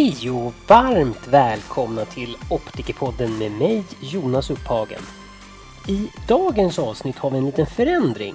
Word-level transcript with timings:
Hej 0.00 0.30
och 0.30 0.52
varmt 0.68 1.28
välkomna 1.28 2.04
till 2.04 2.36
Optikerpodden 2.50 3.38
med 3.38 3.52
mig 3.52 3.84
Jonas 4.00 4.50
Upphagen. 4.50 5.00
I 5.88 6.10
dagens 6.28 6.78
avsnitt 6.78 7.18
har 7.18 7.30
vi 7.30 7.38
en 7.38 7.46
liten 7.46 7.66
förändring. 7.66 8.34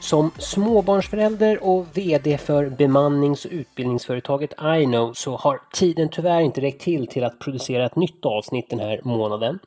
Som 0.00 0.30
småbarnsförälder 0.38 1.64
och 1.64 1.86
VD 1.94 2.38
för 2.38 2.68
bemannings 2.68 3.44
och 3.44 3.50
utbildningsföretaget 3.52 4.52
iKnow 4.52 5.12
så 5.12 5.36
har 5.36 5.60
tiden 5.72 6.08
tyvärr 6.08 6.40
inte 6.40 6.60
räckt 6.60 6.82
till 6.82 7.06
till 7.06 7.24
att 7.24 7.38
producera 7.38 7.86
ett 7.86 7.96
nytt 7.96 8.24
avsnitt 8.24 8.70
den 8.70 8.80
här 8.80 9.00
månaden. 9.04 9.58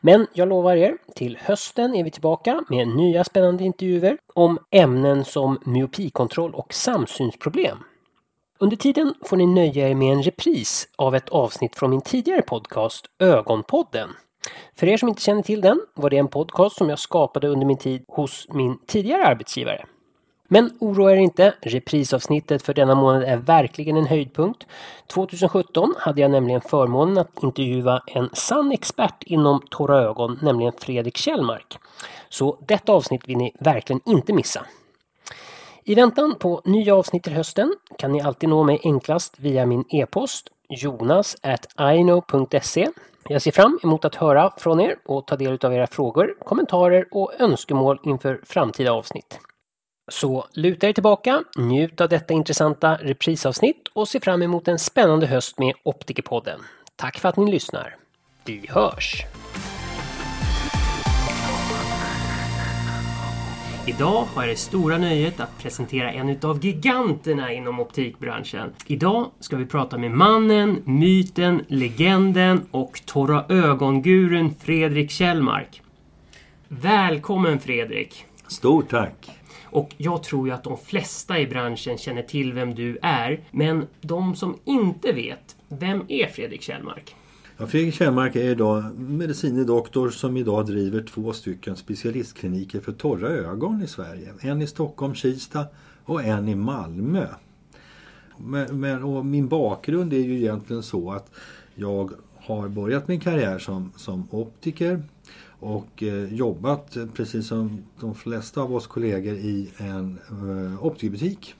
Men 0.00 0.26
jag 0.32 0.48
lovar 0.48 0.76
er, 0.76 0.96
till 1.14 1.38
hösten 1.42 1.94
är 1.94 2.04
vi 2.04 2.10
tillbaka 2.10 2.64
med 2.68 2.88
nya 2.88 3.24
spännande 3.24 3.64
intervjuer 3.64 4.18
om 4.34 4.58
ämnen 4.70 5.24
som 5.24 5.58
myopikontroll 5.64 6.54
och 6.54 6.74
samsynsproblem. 6.74 7.78
Under 8.60 8.76
tiden 8.76 9.14
får 9.24 9.36
ni 9.36 9.46
nöja 9.46 9.88
er 9.88 9.94
med 9.94 10.12
en 10.12 10.22
repris 10.22 10.88
av 10.96 11.14
ett 11.14 11.28
avsnitt 11.28 11.76
från 11.76 11.90
min 11.90 12.00
tidigare 12.00 12.42
podcast 12.42 13.06
Ögonpodden. 13.18 14.10
För 14.76 14.86
er 14.86 14.96
som 14.96 15.08
inte 15.08 15.22
känner 15.22 15.42
till 15.42 15.60
den 15.60 15.80
var 15.94 16.10
det 16.10 16.18
en 16.18 16.28
podcast 16.28 16.76
som 16.76 16.88
jag 16.88 16.98
skapade 16.98 17.48
under 17.48 17.66
min 17.66 17.76
tid 17.76 18.04
hos 18.08 18.46
min 18.48 18.78
tidigare 18.86 19.26
arbetsgivare. 19.26 19.86
Men 20.48 20.70
oroa 20.80 21.12
er 21.12 21.16
inte, 21.16 21.54
reprisavsnittet 21.62 22.62
för 22.62 22.74
denna 22.74 22.94
månad 22.94 23.22
är 23.22 23.36
verkligen 23.36 23.96
en 23.96 24.06
höjdpunkt. 24.06 24.66
2017 25.06 25.94
hade 25.98 26.20
jag 26.20 26.30
nämligen 26.30 26.60
förmånen 26.60 27.18
att 27.18 27.42
intervjua 27.42 28.02
en 28.06 28.30
sann 28.32 28.72
expert 28.72 29.22
inom 29.22 29.60
torra 29.70 29.98
ögon, 30.00 30.38
nämligen 30.42 30.72
Fredrik 30.78 31.16
Kjellmark. 31.16 31.78
Så 32.28 32.58
detta 32.66 32.92
avsnitt 32.92 33.28
vill 33.28 33.36
ni 33.36 33.52
verkligen 33.60 34.00
inte 34.06 34.32
missa. 34.32 34.66
I 35.88 35.94
väntan 35.94 36.34
på 36.38 36.62
nya 36.64 36.94
avsnitt 36.94 37.22
till 37.22 37.32
hösten 37.32 37.74
kan 37.98 38.12
ni 38.12 38.20
alltid 38.20 38.48
nå 38.48 38.64
mig 38.64 38.80
enklast 38.84 39.34
via 39.38 39.66
min 39.66 39.84
e-post 39.90 40.48
jonas.ino.se 40.68 42.88
jag 43.28 43.42
ser 43.42 43.50
fram 43.50 43.78
emot 43.82 44.04
att 44.04 44.14
höra 44.14 44.52
från 44.58 44.80
er 44.80 44.98
och 45.06 45.26
ta 45.26 45.36
del 45.36 45.58
av 45.62 45.74
era 45.74 45.86
frågor, 45.86 46.34
kommentarer 46.44 47.08
och 47.10 47.32
önskemål 47.38 48.00
inför 48.04 48.40
framtida 48.44 48.92
avsnitt. 48.92 49.40
Så 50.10 50.46
luta 50.52 50.88
er 50.88 50.92
tillbaka, 50.92 51.44
njut 51.56 52.00
av 52.00 52.08
detta 52.08 52.34
intressanta 52.34 52.94
reprisavsnitt 52.94 53.88
och 53.92 54.08
se 54.08 54.20
fram 54.20 54.42
emot 54.42 54.68
en 54.68 54.78
spännande 54.78 55.26
höst 55.26 55.58
med 55.58 55.74
Optikerpodden. 55.82 56.60
Tack 56.96 57.18
för 57.18 57.28
att 57.28 57.36
ni 57.36 57.50
lyssnar. 57.50 57.96
Vi 58.44 58.66
hörs! 58.68 59.26
Idag 63.88 64.24
har 64.34 64.42
jag 64.42 64.52
det 64.52 64.56
stora 64.56 64.98
nöjet 64.98 65.40
att 65.40 65.58
presentera 65.58 66.12
en 66.12 66.28
utav 66.28 66.64
giganterna 66.64 67.52
inom 67.52 67.80
optikbranschen. 67.80 68.72
Idag 68.86 69.30
ska 69.40 69.56
vi 69.56 69.66
prata 69.66 69.98
med 69.98 70.10
mannen, 70.10 70.82
myten, 70.84 71.64
legenden 71.68 72.66
och 72.70 73.02
torra 73.04 73.44
ögongurun 73.48 74.54
Fredrik 74.60 75.10
Kjellmark. 75.10 75.82
Välkommen 76.68 77.60
Fredrik! 77.60 78.24
Stort 78.48 78.90
tack! 78.90 79.30
Och 79.64 79.94
jag 79.96 80.22
tror 80.22 80.48
ju 80.48 80.54
att 80.54 80.64
de 80.64 80.78
flesta 80.78 81.38
i 81.38 81.46
branschen 81.46 81.98
känner 81.98 82.22
till 82.22 82.52
vem 82.52 82.74
du 82.74 82.98
är. 83.02 83.40
Men 83.50 83.86
de 84.00 84.36
som 84.36 84.58
inte 84.64 85.12
vet, 85.12 85.56
vem 85.68 86.04
är 86.08 86.26
Fredrik 86.26 86.62
Kjellmark? 86.62 87.14
Ja, 87.60 87.66
Fredrik 87.66 87.94
Kjellmark 87.94 88.36
är 88.36 88.50
idag 88.50 88.98
medicinedoktor 88.98 90.10
som 90.10 90.36
idag 90.36 90.66
driver 90.66 91.02
två 91.02 91.32
stycken 91.32 91.76
specialistkliniker 91.76 92.80
för 92.80 92.92
torra 92.92 93.28
ögon 93.28 93.82
i 93.82 93.86
Sverige. 93.86 94.34
En 94.40 94.62
i 94.62 94.66
Stockholm, 94.66 95.14
Kista 95.14 95.66
och 96.04 96.24
en 96.24 96.48
i 96.48 96.54
Malmö. 96.54 97.26
Men, 98.36 98.80
men, 98.80 99.04
och 99.04 99.26
min 99.26 99.48
bakgrund 99.48 100.12
är 100.12 100.18
ju 100.18 100.36
egentligen 100.36 100.82
så 100.82 101.12
att 101.12 101.30
jag 101.74 102.10
har 102.36 102.68
börjat 102.68 103.08
min 103.08 103.20
karriär 103.20 103.58
som, 103.58 103.92
som 103.96 104.28
optiker 104.30 105.02
och 105.48 106.02
eh, 106.02 106.34
jobbat 106.34 106.96
precis 107.14 107.46
som 107.46 107.84
de 108.00 108.14
flesta 108.14 108.60
av 108.60 108.74
oss 108.74 108.86
kollegor 108.86 109.34
i 109.34 109.70
en 109.76 110.18
eh, 110.30 110.84
optikerbutik. 110.84 111.54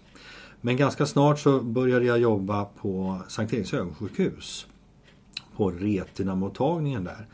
Men 0.61 0.77
ganska 0.77 1.06
snart 1.06 1.39
så 1.39 1.61
började 1.61 2.05
jag 2.05 2.19
jobba 2.19 2.65
på 2.65 3.21
Sankt 3.28 3.53
Eriks 3.53 3.75
ögonsjukhus 3.75 4.67
på 5.59 5.71
Retina-mottagningen 5.71 7.05
där. 7.05 7.27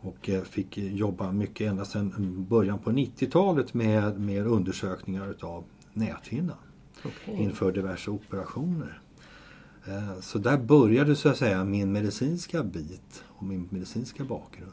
Och 0.00 0.28
eh, 0.28 0.42
fick 0.42 0.78
jobba 0.78 1.32
mycket 1.32 1.70
ända 1.70 1.84
sedan 1.84 2.46
början 2.48 2.78
på 2.78 2.90
90-talet 2.90 3.74
med, 3.74 4.20
med 4.20 4.46
undersökningar 4.46 5.30
utav 5.30 5.64
näthinnan. 5.92 6.56
Okay. 7.04 7.42
Inför 7.42 7.72
diverse 7.72 8.10
operationer. 8.10 9.00
Eh, 9.86 10.20
så 10.20 10.38
där 10.38 10.58
började 10.58 11.16
så 11.16 11.28
att 11.28 11.36
säga 11.36 11.64
min 11.64 11.92
medicinska 11.92 12.62
bit 12.62 13.24
och 13.26 13.42
min 13.42 13.68
medicinska 13.70 14.24
bakgrund. 14.24 14.72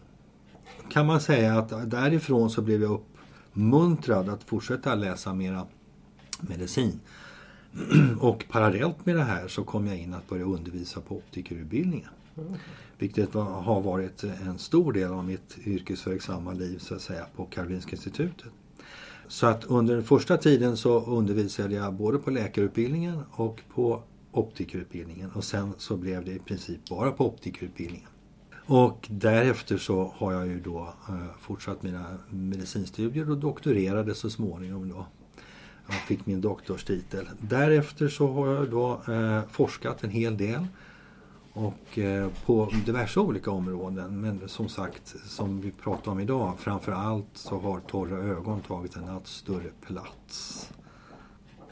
Kan 0.90 1.06
man 1.06 1.22
säga 1.22 1.60
att 1.60 1.92
därifrån 1.92 2.50
så 2.50 2.62
blev 2.62 2.82
jag 2.82 2.92
uppmuntrad 2.92 4.30
att 4.30 4.44
fortsätta 4.44 4.96
läsa 4.96 5.34
mera 5.34 5.68
medicin. 6.42 7.00
Och 8.20 8.46
parallellt 8.50 9.06
med 9.06 9.16
det 9.16 9.24
här 9.24 9.48
så 9.48 9.64
kom 9.64 9.88
jag 9.88 9.98
in 9.98 10.14
att 10.14 10.30
börja 10.30 10.46
undervisa 10.46 11.02
på 11.02 11.16
optikerutbildningen. 11.16 12.10
Vilket 12.98 13.34
har 13.34 13.82
varit 13.82 14.24
en 14.24 14.58
stor 14.58 14.94
del 14.94 15.12
av 15.12 15.26
mitt 15.26 15.58
yrkesverksamma 15.66 16.54
liv 16.54 16.78
så 16.78 16.96
att 16.96 17.02
säga 17.02 17.26
på 17.36 17.46
Karolinska 17.46 17.92
institutet. 17.92 18.52
Så 19.28 19.48
att 19.48 19.66
under 19.66 19.96
den 19.96 20.04
första 20.04 20.38
tiden 20.38 20.78
så 20.78 21.06
undervisade 21.06 21.76
jag 21.76 21.94
både 21.94 22.18
på 22.18 22.30
läkarutbildningen 22.30 23.24
och 23.32 23.62
på 23.74 24.04
optikerutbildningen 24.32 25.32
och 25.32 25.44
sen 25.44 25.74
så 25.78 25.98
blev 25.98 26.26
det 26.26 26.32
i 26.32 26.40
princip 26.40 26.90
bara 26.90 27.12
på 27.12 27.28
optikerutbildningen. 27.28 28.08
Och 28.66 29.08
därefter 29.10 29.78
så 29.78 30.14
har 30.16 30.34
jag 30.34 30.48
ju 30.48 30.60
då 30.60 30.94
eh, 31.10 31.26
fortsatt 31.40 31.84
mina 31.84 32.06
medicinstudier 32.30 33.30
och 33.30 33.38
doktorerade 33.38 34.16
så 34.16 34.30
småningom 34.30 34.90
då. 34.90 35.06
Jag 35.88 35.96
fick 35.96 36.26
min 36.26 36.42
doktorstitel. 36.42 37.30
Därefter 37.40 38.08
så 38.08 38.28
har 38.28 38.48
jag 38.48 38.70
då 38.70 39.02
eh, 39.08 39.42
forskat 39.52 40.04
en 40.04 40.10
hel 40.10 40.38
del 40.38 40.68
och 41.54 41.98
eh, 42.00 42.28
på 42.46 42.70
diverse 42.86 43.20
olika 43.20 43.52
områden. 43.52 44.22
Men 44.22 44.50
som 44.50 44.70
sagt, 44.70 45.16
som 45.26 45.62
vi 45.62 45.72
pratar 45.72 46.12
om 46.12 46.20
idag, 46.20 46.54
framför 46.60 46.92
allt 46.92 47.30
så 47.34 47.60
har 47.60 47.80
torra 47.80 48.18
ögon 48.18 48.62
tagit 48.62 48.96
en 48.96 49.10
allt 49.10 49.28
större 49.28 49.70
plats. 49.88 50.70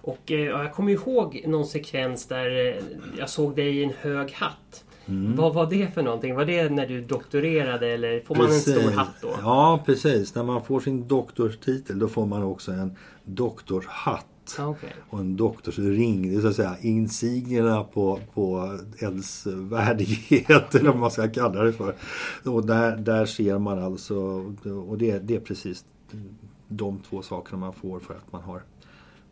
Och 0.01 0.31
eh, 0.31 0.39
jag 0.39 0.73
kommer 0.73 0.91
ihåg 0.91 1.43
någon 1.47 1.65
sekvens 1.65 2.25
där 2.25 2.67
eh, 2.67 2.83
jag 3.17 3.29
såg 3.29 3.55
dig 3.55 3.77
i 3.77 3.83
en 3.83 3.93
hög 4.01 4.31
hatt. 4.31 4.83
Mm. 5.05 5.35
Vad 5.35 5.53
var 5.53 5.69
det 5.69 5.93
för 5.93 6.03
någonting? 6.03 6.35
Var 6.35 6.45
det 6.45 6.69
när 6.69 6.87
du 6.87 7.01
doktorerade 7.01 7.87
eller 7.87 8.19
får 8.19 8.35
precis. 8.35 8.67
man 8.67 8.75
en 8.75 8.81
stor 8.81 8.97
hatt 8.97 9.21
då? 9.21 9.29
Ja 9.41 9.83
precis, 9.85 10.35
när 10.35 10.43
man 10.43 10.63
får 10.63 10.79
sin 10.79 11.07
doktorstitel 11.07 11.99
då 11.99 12.07
får 12.07 12.25
man 12.25 12.43
också 12.43 12.71
en 12.71 12.95
doktorhatt 13.23 14.25
Okay. 14.59 14.89
Och 15.09 15.19
en 15.19 15.35
doktorsring, 15.35 16.29
det 16.29 16.35
är 16.35 16.41
så 16.41 16.47
att 16.47 16.55
säga 16.55 16.77
insignierna 16.81 17.83
på, 17.83 18.19
på 18.33 18.77
ens 19.01 19.45
värdighet 19.45 20.75
eller 20.75 20.89
vad 20.89 20.99
man 20.99 21.11
ska 21.11 21.27
kalla 21.27 21.63
det 21.63 21.73
för. 21.73 21.95
Och 22.43 22.65
där, 22.65 22.97
där 22.97 23.25
ser 23.25 23.59
man 23.59 23.83
alltså, 23.83 24.15
och 24.87 24.97
det, 24.97 25.19
det 25.19 25.35
är 25.35 25.39
precis 25.39 25.85
de 26.67 26.99
två 26.99 27.21
sakerna 27.21 27.57
man 27.57 27.73
får 27.73 27.99
för 27.99 28.13
att 28.13 28.31
man 28.31 28.41
har, 28.41 28.63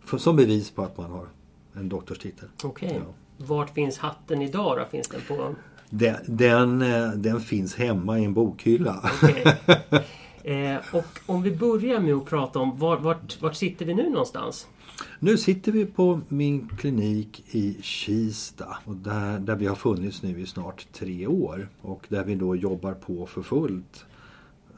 för, 0.06 0.18
som 0.18 0.36
bevis 0.36 0.72
på 0.72 0.84
att 0.84 0.98
man 0.98 1.12
har 1.12 1.28
en 1.74 1.90
doktorstitel. 1.90 2.50
Okej. 2.64 2.90
Okay. 2.90 3.00
Ja. 3.00 3.14
Vart 3.46 3.74
finns 3.74 3.98
hatten 3.98 4.42
idag 4.42 4.78
då? 4.78 4.86
Finns 4.92 5.08
den 5.08 5.22
på? 5.28 5.56
Den, 5.90 6.16
den, 6.26 6.80
den 7.22 7.42
finns 7.42 7.76
hemma 7.76 8.20
i 8.20 8.26
en 8.26 8.34
bokhylla. 8.34 9.12
Okay. 9.24 9.54
Eh, 10.48 10.78
och 10.92 11.20
om 11.26 11.42
vi 11.42 11.56
börjar 11.56 12.00
med 12.00 12.14
att 12.14 12.26
prata 12.26 12.60
om 12.60 12.78
var, 12.78 12.98
vart, 12.98 13.42
vart 13.42 13.56
sitter 13.56 13.86
vi 13.86 13.94
nu 13.94 14.10
någonstans? 14.10 14.68
Nu 15.20 15.38
sitter 15.38 15.72
vi 15.72 15.86
på 15.86 16.22
min 16.28 16.70
klinik 16.78 17.44
i 17.52 17.78
Kista 17.82 18.78
och 18.86 18.96
där, 18.96 19.40
där 19.40 19.56
vi 19.56 19.66
har 19.66 19.76
funnits 19.76 20.24
nu 20.24 20.40
i 20.40 20.46
snart 20.46 20.88
tre 20.94 21.28
år 21.28 21.70
och 21.82 22.06
där 22.10 22.24
vi 22.24 22.36
då 22.36 22.56
jobbar 22.56 22.94
på 22.94 23.26
för 23.26 23.42
fullt. 23.42 24.06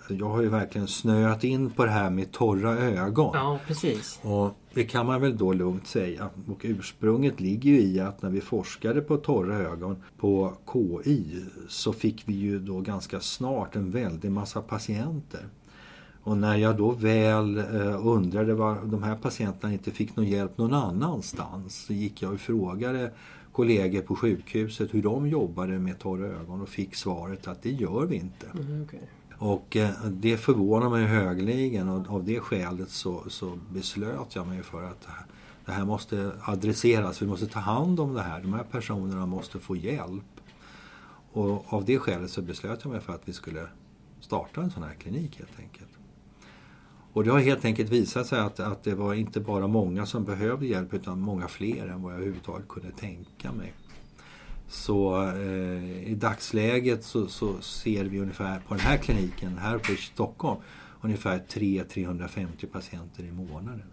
Jag 0.10 0.30
har 0.30 0.42
ju 0.42 0.50
verkligen 0.50 0.88
snöat 0.88 1.44
in 1.44 1.69
på 1.69 1.86
det 1.86 1.92
här 1.92 2.10
med 2.10 2.31
torra 2.31 2.77
ögon. 2.77 3.31
Ja, 3.33 3.60
precis. 3.68 4.19
Och 4.24 4.51
det 4.74 4.83
kan 4.83 5.06
man 5.06 5.21
väl 5.21 5.38
då 5.38 5.54
lugnt 5.54 5.88
säga. 5.88 6.30
Och 6.48 6.60
ursprunget 6.62 7.39
ligger 7.39 7.71
ju 7.71 7.81
i 7.81 8.00
att 8.00 8.21
när 8.21 8.30
vi 8.30 8.42
forskade 8.42 9.01
på 9.01 9.18
torra 9.18 9.57
ögon 9.57 10.04
på 10.18 10.54
KI 10.74 11.45
så 11.68 11.94
fick 11.94 12.24
vi 12.25 12.33
ju 12.33 12.60
då 12.60 12.81
ganska 12.81 13.19
snart 13.19 13.75
en 13.75 13.92
väldig 13.92 14.31
massa 14.31 14.62
patienter. 14.62 15.48
Och 16.24 16.38
när 16.38 16.57
jag 16.57 16.77
då 16.77 16.92
väl 16.92 17.57
eh, 17.57 18.07
undrade 18.07 18.54
var 18.54 18.86
de 18.86 19.04
här 19.04 19.16
patienterna 19.16 19.74
inte 19.74 19.92
fick 19.92 20.16
någon 20.16 20.27
hjälp 20.27 20.57
någon 20.57 20.74
annanstans 20.74 21.86
så 21.86 21.94
gick 21.94 22.21
jag 22.21 22.33
och 22.33 22.39
frågade 22.39 23.12
kollegor 23.51 24.01
på 24.01 24.16
sjukhuset 24.16 24.94
hur 24.94 25.01
de 25.01 25.27
jobbade 25.27 25.80
med 25.80 26.00
torra 26.00 26.27
ögon 26.27 26.62
och 26.62 26.69
fick 26.69 26.95
svaret 26.95 27.48
att 27.48 27.63
det 27.63 27.71
gör 27.71 28.06
vi 28.06 28.16
inte. 28.16 28.48
Mm, 28.48 28.83
okay. 28.83 29.00
Och 29.38 29.77
eh, 29.77 29.89
det 30.06 30.38
förvånar 30.38 30.89
mig 30.89 31.06
högligen 31.06 31.89
och 31.89 32.16
av 32.16 32.24
det 32.24 32.39
skälet 32.39 32.89
så, 32.89 33.24
så 33.27 33.60
beslöt 33.69 34.36
jag 34.36 34.48
mig 34.48 34.63
för 34.63 34.83
att 34.83 35.07
det 35.66 35.71
här 35.71 35.86
måste 35.86 36.31
adresseras. 36.42 37.21
Vi 37.21 37.25
måste 37.25 37.48
ta 37.48 37.60
hand 37.60 38.00
om 38.00 38.13
det 38.13 38.21
här. 38.21 38.42
De 38.42 38.54
här 38.54 38.63
personerna 38.63 39.25
måste 39.25 39.60
få 39.60 39.75
hjälp. 39.75 40.42
Och 41.31 41.74
av 41.74 41.86
det 41.86 42.00
skälet 42.00 42.31
så 42.31 42.42
beslöt 42.42 42.80
jag 42.83 42.92
mig 42.92 43.01
för 43.01 43.13
att 43.13 43.21
vi 43.25 43.33
skulle 43.33 43.68
starta 44.19 44.62
en 44.62 44.71
sån 44.71 44.83
här 44.83 44.94
klinik 44.94 45.38
helt 45.38 45.60
enkelt. 45.60 45.89
Och 47.19 47.25
det 47.25 47.31
har 47.31 47.39
helt 47.39 47.66
enkelt 47.66 47.89
visat 47.89 48.27
sig 48.27 48.39
att, 48.39 48.60
att 48.60 48.83
det 48.83 48.95
var 48.95 49.13
inte 49.13 49.39
bara 49.39 49.68
många 49.68 50.06
som 50.06 50.24
behövde 50.24 50.66
hjälp 50.66 50.94
utan 50.94 51.19
många 51.19 51.48
fler 51.48 51.88
än 51.88 52.01
vad 52.01 52.12
jag 52.12 52.18
överhuvudtaget 52.18 52.68
kunde 52.68 52.92
tänka 52.92 53.51
mig. 53.51 53.74
Så 54.68 55.27
eh, 55.27 56.12
i 56.12 56.16
dagsläget 56.16 57.04
så, 57.04 57.27
så, 57.27 57.62
ser 57.62 58.04
vi 58.06 58.19
ungefär 58.19 58.60
på 58.60 58.74
den 58.74 58.80
här 58.80 58.98
kliniken 58.98 59.57
här 59.57 59.92
i 59.92 59.95
Stockholm 59.95 60.60
ungefär 61.01 61.42
300-350 61.50 62.66
patienter 62.71 63.24
i 63.24 63.31
månaden. 63.31 63.83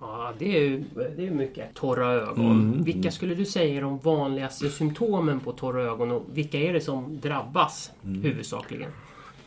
Ja, 0.00 0.32
det 0.38 0.56
är 0.56 0.62
ju 0.62 0.84
det 1.16 1.26
är 1.26 1.30
mycket. 1.30 1.74
Torra 1.74 2.12
ögon. 2.12 2.60
Mm. 2.60 2.82
Vilka 2.82 3.10
skulle 3.10 3.34
du 3.34 3.44
säga 3.44 3.76
är 3.76 3.82
de 3.82 3.98
vanligaste 3.98 4.70
symptomen 4.70 5.40
på 5.40 5.52
torra 5.52 5.82
ögon 5.82 6.10
och 6.10 6.24
vilka 6.32 6.58
är 6.58 6.72
det 6.72 6.80
som 6.80 7.20
drabbas 7.20 7.90
mm. 8.04 8.22
huvudsakligen? 8.22 8.90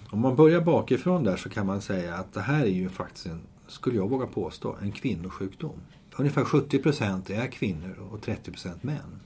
Om 0.10 0.20
man 0.20 0.36
börjar 0.36 0.62
bakifrån 0.62 1.24
där 1.24 1.38
så 1.38 1.50
kan 1.50 1.66
man 1.66 1.82
säga 1.82 2.16
att 2.16 2.34
det 2.34 2.42
här 2.42 2.62
är 2.62 2.70
ju 2.70 2.90
faktiskt 2.90 3.26
en, 3.26 3.42
skulle 3.68 3.98
jag 3.98 4.10
våga 4.10 4.28
påstå, 4.28 4.76
en 4.82 4.92
kvinnosjukdom. 4.92 5.80
Ungefär 6.18 6.44
70 6.44 6.80
procent 6.80 7.30
är 7.30 7.48
kvinnor 7.48 7.96
och 8.12 8.22
30 8.22 8.52
procent 8.52 8.84
män. 8.84 9.20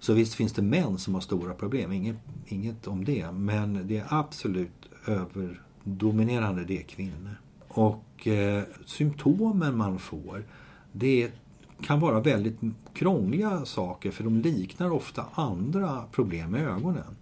Så 0.00 0.12
visst 0.12 0.34
finns 0.34 0.52
det 0.52 0.62
män 0.62 0.98
som 0.98 1.14
har 1.14 1.20
stora 1.20 1.54
problem, 1.54 1.92
inget, 1.92 2.16
inget 2.46 2.86
om 2.86 3.04
det. 3.04 3.32
Men 3.32 3.88
det 3.88 3.96
är 3.96 4.06
absolut 4.08 4.88
överdominerande, 5.06 6.64
det 6.64 6.78
är 6.78 6.82
kvinnor. 6.82 7.36
Och 7.68 8.26
eh, 8.26 8.62
symptomen 8.86 9.76
man 9.76 9.98
får, 9.98 10.44
det 10.92 11.30
kan 11.82 12.00
vara 12.00 12.20
väldigt 12.20 12.60
krångliga 12.94 13.64
saker 13.64 14.10
för 14.10 14.24
de 14.24 14.38
liknar 14.40 14.90
ofta 14.90 15.24
andra 15.34 16.04
problem 16.12 16.50
med 16.50 16.68
ögonen. 16.68 17.16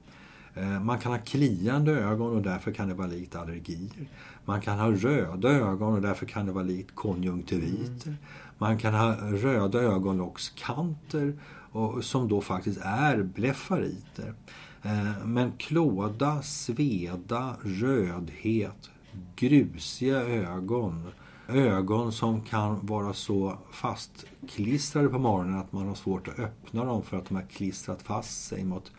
Eh, 0.54 0.80
man 0.80 0.98
kan 0.98 1.12
ha 1.12 1.18
kliande 1.18 1.92
ögon 1.92 2.36
och 2.36 2.42
därför 2.42 2.72
kan 2.72 2.88
det 2.88 2.94
vara 2.94 3.06
likt 3.06 3.36
allergier. 3.36 4.08
Man 4.44 4.60
kan 4.60 4.78
ha 4.78 4.90
röda 4.90 5.48
ögon 5.48 5.94
och 5.94 6.02
därför 6.02 6.26
kan 6.26 6.46
det 6.46 6.52
vara 6.52 6.64
likt 6.64 6.94
konjunktiviter. 6.94 8.06
Mm. 8.06 8.18
Man 8.58 8.78
kan 8.78 8.94
ha 8.94 9.14
röda 9.14 9.78
ögonlockskanter 9.78 11.38
och, 11.72 12.04
som 12.04 12.28
då 12.28 12.40
faktiskt 12.40 12.80
är 12.82 13.22
blefariter. 13.22 14.34
Eh, 14.82 15.24
men 15.24 15.52
klåda, 15.52 16.42
sveda, 16.42 17.56
rödhet, 17.62 18.90
grusiga 19.36 20.20
ögon, 20.20 21.06
ögon 21.48 22.12
som 22.12 22.42
kan 22.42 22.86
vara 22.86 23.12
så 23.12 23.58
fastklistrade 23.72 25.08
på 25.08 25.18
morgonen 25.18 25.58
att 25.58 25.72
man 25.72 25.88
har 25.88 25.94
svårt 25.94 26.28
att 26.28 26.38
öppna 26.38 26.84
dem 26.84 27.02
för 27.02 27.16
att 27.16 27.26
de 27.26 27.34
har 27.34 27.42
klistrat 27.42 28.02
fast 28.02 28.44
sig 28.44 28.64
mot, 28.64 28.92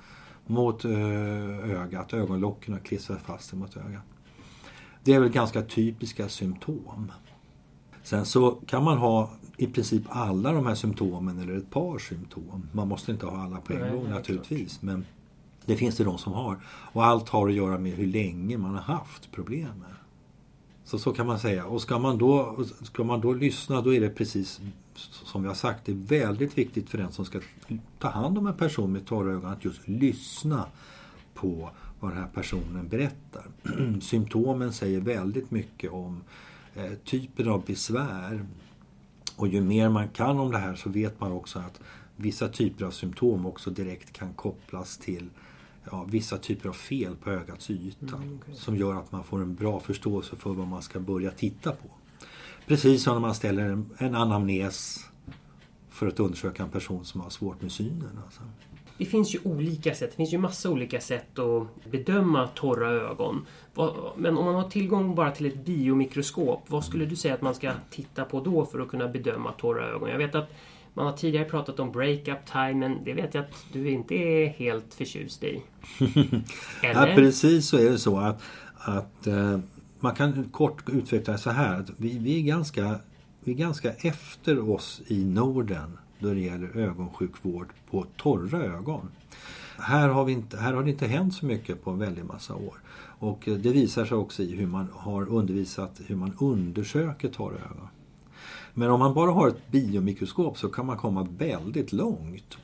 mot 0.51 0.85
eh, 0.85 1.81
ögat. 1.81 2.13
Ögonlocken 2.13 2.73
har 2.73 2.81
klistrat 2.81 3.21
fast 3.21 3.49
sig 3.49 3.59
mot 3.59 3.77
ögat. 3.77 4.03
Det 5.03 5.13
är 5.13 5.19
väl 5.19 5.29
ganska 5.29 5.61
typiska 5.61 6.29
symptom. 6.29 7.11
Sen 8.03 8.25
så 8.25 8.51
kan 8.51 8.83
man 8.83 8.97
ha 8.97 9.29
i 9.57 9.67
princip 9.67 10.03
alla 10.09 10.51
de 10.51 10.65
här 10.65 10.75
symptomen 10.75 11.39
eller 11.39 11.57
ett 11.57 11.69
par 11.69 11.97
symptom. 11.97 12.69
Man 12.71 12.87
måste 12.87 13.11
inte 13.11 13.25
ha 13.25 13.43
alla 13.43 13.61
på 13.61 13.73
en 13.73 13.95
gång 13.95 14.09
naturligtvis. 14.09 14.81
Men 14.81 15.05
det 15.65 15.75
finns 15.75 15.97
det 15.97 16.03
de 16.03 16.17
som 16.17 16.33
har. 16.33 16.57
Och 16.65 17.05
allt 17.05 17.29
har 17.29 17.47
att 17.47 17.53
göra 17.53 17.77
med 17.77 17.93
hur 17.93 18.07
länge 18.07 18.57
man 18.57 18.75
har 18.75 18.81
haft 18.81 19.31
problemet. 19.31 19.89
Så 20.83 20.99
så 20.99 21.13
kan 21.13 21.27
man 21.27 21.39
säga. 21.39 21.65
Och 21.65 21.81
ska 21.81 21.99
man, 21.99 22.17
då, 22.17 22.63
ska 22.81 23.03
man 23.03 23.21
då 23.21 23.33
lyssna 23.33 23.81
då 23.81 23.93
är 23.93 24.01
det 24.01 24.09
precis 24.09 24.61
som 24.95 25.41
vi 25.41 25.47
har 25.47 25.55
sagt. 25.55 25.85
Det 25.85 25.91
är 25.91 25.95
väldigt 25.95 26.57
viktigt 26.57 26.89
för 26.89 26.97
den 26.97 27.11
som 27.11 27.25
ska 27.25 27.39
ta 27.99 28.09
hand 28.09 28.37
om 28.37 28.47
en 28.47 28.57
person 28.57 28.91
med 28.91 29.05
torra 29.05 29.31
ögon 29.31 29.51
att 29.51 29.65
just 29.65 29.87
lyssna 29.87 30.65
på 31.33 31.69
vad 31.99 32.11
den 32.11 32.19
här 32.19 32.29
personen 32.33 32.87
berättar. 32.87 33.45
Symptomen 34.01 34.73
säger 34.73 35.01
väldigt 35.01 35.51
mycket 35.51 35.91
om 35.91 36.23
eh, 36.75 36.91
typen 37.05 37.49
av 37.49 37.65
besvär. 37.65 38.45
Och 39.35 39.47
ju 39.47 39.61
mer 39.61 39.89
man 39.89 40.09
kan 40.09 40.39
om 40.39 40.51
det 40.51 40.57
här 40.57 40.75
så 40.75 40.89
vet 40.89 41.19
man 41.19 41.31
också 41.31 41.59
att 41.59 41.81
vissa 42.15 42.47
typer 42.47 42.85
av 42.85 42.91
symptom 42.91 43.45
också 43.45 43.69
direkt 43.69 44.13
kan 44.13 44.33
kopplas 44.33 44.97
till 44.97 45.29
ja, 45.91 46.03
vissa 46.03 46.37
typer 46.37 46.69
av 46.69 46.73
fel 46.73 47.15
på 47.15 47.29
ögats 47.29 47.69
yta. 47.69 48.15
Mm, 48.15 48.35
okay. 48.35 48.55
Som 48.55 48.77
gör 48.77 48.95
att 48.95 49.11
man 49.11 49.23
får 49.23 49.41
en 49.41 49.55
bra 49.55 49.79
förståelse 49.79 50.35
för 50.35 50.53
vad 50.53 50.67
man 50.67 50.81
ska 50.81 50.99
börja 50.99 51.31
titta 51.31 51.71
på. 51.71 51.89
Precis 52.71 53.03
som 53.03 53.13
när 53.13 53.21
man 53.21 53.35
ställer 53.35 53.83
en, 53.97 54.15
anamnes 54.15 55.05
för 55.89 56.07
att 56.07 56.19
undersöka 56.19 56.63
en 56.63 56.69
person 56.69 57.05
som 57.05 57.21
har 57.21 57.29
svårt 57.29 57.61
med 57.61 57.71
synen. 57.71 58.19
Alltså. 58.25 58.41
Det 58.97 59.05
finns 59.05 59.35
ju 59.35 59.39
olika 59.43 59.95
sätt. 59.95 60.09
Det 60.11 60.15
finns 60.15 60.33
ju 60.33 60.37
massa 60.37 60.69
olika 60.69 61.01
sätt 61.01 61.39
att 61.39 61.91
bedöma 61.91 62.47
torra 62.47 62.89
ögon. 62.89 63.45
Men 64.17 64.37
om 64.37 64.45
man 64.45 64.55
har 64.55 64.69
tillgång 64.69 65.15
bara 65.15 65.31
till 65.31 65.45
ett 65.45 65.65
biomikroskop, 65.65 66.63
vad 66.67 66.85
skulle 66.85 67.05
du 67.05 67.15
säga 67.15 67.33
att 67.33 67.41
man 67.41 67.55
ska 67.55 67.71
titta 67.89 68.25
på 68.25 68.39
då 68.39 68.65
för 68.65 68.79
att 68.79 68.87
kunna 68.87 69.07
bedöma 69.07 69.51
torra 69.51 69.87
ögon? 69.87 70.09
Jag 70.09 70.17
vet 70.17 70.35
att 70.35 70.49
man 70.93 71.05
har 71.05 71.13
tidigare 71.13 71.45
pratat 71.45 71.79
om 71.79 71.91
break-up 71.91 72.45
time, 72.51 72.73
men 72.73 73.03
det 73.03 73.13
vet 73.13 73.33
jag 73.33 73.43
att 73.43 73.65
du 73.73 73.89
inte 73.89 74.15
är 74.15 74.47
helt 74.47 74.93
förtjust 74.93 75.43
i. 75.43 75.61
Eller? 76.83 77.07
Ja, 77.07 77.15
precis 77.15 77.67
så 77.67 77.77
är 77.77 77.89
det 77.91 77.99
så 77.99 78.19
att, 78.19 78.41
att 78.75 79.27
uh, 79.27 79.59
man 80.01 80.15
kan 80.15 80.43
kort 80.43 80.89
utveckla 80.89 81.33
det 81.33 81.39
så 81.39 81.49
här 81.49 81.79
att 81.79 81.89
vi, 81.97 82.17
vi, 82.17 82.39
är 82.39 82.43
ganska, 82.43 82.99
vi 83.43 83.51
är 83.51 83.55
ganska 83.55 83.93
efter 83.93 84.69
oss 84.69 85.01
i 85.07 85.25
Norden 85.25 85.97
då 86.19 86.33
det 86.33 86.39
gäller 86.39 86.77
ögonsjukvård 86.77 87.67
på 87.89 88.05
torra 88.17 88.63
ögon. 88.63 89.07
Här 89.79 90.09
har, 90.09 90.25
vi 90.25 90.33
inte, 90.33 90.57
här 90.57 90.73
har 90.73 90.83
det 90.83 90.89
inte 90.89 91.07
hänt 91.07 91.33
så 91.33 91.45
mycket 91.45 91.83
på 91.83 91.91
en 91.91 91.99
väldig 91.99 92.25
massa 92.25 92.55
år. 92.55 92.75
Och 93.19 93.47
eh, 93.47 93.57
det 93.57 93.69
visar 93.69 94.05
sig 94.05 94.17
också 94.17 94.43
i 94.43 94.55
hur 94.55 94.67
man 94.67 94.87
har 94.93 95.29
undervisat 95.29 96.01
hur 96.07 96.15
man 96.15 96.33
undersöker 96.39 97.29
torra 97.29 97.55
ögon. 97.55 97.87
Men 98.73 98.89
om 98.89 98.99
man 98.99 99.13
bara 99.13 99.31
har 99.31 99.47
ett 99.47 99.71
biomikroskop 99.71 100.57
så 100.57 100.69
kan 100.69 100.85
man 100.85 100.97
komma 100.97 101.27
väldigt 101.37 101.93
långt. 101.93 102.57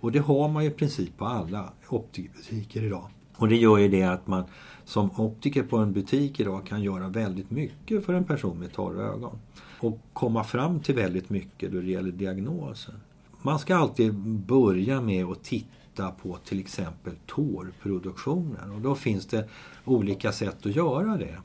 Och 0.00 0.12
det 0.12 0.18
har 0.18 0.48
man 0.48 0.62
i 0.62 0.70
princip 0.70 1.18
på 1.18 1.24
alla 1.26 1.72
optiker 1.88 2.82
idag. 2.82 3.08
Och 3.40 3.48
det 3.48 3.56
gör 3.56 3.78
ju 3.78 3.88
det 3.88 4.02
att 4.02 4.26
man 4.26 4.44
som 4.84 5.10
optiker 5.16 5.62
på 5.62 5.76
en 5.76 5.92
butik 5.92 6.40
idag 6.40 6.66
kan 6.66 6.82
göra 6.82 7.08
väldigt 7.08 7.50
mycket 7.50 8.04
för 8.04 8.14
en 8.14 8.24
person 8.24 8.58
med 8.58 8.72
torra 8.72 9.02
ögon. 9.02 9.38
Och 9.80 9.98
komma 10.12 10.44
fram 10.44 10.80
till 10.80 10.94
väldigt 10.94 11.30
mycket 11.30 11.72
då 11.72 11.80
det 11.80 11.90
gäller 11.90 12.12
diagnosen. 12.12 12.94
Man 13.42 13.58
ska 13.58 13.76
alltid 13.76 14.14
börja 14.46 15.00
med 15.00 15.24
att 15.24 15.44
titta 15.44 16.10
på 16.10 16.36
till 16.44 16.60
exempel 16.60 17.12
tårproduktionen 17.26 18.70
och 18.74 18.80
då 18.80 18.94
finns 18.94 19.26
det 19.26 19.48
olika 19.84 20.32
sätt 20.32 20.66
att 20.66 20.76
göra 20.76 21.16
det. 21.16 21.38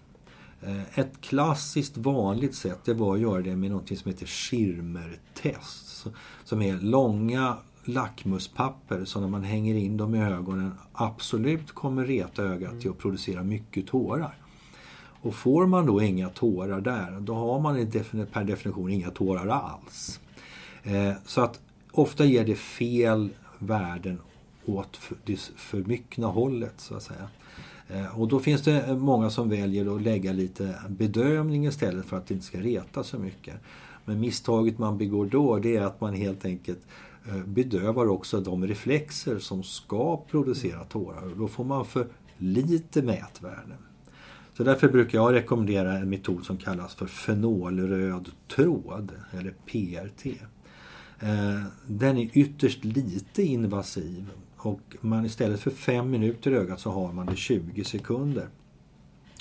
Eh, 0.62 1.00
ett 1.00 1.22
klassiskt 1.22 1.98
vanligt 1.98 2.56
sätt 2.56 2.80
det 2.86 2.94
var 2.94 3.16
att 3.16 3.22
göra 3.22 3.42
det 3.42 3.56
med 3.56 3.72
något 3.72 3.98
som 3.98 4.12
heter 4.12 4.26
Schirmer-test. 4.26 6.08
Som 6.44 6.62
är 6.62 6.78
långa 6.78 7.58
lackmuspapper 7.86 9.06
som 9.06 9.22
när 9.22 9.30
man 9.30 9.44
hänger 9.44 9.76
in 9.76 9.98
dem 9.98 10.16
i 10.16 10.24
ögonen 10.24 10.72
absolut 10.94 11.72
kommer 11.72 12.06
reta 12.06 12.44
ögat 12.44 12.82
till 12.82 12.90
att 12.90 12.98
producera 12.98 13.44
mycket 13.44 13.88
tårar. 13.88 14.38
Och 15.22 15.36
får 15.36 15.66
man 15.66 15.86
då 15.86 16.02
inga 16.02 16.30
tårar 16.30 16.82
där, 16.82 17.20
då 17.20 17.34
har 17.34 17.60
man 17.60 17.92
per 18.32 18.44
definition 18.44 18.92
inga 18.92 19.12
tårar 19.12 19.48
alls. 19.48 20.20
Eh, 20.84 21.14
så 21.26 21.42
att 21.42 21.60
ofta 21.92 22.26
ger 22.26 22.46
det 22.46 22.56
fel 22.56 23.30
värden 23.60 24.20
åt 24.66 25.00
det 25.26 25.40
förmyckna 25.56 26.28
hållet 26.28 26.74
så 26.78 26.96
att 26.96 27.04
säga. 27.04 27.30
Eh, 27.88 28.20
och 28.20 28.28
då 28.28 28.40
finns 28.40 28.62
det 28.62 28.98
många 28.98 29.30
som 29.30 29.50
väljer 29.50 29.96
att 29.96 30.02
lägga 30.02 30.34
lite 30.34 30.76
bedömning 30.90 31.66
istället 31.66 32.06
för 32.06 32.18
att 32.18 32.28
det 32.28 32.34
inte 32.34 32.46
ska 32.46 32.60
reta 32.60 33.04
så 33.04 33.20
mycket. 33.20 33.56
Men 34.06 34.20
misstaget 34.20 34.78
man 34.78 34.98
begår 34.98 35.26
då 35.26 35.60
det 35.60 35.76
är 35.76 35.82
att 35.82 36.02
man 36.02 36.14
helt 36.14 36.46
enkelt 36.46 36.82
Eh, 37.30 37.44
bedövar 37.46 38.08
också 38.08 38.42
de 38.42 38.68
reflexer 38.68 39.40
som 39.40 39.64
ska 39.64 40.18
producera 40.18 40.84
tårar. 40.84 41.32
Och 41.32 41.38
då 41.38 41.48
får 41.48 41.64
man 41.64 41.86
för 41.86 42.08
lite 42.38 43.02
mätvärden. 43.02 43.78
Så 44.54 44.64
därför 44.64 44.90
brukar 44.90 45.18
jag 45.18 45.34
rekommendera 45.34 45.98
en 45.98 46.10
metod 46.10 46.46
som 46.46 46.58
kallas 46.58 46.96
för 46.96 47.06
fenolröd 47.06 48.32
tråd, 48.56 49.12
eller 49.32 49.54
PRT. 49.66 50.26
Eh, 51.20 51.64
den 51.88 52.18
är 52.18 52.30
ytterst 52.34 52.84
lite 52.84 53.44
invasiv 53.44 54.30
och 54.58 54.82
man 55.02 55.26
istället 55.26 55.60
för 55.60 55.72
5 55.72 56.12
minuter 56.12 56.52
i 56.52 56.56
ögat 56.56 56.80
så 56.80 56.92
har 56.92 57.14
man 57.14 57.26
det 57.26 57.36
20 57.36 57.84
sekunder. 57.84 58.48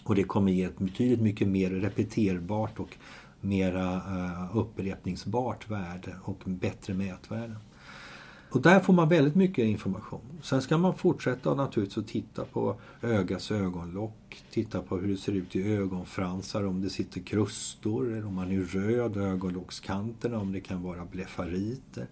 Och 0.05 0.15
det 0.15 0.25
kommer 0.25 0.53
ge 0.53 0.65
ett 0.65 0.79
betydligt 0.79 1.21
mycket 1.21 1.49
mer 1.49 1.71
repeterbart 1.71 2.81
och 2.81 2.97
mera 3.41 3.95
eh, 3.95 4.57
upprepningsbart 4.57 5.71
värde 5.71 6.17
och 6.23 6.43
bättre 6.45 6.95
mätvärde. 6.95 7.57
Och 8.55 8.63
där 8.63 8.81
får 8.81 8.93
man 8.93 9.09
väldigt 9.09 9.35
mycket 9.35 9.65
information. 9.65 10.21
Sen 10.43 10.63
ska 10.63 10.79
man 10.79 10.95
fortsätta 10.95 11.55
naturligtvis 11.55 11.99
att 11.99 12.09
titta 12.09 12.45
på 12.45 12.77
ögats 13.03 13.51
ögonlock, 13.51 14.43
titta 14.51 14.83
på 14.83 14.97
hur 14.97 15.09
det 15.09 15.17
ser 15.17 15.33
ut 15.33 15.57
i 15.57 15.73
ögonfransar, 15.73 16.65
om 16.67 16.83
det 16.83 16.91
sitter 16.91 17.21
krustor, 17.21 18.13
eller 18.13 18.27
om 18.27 18.35
man 18.35 18.53
är 18.53 18.61
röd, 18.61 19.17
ögonlockskanterna, 19.17 20.39
om 20.39 20.53
det 20.53 20.61
kan 20.61 20.83
vara 20.83 21.05
blefariter. 21.05 22.07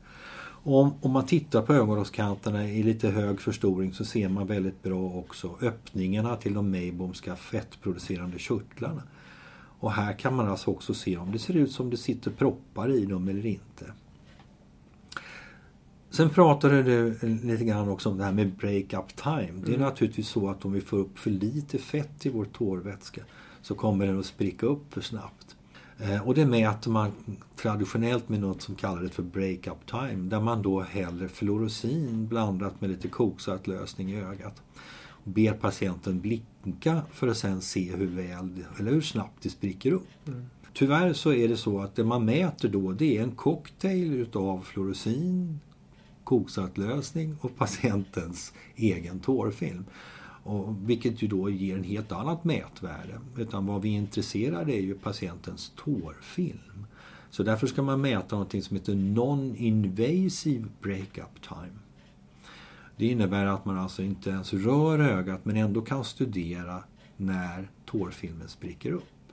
Om, 0.65 0.95
om 1.01 1.11
man 1.11 1.27
tittar 1.27 1.63
på 1.63 1.75
ögonlockskanterna 1.75 2.69
i 2.69 2.83
lite 2.83 3.09
hög 3.09 3.41
förstoring 3.41 3.93
så 3.93 4.05
ser 4.05 4.29
man 4.29 4.47
väldigt 4.47 4.83
bra 4.83 5.13
också 5.15 5.57
öppningarna 5.61 6.37
till 6.37 6.55
de 6.55 6.71
maybomska 6.71 7.37
fettproducerande 7.37 8.39
körtlarna. 8.39 9.03
Och 9.79 9.93
här 9.93 10.13
kan 10.13 10.35
man 10.35 10.49
alltså 10.49 10.71
också 10.71 10.95
se 10.95 11.17
om 11.17 11.33
det 11.33 11.39
ser 11.39 11.57
ut 11.57 11.73
som 11.73 11.91
det 11.91 11.97
sitter 11.97 12.31
proppar 12.31 12.91
i 12.91 13.07
dem 13.07 13.29
eller 13.29 13.47
inte. 13.47 13.93
Sen 16.13 16.31
pratade 16.31 16.83
du 16.83 17.19
lite 17.43 17.65
grann 17.65 17.89
också 17.89 18.09
om 18.09 18.19
det 18.19 18.25
här 18.25 18.33
med 18.33 18.53
break-up 18.57 19.17
time. 19.17 19.53
Det 19.65 19.73
är 19.73 19.75
mm. 19.75 19.81
naturligtvis 19.81 20.29
så 20.29 20.51
att 20.51 20.65
om 20.65 20.73
vi 20.73 20.81
får 20.81 20.97
upp 20.99 21.19
för 21.19 21.31
lite 21.31 21.79
fett 21.79 22.27
i 22.27 22.29
vår 22.29 22.45
tårvätska 22.45 23.23
så 23.63 23.75
kommer 23.75 24.07
den 24.07 24.19
att 24.19 24.27
spricka 24.27 24.67
upp 24.67 24.95
för 24.95 25.01
snabbt. 25.01 25.57
Eh, 25.99 26.29
och 26.29 26.35
det 26.35 26.47
mäter 26.47 26.91
man 26.91 27.13
traditionellt 27.57 28.29
med 28.29 28.41
något 28.41 28.63
som 28.63 28.75
kallas 28.75 29.13
för 29.13 29.23
break-up 29.23 29.87
time 29.87 30.29
där 30.29 30.41
man 30.41 30.63
då 30.63 30.81
häller 30.81 31.29
fluorosin 31.29 32.29
blandat 32.29 32.81
med 32.81 32.91
lite 32.91 33.09
koksalt-lösning 33.09 34.13
i 34.13 34.21
ögat. 34.21 34.63
Och 35.09 35.31
ber 35.31 35.53
patienten 35.53 36.21
blinka 36.21 37.03
för 37.13 37.29
att 37.29 37.37
sen 37.37 37.61
se 37.61 37.97
hur 37.97 38.07
väl 38.07 38.65
eller 38.79 38.93
hur 38.93 39.01
snabbt 39.01 39.43
det 39.43 39.51
spricker 39.51 39.93
upp. 39.93 40.29
Mm. 40.29 40.47
Tyvärr 40.73 41.13
så 41.13 41.33
är 41.33 41.49
det 41.49 41.57
så 41.57 41.81
att 41.81 41.97
det 41.97 42.05
man 42.05 42.25
mäter 42.25 42.69
då 42.69 42.93
det 42.93 43.19
är 43.19 43.23
en 43.23 43.37
cocktail 43.37 44.15
utav 44.15 44.61
fluorosin, 44.61 45.61
koksaltlösning 46.33 47.37
och 47.41 47.57
patientens 47.59 48.53
egen 48.77 49.21
tårfilm. 49.21 49.85
Och, 50.45 50.91
vilket 50.91 51.23
ju 51.23 51.29
då 51.29 51.51
ger 51.51 51.77
en 51.77 51.85
helt 51.85 52.13
annat 52.13 52.45
mätvärde. 52.45 53.21
Utan 53.37 53.67
vad 53.67 53.83
vi 53.83 53.89
är 53.89 53.99
intresserade 53.99 54.73
är 54.73 54.81
ju 54.81 54.95
patientens 54.95 55.73
tårfilm. 55.77 56.87
Så 57.31 57.43
därför 57.43 57.67
ska 57.67 57.83
man 57.83 58.01
mäta 58.01 58.39
något 58.39 58.65
som 58.65 58.77
heter 58.77 58.95
Non-Invasive 58.95 60.67
Breakup 60.83 61.43
Time. 61.49 61.79
Det 62.97 63.07
innebär 63.07 63.47
att 63.47 63.65
man 63.65 63.79
alltså 63.79 64.03
inte 64.03 64.31
ens 64.31 64.53
rör 64.53 64.99
ögat 64.99 65.45
men 65.45 65.57
ändå 65.57 65.81
kan 65.81 66.05
studera 66.05 66.85
när 67.17 67.71
tårfilmen 67.87 68.49
spricker 68.49 68.93
upp. 68.93 69.33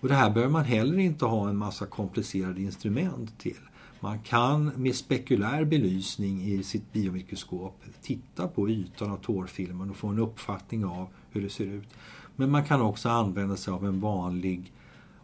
Och 0.00 0.08
det 0.08 0.14
här 0.14 0.30
behöver 0.30 0.52
man 0.52 0.64
heller 0.64 0.98
inte 0.98 1.24
ha 1.24 1.48
en 1.48 1.56
massa 1.56 1.86
komplicerade 1.86 2.60
instrument 2.60 3.38
till. 3.38 3.60
Man 4.00 4.18
kan 4.18 4.64
med 4.76 4.94
spekulär 4.94 5.64
belysning 5.64 6.42
i 6.42 6.62
sitt 6.62 6.92
biomikroskop 6.92 7.82
titta 8.02 8.48
på 8.48 8.68
ytan 8.70 9.10
av 9.10 9.16
tårfilmen 9.16 9.90
och 9.90 9.96
få 9.96 10.08
en 10.08 10.18
uppfattning 10.18 10.84
av 10.84 11.08
hur 11.30 11.42
det 11.42 11.50
ser 11.50 11.66
ut. 11.66 11.88
Men 12.36 12.50
man 12.50 12.64
kan 12.64 12.80
också 12.80 13.08
använda 13.08 13.56
sig 13.56 13.72
av 13.72 13.86
en 13.86 14.00
vanlig, 14.00 14.72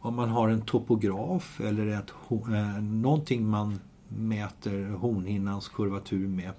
om 0.00 0.14
man 0.14 0.29
har 0.29 0.49
en 0.49 0.62
topograf 0.62 1.61
eller 1.61 1.87
ett, 1.87 2.12
eh, 2.31 2.83
någonting 2.83 3.47
man 3.47 3.81
mäter 4.09 4.91
hornhinnans 4.91 5.69
kurvatur 5.69 6.29
med 6.29 6.52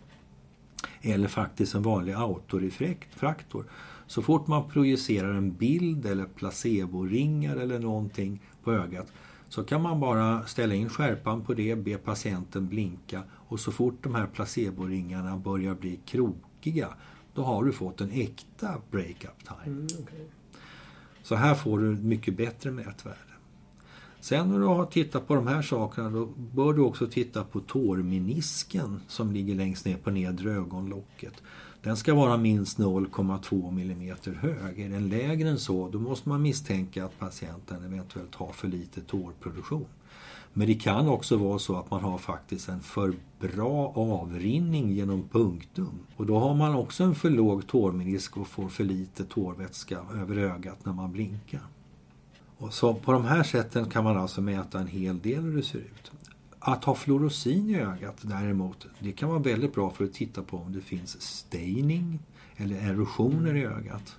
eller 1.02 1.28
faktiskt 1.28 1.76
en 1.76 1.82
vanlig 1.82 2.14
autorefraktor. 2.14 3.66
Så 4.08 4.22
fort 4.22 4.48
man 4.48 4.70
projicerar 4.70 5.34
en 5.34 5.54
bild 5.54 6.06
eller 6.06 6.26
placeboringar 6.26 7.58
eller 7.58 7.80
någonting 7.80 8.40
på 8.64 8.74
ögat 8.74 9.12
så 9.54 9.64
kan 9.64 9.82
man 9.82 10.00
bara 10.00 10.46
ställa 10.46 10.74
in 10.74 10.90
skärpan 10.90 11.42
på 11.42 11.54
det, 11.54 11.76
be 11.76 11.98
patienten 11.98 12.68
blinka 12.68 13.24
och 13.32 13.60
så 13.60 13.72
fort 13.72 14.04
de 14.04 14.16
här 14.16 14.28
placeboringarna 14.28 15.38
börjar 15.38 15.76
bli 15.76 16.00
krokiga 16.06 16.90
då 17.34 17.44
har 17.44 17.64
du 17.64 17.72
fått 17.72 18.02
en 18.02 18.12
äkta 18.12 18.82
break-up 18.92 19.44
time. 19.48 19.78
Mm, 19.78 19.86
okay. 19.86 20.26
Så 21.24 21.36
här 21.36 21.56
får 21.56 21.80
du 21.80 21.86
mycket 21.86 22.38
bättre 22.38 22.72
mätvärde. 22.72 23.18
Sen 24.20 24.50
när 24.50 24.60
du 24.60 24.66
har 24.66 24.86
tittat 24.86 25.28
på 25.28 25.36
de 25.36 25.48
här 25.48 25.62
sakerna 25.62 26.10
då 26.10 26.26
bör 26.26 26.74
du 26.74 26.82
också 26.82 27.08
titta 27.08 27.44
på 27.44 27.60
tårmenisken 27.60 29.02
som 29.08 29.32
ligger 29.32 29.56
längst 29.56 29.86
ner 29.86 29.98
på 29.98 30.12
nedre 30.12 30.52
ögonlocket. 30.52 31.34
Den 31.84 31.98
ska 31.98 32.14
vara 32.14 32.38
minst 32.38 32.80
0,2 32.80 33.70
mm 33.70 34.16
hög. 34.40 34.80
Är 34.80 34.90
den 34.90 35.10
lägre 35.10 35.50
än 35.50 35.60
så 35.60 35.90
då 35.90 36.00
måste 36.00 36.30
man 36.30 36.42
misstänka 36.42 37.06
att 37.06 37.20
patienten 37.20 37.84
eventuellt 37.86 38.36
har 38.36 38.52
för 38.52 38.68
lite 38.68 39.02
tårproduktion. 39.02 39.86
Men 40.54 40.68
det 40.68 40.74
kan 40.74 41.08
också 41.08 41.38
vara 41.38 41.60
så 41.60 41.76
att 41.76 41.92
man 41.92 42.04
har 42.04 42.18
faktiskt 42.18 42.70
en 42.70 42.80
för 42.80 43.14
bra 43.40 43.94
avrinning 43.96 44.92
genom 44.92 45.28
punktum. 45.32 46.00
Och 46.16 46.26
då 46.26 46.40
har 46.40 46.56
man 46.56 46.76
också 46.76 47.04
en 47.04 47.16
för 47.16 47.30
låg 47.30 47.68
tårmenisk 47.68 48.38
och 48.38 48.48
får 48.48 48.70
för 48.70 48.84
lite 48.84 49.24
tårvätska 49.26 50.00
över 50.14 50.38
ögat 50.38 50.86
när 50.86 50.94
man 50.94 51.12
blinkar. 51.12 51.62
Och 52.58 52.74
så 52.74 52.94
på 52.94 53.12
de 53.12 53.26
här 53.26 53.44
sätten 53.44 53.90
kan 53.90 54.04
man 54.04 54.18
alltså 54.18 54.42
mäta 54.42 54.80
en 54.80 54.88
hel 54.88 55.20
del 55.20 55.44
hur 55.44 55.58
det 55.58 55.64
ser 55.64 55.80
ut. 55.80 56.12
Att 56.66 56.84
ha 56.84 56.96
fluorosin 56.96 57.70
i 57.70 57.80
ögat 57.80 58.18
däremot, 58.22 58.88
det 59.00 59.12
kan 59.12 59.30
vara 59.30 59.40
väldigt 59.40 59.74
bra 59.74 59.90
för 59.90 60.04
att 60.06 60.14
titta 60.14 60.44
på 60.44 60.58
om 60.58 60.74
det 60.74 60.82
finns 60.82 61.22
staining 61.22 62.20
eller 62.58 62.76
erosioner 62.76 63.56
i 63.56 63.66
ögat. 63.66 64.16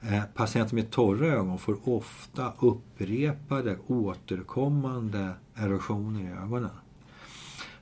Eh, 0.00 0.22
patienter 0.34 0.74
med 0.74 0.90
torra 0.90 1.26
ögon 1.26 1.58
får 1.58 1.88
ofta 1.88 2.52
upprepade 2.58 3.78
återkommande 3.86 5.30
erosioner 5.54 6.20
i 6.20 6.32
ögonen. 6.32 6.70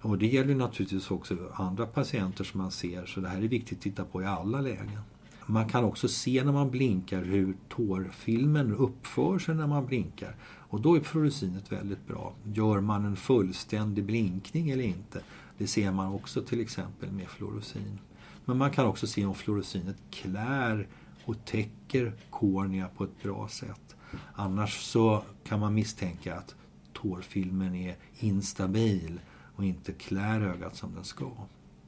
Och 0.01 0.19
det 0.19 0.27
gäller 0.27 0.55
naturligtvis 0.55 1.11
också 1.11 1.37
andra 1.55 1.87
patienter 1.87 2.45
som 2.45 2.61
man 2.61 2.71
ser 2.71 3.07
så 3.07 3.21
det 3.21 3.29
här 3.29 3.43
är 3.43 3.49
viktigt 3.49 3.79
att 3.79 3.83
titta 3.83 4.05
på 4.05 4.23
i 4.23 4.27
alla 4.27 4.61
lägen. 4.61 5.01
Man 5.47 5.69
kan 5.69 5.85
också 5.85 6.09
se 6.09 6.45
när 6.45 6.53
man 6.53 6.71
blinkar 6.71 7.23
hur 7.23 7.57
tårfilmen 7.69 8.75
uppför 8.75 9.39
sig 9.39 9.55
när 9.55 9.67
man 9.67 9.87
blinkar. 9.87 10.37
Och 10.75 10.81
då 10.81 10.97
är 10.97 11.01
fluorescinet 11.01 11.73
väldigt 11.73 12.07
bra. 12.07 12.33
Gör 12.53 12.81
man 12.81 13.05
en 13.05 13.17
fullständig 13.17 14.05
blinkning 14.05 14.71
eller 14.71 14.85
inte? 14.85 15.21
Det 15.59 15.67
ser 15.67 15.93
man 15.93 16.13
också 16.13 16.43
till 16.43 16.61
exempel 16.61 17.13
med 17.13 17.29
fluorosin. 17.29 17.99
Men 18.45 18.59
man 18.59 18.71
kan 18.71 18.87
också 18.87 19.07
se 19.07 19.27
om 19.27 19.35
fluorescinet 19.35 19.97
klär 20.11 20.89
och 21.25 21.45
täcker 21.45 22.13
kornea 22.31 22.89
på 22.97 23.05
ett 23.05 23.23
bra 23.23 23.49
sätt. 23.49 23.97
Annars 24.35 24.81
så 24.81 25.23
kan 25.45 25.61
man 25.61 25.75
misstänka 25.75 26.37
att 26.37 26.55
tårfilmen 26.93 27.75
är 27.75 27.97
instabil 28.19 29.21
och 29.57 29.65
inte 29.65 29.93
klär 29.93 30.41
ögat 30.41 30.77
som 30.77 30.95
den 30.95 31.05
ska. 31.05 31.31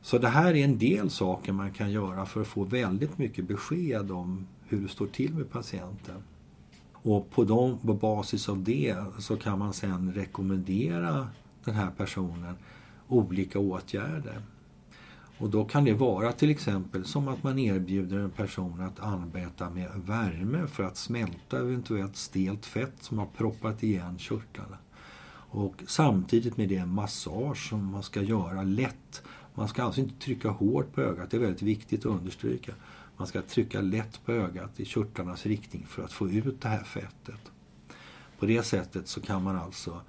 Så 0.03 0.19
det 0.19 0.29
här 0.29 0.55
är 0.55 0.65
en 0.65 0.79
del 0.79 1.11
saker 1.11 1.53
man 1.53 1.73
kan 1.73 1.91
göra 1.91 2.27
för 2.27 2.41
att 2.41 2.47
få 2.47 2.65
väldigt 2.65 3.19
mycket 3.19 3.49
besked 3.49 4.11
om 4.11 4.47
hur 4.69 4.81
det 4.81 4.89
står 4.89 5.07
till 5.07 5.35
med 5.35 5.51
patienten. 5.51 6.23
Och 7.07 7.31
på, 7.31 7.45
dem, 7.45 7.79
på 7.79 7.95
basis 7.95 8.49
av 8.49 8.63
det 8.63 8.97
så 9.19 9.37
kan 9.37 9.59
man 9.59 9.73
sen 9.73 10.13
rekommendera 10.15 11.29
den 11.65 11.75
här 11.75 11.91
personen 11.97 12.55
olika 13.09 13.59
åtgärder. 13.59 14.43
Och 15.39 15.51
då 15.51 15.65
kan 15.65 15.85
det 15.85 15.95
vara 15.95 16.33
till 16.33 16.51
exempel 16.51 17.05
som 17.05 17.29
att 17.29 17.43
man 17.43 17.59
erbjuder 17.59 18.19
en 18.19 18.31
person 18.31 18.81
att 18.81 19.01
arbeta 19.01 19.71
med 19.71 19.91
värme 19.95 20.67
för 20.67 20.83
att 20.83 20.97
smälta 20.97 21.59
eventuellt 21.59 22.17
stelt 22.17 22.67
fett 22.67 22.95
som 23.01 23.19
har 23.19 23.27
proppat 23.27 23.83
igen 23.83 24.19
körtlarna. 24.19 24.79
Och 25.51 25.83
samtidigt 25.87 26.57
med 26.57 26.69
det 26.69 26.87
massage 26.87 27.69
som 27.69 27.85
man 27.85 28.03
ska 28.03 28.23
göra 28.23 28.63
lätt. 28.63 29.23
Man 29.55 29.69
ska 29.69 29.83
alltså 29.83 30.01
inte 30.01 30.25
trycka 30.25 30.49
hårt 30.49 30.95
på 30.95 31.01
ögat, 31.01 31.31
det 31.31 31.37
är 31.37 31.41
väldigt 31.41 31.63
viktigt 31.63 32.01
att 32.01 32.13
understryka. 32.13 32.73
Man 33.17 33.27
ska 33.27 33.43
trycka 33.43 33.81
lätt 33.81 34.25
på 34.25 34.33
ögat 34.33 34.81
i 34.81 34.85
körtlarnas 34.85 35.47
riktning 35.47 35.87
för 35.87 36.03
att 36.03 36.13
få 36.13 36.29
ut 36.29 36.61
det 36.61 36.69
här 36.69 36.85
fettet. 36.85 37.53
På 38.39 38.47
det 38.47 38.63
sättet 38.63 39.09
så 39.09 39.21
kan 39.21 39.43
man 39.43 39.57
alltså 39.57 40.01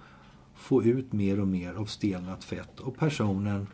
få 0.56 0.84
ut 0.84 1.14
mer 1.14 1.40
och 1.40 1.48
mer 1.48 1.74
av 1.74 1.86
stelnat 1.86 2.44
fett 2.44 2.80
och 2.80 2.98
personen 2.98 3.68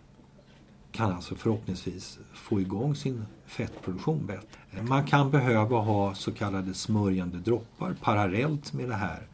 kan 0.91 1.11
alltså 1.11 1.35
förhoppningsvis 1.35 2.19
få 2.33 2.61
igång 2.61 2.95
sin 2.95 3.25
fettproduktion 3.45 4.25
bättre. 4.25 4.83
Man 4.83 5.05
kan 5.05 5.31
behöva 5.31 5.77
ha 5.77 6.15
så 6.15 6.31
kallade 6.31 6.73
smörjande 6.73 7.37
droppar 7.37 7.95
parallellt 8.01 8.73
med 8.73 8.89
det 8.89 8.95
här. 8.95 9.27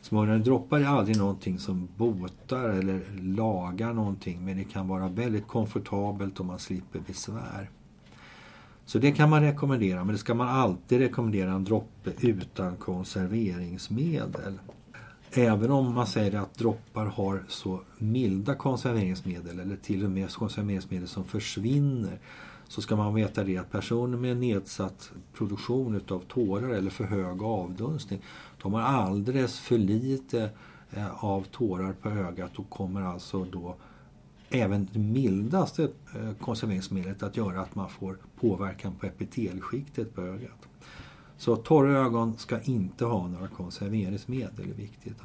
Smörjande 0.00 0.44
droppar 0.44 0.80
är 0.80 0.86
aldrig 0.86 1.16
någonting 1.16 1.58
som 1.58 1.88
botar 1.96 2.68
eller 2.68 3.02
lagar 3.20 3.92
någonting 3.92 4.44
men 4.44 4.56
det 4.56 4.64
kan 4.64 4.88
vara 4.88 5.08
väldigt 5.08 5.46
komfortabelt 5.46 6.40
om 6.40 6.46
man 6.46 6.58
slipper 6.58 7.00
besvär. 7.06 7.70
Så 8.90 8.98
det 8.98 9.12
kan 9.12 9.30
man 9.30 9.42
rekommendera, 9.42 10.04
men 10.04 10.12
det 10.12 10.18
ska 10.18 10.34
man 10.34 10.48
alltid 10.48 10.98
rekommendera 10.98 11.50
en 11.50 11.64
droppe 11.64 12.12
utan 12.20 12.76
konserveringsmedel. 12.76 14.58
Även 15.32 15.70
om 15.70 15.94
man 15.94 16.06
säger 16.06 16.40
att 16.40 16.54
droppar 16.54 17.06
har 17.06 17.44
så 17.48 17.80
milda 17.98 18.54
konserveringsmedel 18.54 19.60
eller 19.60 19.76
till 19.76 20.04
och 20.04 20.10
med 20.10 20.30
konserveringsmedel 20.30 21.08
som 21.08 21.24
försvinner 21.24 22.18
så 22.68 22.82
ska 22.82 22.96
man 22.96 23.14
veta 23.14 23.44
det 23.44 23.56
att 23.56 23.70
personer 23.70 24.18
med 24.18 24.36
nedsatt 24.36 25.10
produktion 25.34 25.94
utav 25.94 26.20
tårar 26.20 26.68
eller 26.68 26.90
för 26.90 27.04
hög 27.04 27.42
avdunstning 27.42 28.22
de 28.62 28.72
har 28.72 28.82
alldeles 28.82 29.60
för 29.60 29.78
lite 29.78 30.50
eh, 30.90 31.24
av 31.24 31.42
tårar 31.42 31.92
på 31.92 32.08
ögat 32.08 32.58
och 32.58 32.70
kommer 32.70 33.02
alltså 33.02 33.44
då 33.44 33.76
även 34.50 34.88
det 34.92 34.98
mildaste 34.98 35.82
eh, 36.14 36.32
konserveringsmedlet 36.40 37.22
att 37.22 37.36
göra 37.36 37.60
att 37.60 37.74
man 37.74 37.90
får 37.90 38.18
påverkan 38.40 38.94
på 38.94 39.06
epitelskiktet 39.06 40.14
på 40.14 40.22
ögat. 40.22 40.68
Så 41.36 41.56
torra 41.56 41.98
ögon 41.98 42.38
ska 42.38 42.60
inte 42.60 43.04
ha 43.04 43.28
några 43.28 43.48
konserveringsmedel, 43.48 44.50
det 44.56 44.62
är 44.62 44.74
viktigt. 44.74 45.16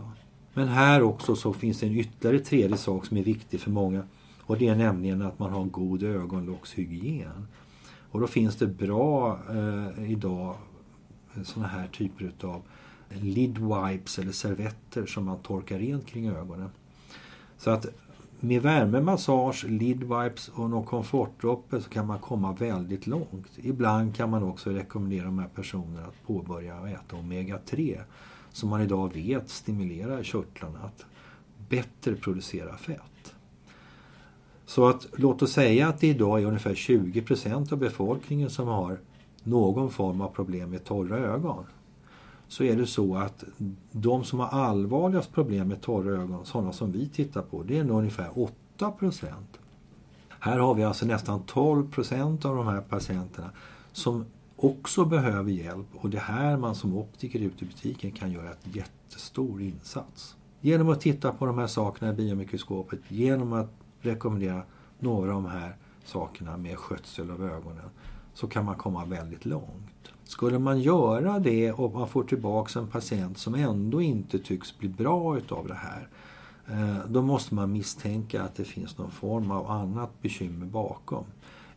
Men 0.53 0.67
här 0.67 1.01
också 1.01 1.35
så 1.35 1.53
finns 1.53 1.79
det 1.79 1.87
en 1.87 1.95
ytterligare 1.95 2.45
tredje 2.45 2.77
sak 2.77 3.05
som 3.05 3.17
är 3.17 3.23
viktig 3.23 3.59
för 3.59 3.71
många 3.71 4.03
Och 4.41 4.57
det 4.57 4.67
är 4.67 4.75
nämligen 4.75 5.21
att 5.21 5.39
man 5.39 5.51
har 5.51 5.61
en 5.61 5.71
god 5.71 6.03
ögonlockshygien. 6.03 7.47
Och 8.11 8.19
då 8.19 8.27
finns 8.27 8.55
det 8.55 8.67
bra 8.67 9.39
eh, 9.49 10.11
idag 10.11 10.55
sådana 11.43 11.67
här 11.67 11.87
typer 11.87 12.25
utav 12.25 12.61
lid 13.09 13.57
wipes 13.57 14.19
eller 14.19 14.31
servetter 14.31 15.05
som 15.05 15.25
man 15.25 15.39
torkar 15.39 15.79
rent 15.79 16.05
kring 16.05 16.29
ögonen. 16.29 16.69
Så 17.57 17.69
att 17.69 17.85
med 18.47 18.61
värmemassage, 18.61 19.65
lid 19.67 20.03
wipes 20.03 20.47
och 20.47 20.69
någon 20.69 20.85
komfortdroppe 20.85 21.81
så 21.81 21.89
kan 21.89 22.07
man 22.07 22.19
komma 22.19 22.53
väldigt 22.53 23.07
långt. 23.07 23.51
Ibland 23.55 24.15
kan 24.15 24.29
man 24.29 24.43
också 24.43 24.69
rekommendera 24.69 25.25
de 25.25 25.39
här 25.39 25.49
personerna 25.55 26.07
att 26.07 26.27
påbörja 26.27 26.87
äta 26.87 27.15
omega-3 27.15 27.99
som 28.51 28.69
man 28.69 28.81
idag 28.81 29.13
vet 29.13 29.49
stimulerar 29.49 30.23
körtlarna 30.23 30.79
att 30.79 31.05
bättre 31.69 32.15
producera 32.15 32.77
fett. 32.77 33.35
Så 34.65 34.87
att 34.87 35.07
låt 35.17 35.41
oss 35.41 35.51
säga 35.51 35.87
att 35.87 35.99
det 35.99 36.07
idag 36.07 36.41
är 36.41 36.45
ungefär 36.45 36.73
20% 36.73 37.73
av 37.73 37.79
befolkningen 37.79 38.49
som 38.49 38.67
har 38.67 38.99
någon 39.43 39.91
form 39.91 40.21
av 40.21 40.29
problem 40.29 40.69
med 40.69 40.83
torra 40.83 41.17
ögon. 41.17 41.65
Så 42.55 42.63
är 42.63 42.75
det 42.75 42.87
så 42.87 43.15
att 43.15 43.43
de 43.91 44.23
som 44.23 44.39
har 44.39 44.47
allvarligast 44.47 45.33
problem 45.33 45.67
med 45.67 45.81
torra 45.81 46.21
ögon, 46.21 46.45
sådana 46.45 46.73
som 46.73 46.91
vi 46.91 47.09
tittar 47.09 47.41
på, 47.41 47.63
det 47.63 47.77
är 47.77 47.83
nog 47.83 47.97
ungefär 47.97 48.29
8 48.33 48.91
procent. 48.91 49.59
Här 50.29 50.59
har 50.59 50.75
vi 50.75 50.83
alltså 50.83 51.05
nästan 51.05 51.43
12 51.43 51.91
procent 51.91 52.45
av 52.45 52.55
de 52.55 52.67
här 52.67 52.81
patienterna 52.81 53.51
som 53.91 54.25
också 54.55 55.05
behöver 55.05 55.51
hjälp 55.51 55.87
och 55.93 56.09
det 56.09 56.17
är 56.17 56.21
här 56.21 56.57
man 56.57 56.75
som 56.75 56.97
optiker 56.97 57.39
ute 57.39 57.65
i 57.65 57.67
butiken 57.67 58.11
kan 58.11 58.31
göra 58.31 58.51
ett 58.51 58.75
jättestor 58.75 59.61
insats. 59.61 60.35
Genom 60.61 60.89
att 60.89 61.01
titta 61.01 61.31
på 61.31 61.45
de 61.45 61.57
här 61.57 61.67
sakerna 61.67 62.11
i 62.11 62.15
biomikroskopet, 62.15 62.99
genom 63.07 63.53
att 63.53 63.71
rekommendera 64.01 64.63
några 64.99 65.35
av 65.35 65.43
de 65.43 65.51
här 65.51 65.75
sakerna 66.05 66.57
med 66.57 66.77
skötsel 66.77 67.31
av 67.31 67.43
ögonen 67.43 67.89
så 68.33 68.47
kan 68.47 68.65
man 68.65 68.75
komma 68.75 69.05
väldigt 69.05 69.45
långt. 69.45 69.94
Skulle 70.27 70.59
man 70.59 70.81
göra 70.81 71.39
det 71.39 71.71
och 71.71 71.93
man 71.93 72.07
får 72.07 72.23
tillbaka 72.23 72.79
en 72.79 72.87
patient 72.87 73.37
som 73.37 73.55
ändå 73.55 74.01
inte 74.01 74.39
tycks 74.39 74.77
bli 74.77 74.89
bra 74.89 75.37
utav 75.37 75.67
det 75.67 75.73
här 75.75 76.07
eh, 76.67 77.09
då 77.09 77.21
måste 77.21 77.55
man 77.55 77.71
misstänka 77.71 78.43
att 78.43 78.55
det 78.55 78.65
finns 78.65 78.97
någon 78.97 79.11
form 79.11 79.51
av 79.51 79.71
annat 79.71 80.21
bekymmer 80.21 80.65
bakom. 80.65 81.25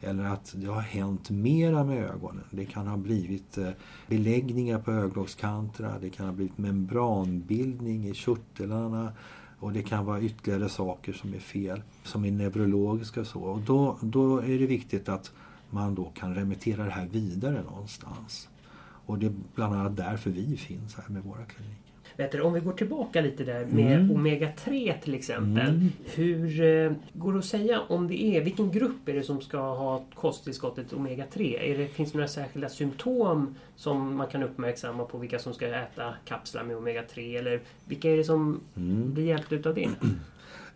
Eller 0.00 0.24
att 0.24 0.54
det 0.56 0.66
har 0.66 0.80
hänt 0.80 1.30
mera 1.30 1.84
med 1.84 2.04
ögonen. 2.04 2.44
Det 2.50 2.64
kan 2.64 2.86
ha 2.86 2.96
blivit 2.96 3.58
eh, 3.58 3.68
beläggningar 4.06 4.78
på 4.78 4.92
ögonlockskanterna, 4.92 5.98
det 6.00 6.10
kan 6.10 6.26
ha 6.26 6.32
blivit 6.32 6.58
membranbildning 6.58 8.08
i 8.08 8.14
körtlarna 8.14 9.12
och 9.60 9.72
det 9.72 9.82
kan 9.82 10.04
vara 10.04 10.20
ytterligare 10.20 10.68
saker 10.68 11.12
som 11.12 11.34
är 11.34 11.38
fel, 11.38 11.82
som 12.04 12.24
är 12.24 12.30
neurologiska 12.30 13.20
och 13.20 13.26
så. 13.26 13.40
Och 13.40 13.60
då, 13.60 13.98
då 14.00 14.38
är 14.38 14.58
det 14.58 14.66
viktigt 14.66 15.08
att 15.08 15.32
man 15.70 15.94
då 15.94 16.04
kan 16.04 16.34
remittera 16.34 16.84
det 16.84 16.90
här 16.90 17.06
vidare 17.06 17.62
någonstans. 17.62 18.48
Och 19.06 19.18
det 19.18 19.26
är 19.26 19.32
bland 19.54 19.74
annat 19.74 19.96
därför 19.96 20.30
vi 20.30 20.56
finns 20.56 20.94
här 20.94 21.04
med 21.08 21.22
våra 21.22 21.44
kliniker. 21.44 21.88
Vet 22.18 22.32
du, 22.32 22.40
om 22.40 22.52
vi 22.52 22.60
går 22.60 22.72
tillbaka 22.72 23.20
lite 23.20 23.44
där 23.44 23.66
med 23.66 24.00
mm. 24.00 24.16
Omega-3 24.16 25.00
till 25.00 25.14
exempel. 25.14 25.68
Mm. 25.68 25.88
Hur 26.14 26.60
eh, 26.62 26.92
går 27.12 27.32
det 27.32 27.38
att 27.38 27.44
säga 27.44 27.80
om 27.80 28.08
det 28.08 28.22
är, 28.22 28.40
vilken 28.44 28.70
grupp 28.70 29.08
är 29.08 29.12
det 29.12 29.22
som 29.22 29.40
ska 29.40 29.58
ha 29.58 30.04
kosttillskottet 30.14 30.92
Omega-3? 30.92 31.60
Är 31.60 31.78
det, 31.78 31.88
finns 31.88 32.12
det 32.12 32.18
några 32.18 32.28
särskilda 32.28 32.68
symptom 32.68 33.54
som 33.76 34.16
man 34.16 34.26
kan 34.26 34.42
uppmärksamma 34.42 35.04
på 35.04 35.18
vilka 35.18 35.38
som 35.38 35.54
ska 35.54 35.66
äta 35.66 36.14
kapslar 36.24 36.64
med 36.64 36.76
Omega-3? 36.76 37.38
Eller 37.38 37.60
vilka 37.84 38.10
är 38.10 38.16
det 38.16 38.24
som 38.24 38.60
mm. 38.76 39.14
blir 39.14 39.24
hjälpta 39.24 39.54
utav 39.54 39.74
det? 39.74 39.88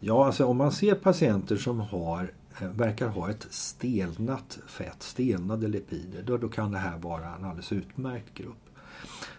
Ja, 0.05 0.27
alltså 0.27 0.45
om 0.47 0.57
man 0.57 0.73
ser 0.73 0.95
patienter 0.95 1.57
som 1.57 1.81
har 1.81 2.31
Eh, 2.61 2.69
verkar 2.69 3.09
ha 3.09 3.31
ett 3.31 3.47
stelnat 3.51 4.59
fett, 4.67 5.03
stelnade 5.03 5.69
lipider, 5.69 6.23
då, 6.23 6.37
då 6.37 6.49
kan 6.49 6.73
det 6.73 6.79
här 6.79 6.99
vara 6.99 7.37
en 7.37 7.45
alldeles 7.45 7.73
utmärkt 7.73 8.35
grupp. 8.35 8.57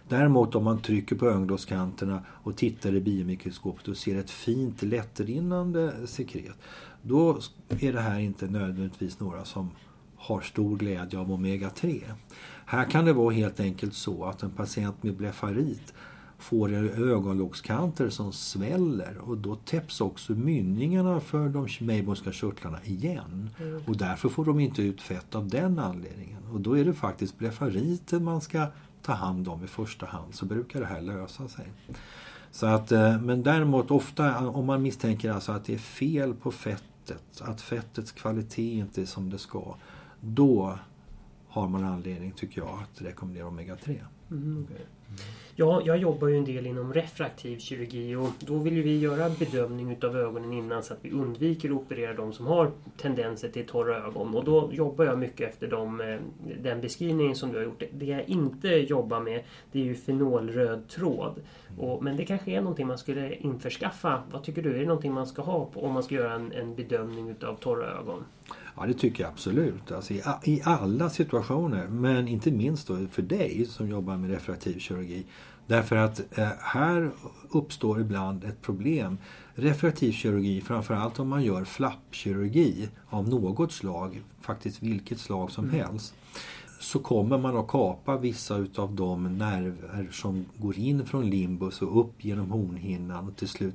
Däremot 0.08 0.54
om 0.54 0.64
man 0.64 0.82
trycker 0.82 1.16
på 1.16 1.26
ögonlockskanterna 1.26 2.22
och 2.28 2.56
tittar 2.56 2.94
i 2.94 3.00
biomikroskopet 3.00 3.88
och 3.88 3.96
ser 3.96 4.18
ett 4.18 4.30
fint 4.30 4.82
lättrinnande 4.82 6.06
sekret, 6.06 6.56
då 7.02 7.38
är 7.68 7.92
det 7.92 8.00
här 8.00 8.18
inte 8.18 8.46
nödvändigtvis 8.46 9.20
några 9.20 9.44
som 9.44 9.70
har 10.16 10.40
stor 10.40 10.76
glädje 10.76 11.18
av 11.18 11.30
omega-3. 11.30 12.02
Här 12.66 12.90
kan 12.90 13.04
det 13.04 13.12
vara 13.12 13.34
helt 13.34 13.60
enkelt 13.60 13.94
så 13.94 14.24
att 14.24 14.42
en 14.42 14.50
patient 14.50 15.02
med 15.02 15.16
blefarit 15.16 15.94
får 16.38 16.72
ögonlockskanter 17.00 18.10
som 18.10 18.32
sväller 18.32 19.18
och 19.18 19.38
då 19.38 19.56
täpps 19.56 20.00
också 20.00 20.32
mynningarna 20.32 21.20
för 21.20 21.48
de 21.48 21.68
Meibomska 21.80 22.32
körtlarna 22.32 22.78
igen. 22.84 23.50
Mm. 23.60 23.82
Och 23.86 23.96
därför 23.96 24.28
får 24.28 24.44
de 24.44 24.60
inte 24.60 24.82
ut 24.82 25.00
fett 25.02 25.34
av 25.34 25.48
den 25.48 25.78
anledningen. 25.78 26.42
Och 26.52 26.60
då 26.60 26.78
är 26.78 26.84
det 26.84 26.94
faktiskt 26.94 27.38
blefariten 27.38 28.24
man 28.24 28.40
ska 28.40 28.66
ta 29.02 29.12
hand 29.12 29.48
om 29.48 29.64
i 29.64 29.66
första 29.66 30.06
hand 30.06 30.34
så 30.34 30.46
brukar 30.46 30.80
det 30.80 30.86
här 30.86 31.00
lösa 31.00 31.48
sig. 31.48 31.66
Så 32.50 32.66
att, 32.66 32.92
eh, 32.92 33.20
men 33.20 33.42
däremot 33.42 33.90
ofta 33.90 34.48
om 34.48 34.66
man 34.66 34.82
misstänker 34.82 35.30
alltså 35.30 35.52
att 35.52 35.64
det 35.64 35.74
är 35.74 35.78
fel 35.78 36.34
på 36.34 36.50
fettet, 36.50 37.40
att 37.40 37.60
fettets 37.60 38.12
kvalitet 38.12 38.78
inte 38.78 39.02
är 39.02 39.06
som 39.06 39.30
det 39.30 39.38
ska, 39.38 39.74
då 40.20 40.78
har 41.48 41.68
man 41.68 41.84
anledning, 41.84 42.32
tycker 42.32 42.60
jag, 42.60 42.78
att 42.82 43.02
rekommendera 43.02 43.46
omega-3. 43.46 44.00
Mm, 44.30 44.64
okay. 44.64 44.84
Ja, 45.56 45.82
jag 45.84 45.98
jobbar 45.98 46.28
ju 46.28 46.36
en 46.36 46.44
del 46.44 46.66
inom 46.66 46.94
refraktiv 46.94 47.58
kirurgi 47.58 48.16
och 48.16 48.28
då 48.38 48.58
vill 48.58 48.82
vi 48.82 48.98
göra 48.98 49.30
bedömning 49.30 49.92
utav 49.92 50.16
ögonen 50.16 50.52
innan 50.52 50.82
så 50.82 50.92
att 50.94 50.98
vi 51.02 51.10
undviker 51.10 51.68
att 51.68 51.74
operera 51.74 52.14
de 52.14 52.32
som 52.32 52.46
har 52.46 52.70
tendenser 52.96 53.48
till 53.48 53.66
torra 53.66 53.96
ögon. 53.96 54.34
Och 54.34 54.44
då 54.44 54.70
jobbar 54.72 55.04
jag 55.04 55.18
mycket 55.18 55.48
efter 55.50 55.68
de, 55.68 56.00
eh, 56.00 56.18
den 56.62 56.80
beskrivningen 56.80 57.36
som 57.36 57.52
du 57.52 57.58
har 57.58 57.64
gjort. 57.64 57.82
Det 57.92 58.06
jag 58.06 58.28
inte 58.28 58.68
jobbar 58.68 59.20
med 59.20 59.42
det 59.72 59.80
är 59.80 59.84
ju 59.84 59.94
fenolröd 59.94 60.88
tråd. 60.88 61.40
Och, 61.78 62.02
men 62.02 62.16
det 62.16 62.24
kanske 62.24 62.50
är 62.50 62.60
någonting 62.60 62.86
man 62.86 62.98
skulle 62.98 63.34
införskaffa. 63.34 64.22
Vad 64.30 64.42
tycker 64.42 64.62
du? 64.62 64.74
Är 64.74 64.78
det 64.78 64.86
någonting 64.86 65.12
man 65.12 65.26
ska 65.26 65.42
ha 65.42 65.64
på, 65.64 65.84
om 65.84 65.92
man 65.92 66.02
ska 66.02 66.14
göra 66.14 66.32
en, 66.32 66.52
en 66.52 66.74
bedömning 66.74 67.28
utav 67.28 67.54
torra 67.54 67.86
ögon? 67.86 68.24
Ja, 68.76 68.86
det 68.86 68.94
tycker 68.94 69.22
jag 69.22 69.32
absolut. 69.32 69.92
Alltså 69.92 70.14
i, 70.14 70.22
I 70.44 70.62
alla 70.64 71.10
situationer, 71.10 71.88
men 71.88 72.28
inte 72.28 72.50
minst 72.50 72.88
då 72.88 73.06
för 73.10 73.22
dig 73.22 73.66
som 73.68 73.88
jobbar 73.88 74.16
med 74.16 74.30
refraktiv 74.30 74.78
kirurgi. 74.78 75.26
Därför 75.66 75.96
att 75.96 76.38
eh, 76.38 76.48
här 76.60 77.10
uppstår 77.50 78.00
ibland 78.00 78.44
ett 78.44 78.62
problem. 78.62 79.18
Refraktiv 79.54 80.12
kirurgi, 80.12 80.60
framförallt 80.60 81.18
om 81.18 81.28
man 81.28 81.42
gör 81.42 81.64
flappkirurgi 81.64 82.88
av 83.08 83.28
något 83.28 83.72
slag, 83.72 84.22
faktiskt 84.40 84.82
vilket 84.82 85.18
slag 85.18 85.50
som 85.50 85.64
mm. 85.64 85.76
helst, 85.76 86.14
så 86.80 86.98
kommer 86.98 87.38
man 87.38 87.56
att 87.56 87.68
kapa 87.68 88.16
vissa 88.16 88.56
utav 88.56 88.94
de 88.94 89.38
nerver 89.38 90.08
som 90.12 90.44
går 90.56 90.78
in 90.78 91.06
från 91.06 91.30
limbus 91.30 91.82
och 91.82 92.00
upp 92.00 92.24
genom 92.24 92.50
hornhinnan 92.50 93.28
och 93.28 93.36
till 93.36 93.48
slut 93.48 93.74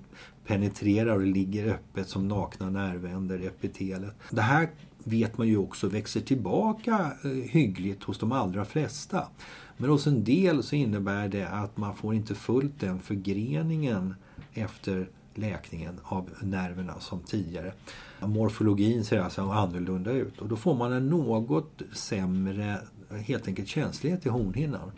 penetrerar 0.49 1.15
och 1.15 1.21
ligger 1.21 1.67
öppet 1.67 2.09
som 2.09 2.27
nakna 2.27 2.69
nervänder 2.69 3.39
i 3.39 3.45
epitelet. 3.45 4.13
Det 4.29 4.41
här 4.41 4.69
vet 5.03 5.37
man 5.37 5.47
ju 5.47 5.57
också 5.57 5.87
växer 5.87 6.21
tillbaka 6.21 7.11
eh, 7.23 7.29
hyggligt 7.29 8.03
hos 8.03 8.19
de 8.19 8.31
allra 8.31 8.65
flesta. 8.65 9.27
Men 9.77 9.89
hos 9.89 10.07
en 10.07 10.23
del 10.23 10.63
så 10.63 10.75
innebär 10.75 11.27
det 11.27 11.47
att 11.47 11.77
man 11.77 11.95
får 11.95 12.13
inte 12.13 12.35
fullt 12.35 12.79
den 12.79 12.99
förgreningen 12.99 14.15
efter 14.53 15.09
läkningen 15.35 15.99
av 16.03 16.29
nerverna 16.41 16.99
som 16.99 17.19
tidigare. 17.19 17.73
Morfologin 18.19 19.05
ser 19.05 19.19
alltså 19.19 19.41
annorlunda 19.41 20.11
ut 20.11 20.39
och 20.39 20.47
då 20.47 20.55
får 20.55 20.75
man 20.75 20.93
en 20.93 21.09
något 21.09 21.81
sämre 21.93 22.77
helt 23.09 23.47
enkelt 23.47 23.67
känslighet 23.67 24.25
i 24.25 24.29
hornhinnan. 24.29 24.91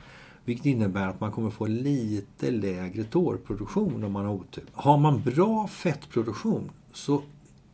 Vilket 0.45 0.65
innebär 0.65 1.07
att 1.07 1.19
man 1.19 1.31
kommer 1.31 1.49
få 1.49 1.65
lite 1.65 2.51
lägre 2.51 3.03
tårproduktion 3.03 4.03
om 4.03 4.11
man 4.11 4.25
har 4.25 4.33
otur. 4.33 4.63
Har 4.73 4.97
man 4.97 5.21
bra 5.21 5.67
fettproduktion 5.67 6.71
så 6.93 7.21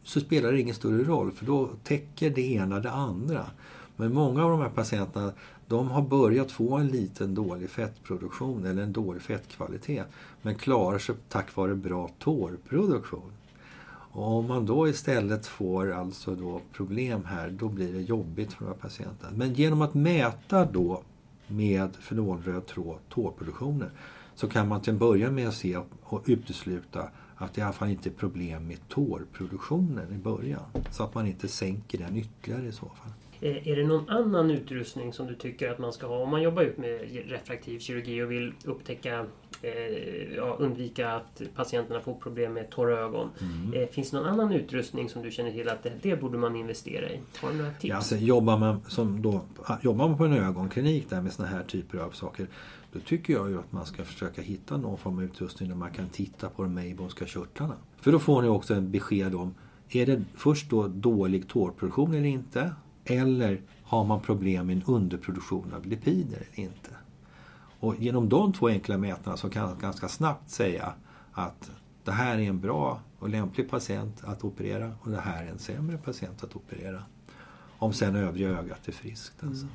så 0.08 0.20
spelar 0.20 0.52
det 0.52 0.62
ingen 0.62 0.76
större 0.76 1.04
roll 1.04 1.32
för 1.32 1.46
då 1.46 1.70
täcker 1.84 2.30
det 2.30 2.54
ena 2.54 2.80
det 2.80 2.92
andra. 2.92 3.46
Men 3.96 4.14
många 4.14 4.44
av 4.44 4.52
de 4.52 4.62
här 4.62 4.70
patienterna 4.70 5.32
de 5.68 5.88
har 5.88 6.02
börjat 6.02 6.52
få 6.52 6.78
en 6.78 6.88
liten 6.88 7.36
dålig 7.36 7.70
fettproduktion 7.70 8.66
eller 8.66 8.84
en 8.84 8.94
dålig 8.94 9.22
fettkvalitet 9.22 10.08
men 10.42 10.56
klarar 10.56 11.00
sig 11.00 11.16
tack 11.30 11.56
vare 11.56 11.76
bra 11.76 12.10
tårproduktion. 12.20 13.32
Och 14.12 14.28
om 14.28 14.48
man 14.48 14.66
då 14.66 14.88
istället 14.88 15.48
får 15.48 15.92
alltså 15.92 16.36
då 16.36 16.62
problem 16.74 17.26
här 17.26 17.50
då 17.50 17.70
blir 17.70 17.94
det 17.94 18.02
jobbigt 18.02 18.54
för 18.54 18.66
de 18.66 18.72
här 18.72 18.78
patienterna. 18.78 19.32
Men 19.36 19.54
genom 19.54 19.82
att 19.82 19.94
mäta 19.94 20.66
då 20.66 21.02
med 21.48 21.96
fenolröd 21.96 22.66
tråd 22.66 22.98
tårproduktionen 23.10 23.90
så 24.36 24.48
kan 24.50 24.68
man 24.68 24.82
till 24.82 24.94
en 24.94 25.00
början 25.00 25.36
med 25.36 25.48
att 25.48 25.54
se 25.54 25.78
och 26.04 26.24
utesluta 26.26 27.10
att 27.36 27.54
det 27.54 27.62
i 27.62 27.64
alla 27.64 27.74
fall 27.74 27.90
inte 27.90 28.10
är 28.10 28.14
problem 28.14 28.68
med 28.68 28.88
tårproduktionen 28.90 30.14
i 30.14 30.18
början. 30.18 30.64
Så 30.92 31.04
att 31.04 31.16
man 31.16 31.28
inte 31.28 31.48
sänker 31.48 31.98
den 31.98 32.18
ytterligare 32.18 32.68
i 32.68 32.72
så 32.72 32.86
fall. 32.86 33.14
Eh, 33.42 33.68
är 33.68 33.76
det 33.76 33.84
någon 33.84 34.10
annan 34.10 34.52
utrustning 34.52 35.14
som 35.14 35.28
du 35.28 35.36
tycker 35.36 35.72
att 35.72 35.80
man 35.80 35.94
ska 35.94 36.08
ha 36.08 36.18
om 36.18 36.30
man 36.30 36.42
jobbar 36.42 36.64
ut 36.64 36.78
med 36.78 37.00
refraktiv 37.26 37.80
kirurgi 37.80 38.22
och 38.22 38.32
vill 38.32 38.54
upptäcka 38.66 39.26
eh, 39.62 40.36
ja, 40.36 40.56
undvika 40.60 41.12
att 41.12 41.42
patienterna 41.56 42.00
får 42.00 42.14
problem 42.14 42.54
med 42.54 42.70
torra 42.70 43.00
ögon. 43.00 43.30
Mm. 43.42 43.74
Eh, 43.74 43.90
finns 43.90 44.12
det 44.12 44.18
någon 44.18 44.28
annan 44.28 44.52
utrustning 44.52 45.10
som 45.10 45.22
du 45.22 45.32
känner 45.32 45.52
till 45.52 45.70
att 45.70 45.84
det, 45.84 45.92
det 46.02 46.22
borde 46.22 46.38
man 46.38 46.56
investera 46.56 47.10
i? 47.10 47.20
Har 47.42 47.52
du 47.52 47.58
några 47.58 47.72
tips? 47.72 47.86
Ja, 47.86 47.96
alltså, 47.96 48.16
jobbar, 48.16 48.58
man 48.58 48.82
som 48.88 49.22
då, 49.22 49.42
jobbar 49.82 50.08
man 50.08 50.18
på 50.18 50.26
en 50.26 50.34
ögonklinik 50.34 51.10
där 51.10 51.22
med 51.22 51.34
såna 51.34 51.48
här 51.48 51.64
typer 51.64 51.98
av 51.98 52.12
saker 52.12 52.48
då 52.94 53.00
tycker 53.00 53.34
jag 53.34 53.50
ju 53.50 53.60
att 53.60 53.72
man 53.72 53.86
ska 53.86 54.04
försöka 54.04 54.42
hitta 54.42 54.78
någon 54.78 54.98
form 54.98 55.18
av 55.18 55.24
utrustning 55.24 55.70
där 55.70 55.76
man 55.76 55.92
kan 55.92 56.10
titta 56.10 56.50
på 56.50 56.64
de 56.64 56.74
Maybonska 56.74 57.26
körtlarna. 57.26 57.76
För 57.98 58.12
då 58.12 58.20
får 58.20 58.42
ni 58.42 58.48
också 58.48 58.74
en 58.74 58.92
besked 58.92 59.36
om 59.36 59.54
är 59.90 60.06
det 60.06 60.24
först 60.36 60.70
då 60.70 60.88
dålig 60.88 61.48
tårproduktion 61.48 62.14
eller 62.14 62.26
inte? 62.26 62.74
Eller 63.08 63.62
har 63.84 64.04
man 64.04 64.22
problem 64.22 64.68
med 64.68 64.76
en 64.76 64.84
underproduktion 64.84 65.74
av 65.74 65.86
lipider 65.86 66.38
eller 66.38 66.66
inte? 66.66 66.90
Och 67.80 67.96
genom 67.96 68.30
de 68.30 68.54
två 68.54 68.68
enkla 68.68 68.98
mätarna 68.98 69.38
så 69.38 69.50
kan 69.50 69.64
man 69.64 69.80
ganska 69.80 70.08
snabbt 70.08 70.50
säga 70.50 70.94
att 71.32 71.72
det 72.04 72.12
här 72.12 72.38
är 72.38 72.42
en 72.42 72.60
bra 72.60 73.00
och 73.20 73.30
lämplig 73.30 73.70
patient 73.70 74.24
att 74.24 74.44
operera 74.44 74.92
och 75.02 75.12
det 75.12 75.20
här 75.20 75.46
är 75.46 75.48
en 75.48 75.60
sämre 75.60 75.98
patient 75.98 76.44
att 76.44 76.56
operera. 76.56 77.04
Om 77.80 77.94
sen 77.94 78.16
övriga 78.16 78.50
ögat 78.50 78.88
är 78.88 78.92
friskt. 78.92 79.44
Alltså. 79.44 79.66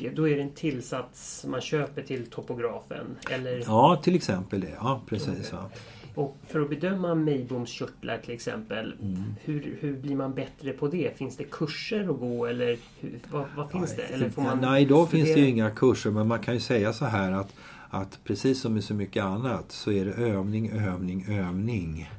Mm. 0.00 0.14
Då 0.14 0.28
är 0.28 0.36
det 0.36 0.42
en 0.42 0.52
tillsats 0.52 1.44
man 1.48 1.60
köper 1.60 2.02
till 2.02 2.30
topografen? 2.30 3.16
Eller? 3.30 3.62
Ja, 3.66 4.00
till 4.02 4.14
exempel 4.14 4.60
det. 4.60 4.74
Ja, 4.80 5.00
precis. 5.06 5.52
Okay. 5.52 5.78
Och 6.14 6.36
för 6.46 6.60
att 6.60 6.70
bedöma 6.70 7.14
Meiboms 7.14 7.70
körtlar 7.70 8.18
till 8.18 8.34
exempel, 8.34 8.94
mm. 9.02 9.34
hur, 9.44 9.76
hur 9.80 9.96
blir 9.96 10.16
man 10.16 10.34
bättre 10.34 10.72
på 10.72 10.88
det? 10.88 11.18
Finns 11.18 11.36
det 11.36 11.44
kurser 11.44 12.00
att 12.00 12.20
gå 12.20 12.46
eller 12.46 12.78
hur, 13.00 13.18
vad, 13.30 13.44
vad, 13.56 13.70
finns 13.70 13.94
nej, 13.96 14.06
det? 14.08 14.14
Eller 14.14 14.30
får 14.30 14.42
man 14.42 14.58
nej, 14.60 14.82
idag 14.82 15.08
studera? 15.08 15.24
finns 15.24 15.36
det 15.36 15.40
ju 15.40 15.48
inga 15.48 15.70
kurser 15.70 16.10
men 16.10 16.28
man 16.28 16.38
kan 16.38 16.54
ju 16.54 16.60
säga 16.60 16.92
så 16.92 17.04
här 17.04 17.32
att, 17.32 17.54
att 17.90 18.18
precis 18.24 18.60
som 18.60 18.74
med 18.74 18.84
så 18.84 18.94
mycket 18.94 19.24
annat 19.24 19.72
så 19.72 19.92
är 19.92 20.04
det 20.04 20.12
övning, 20.12 20.70
övning, 20.70 21.26
övning 21.28 22.10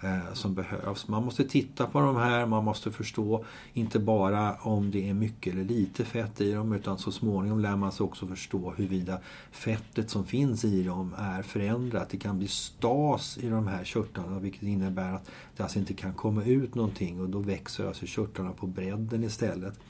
Eh, 0.00 0.32
som 0.32 0.54
behövs. 0.54 1.08
Man 1.08 1.24
måste 1.24 1.44
titta 1.44 1.86
på 1.86 2.00
de 2.00 2.16
här, 2.16 2.46
man 2.46 2.64
måste 2.64 2.90
förstå 2.90 3.44
inte 3.72 3.98
bara 3.98 4.54
om 4.54 4.90
det 4.90 5.08
är 5.08 5.14
mycket 5.14 5.52
eller 5.52 5.64
lite 5.64 6.04
fett 6.04 6.40
i 6.40 6.52
dem 6.52 6.72
utan 6.72 6.98
så 6.98 7.12
småningom 7.12 7.60
lär 7.60 7.76
man 7.76 7.92
sig 7.92 8.04
också 8.04 8.26
förstå 8.26 8.74
huruvida 8.76 9.20
fettet 9.50 10.10
som 10.10 10.24
finns 10.26 10.64
i 10.64 10.82
dem 10.82 11.14
är 11.18 11.42
förändrat. 11.42 12.10
Det 12.10 12.16
kan 12.16 12.38
bli 12.38 12.48
stas 12.48 13.38
i 13.38 13.48
de 13.48 13.66
här 13.66 13.84
körtlarna 13.84 14.38
vilket 14.38 14.62
innebär 14.62 15.12
att 15.12 15.30
det 15.56 15.62
alltså 15.62 15.78
inte 15.78 15.94
kan 15.94 16.14
komma 16.14 16.44
ut 16.44 16.74
någonting 16.74 17.20
och 17.20 17.28
då 17.28 17.38
växer 17.38 17.86
alltså 17.86 18.06
körtlarna 18.06 18.52
på 18.52 18.66
bredden 18.66 19.24
istället. 19.24 19.80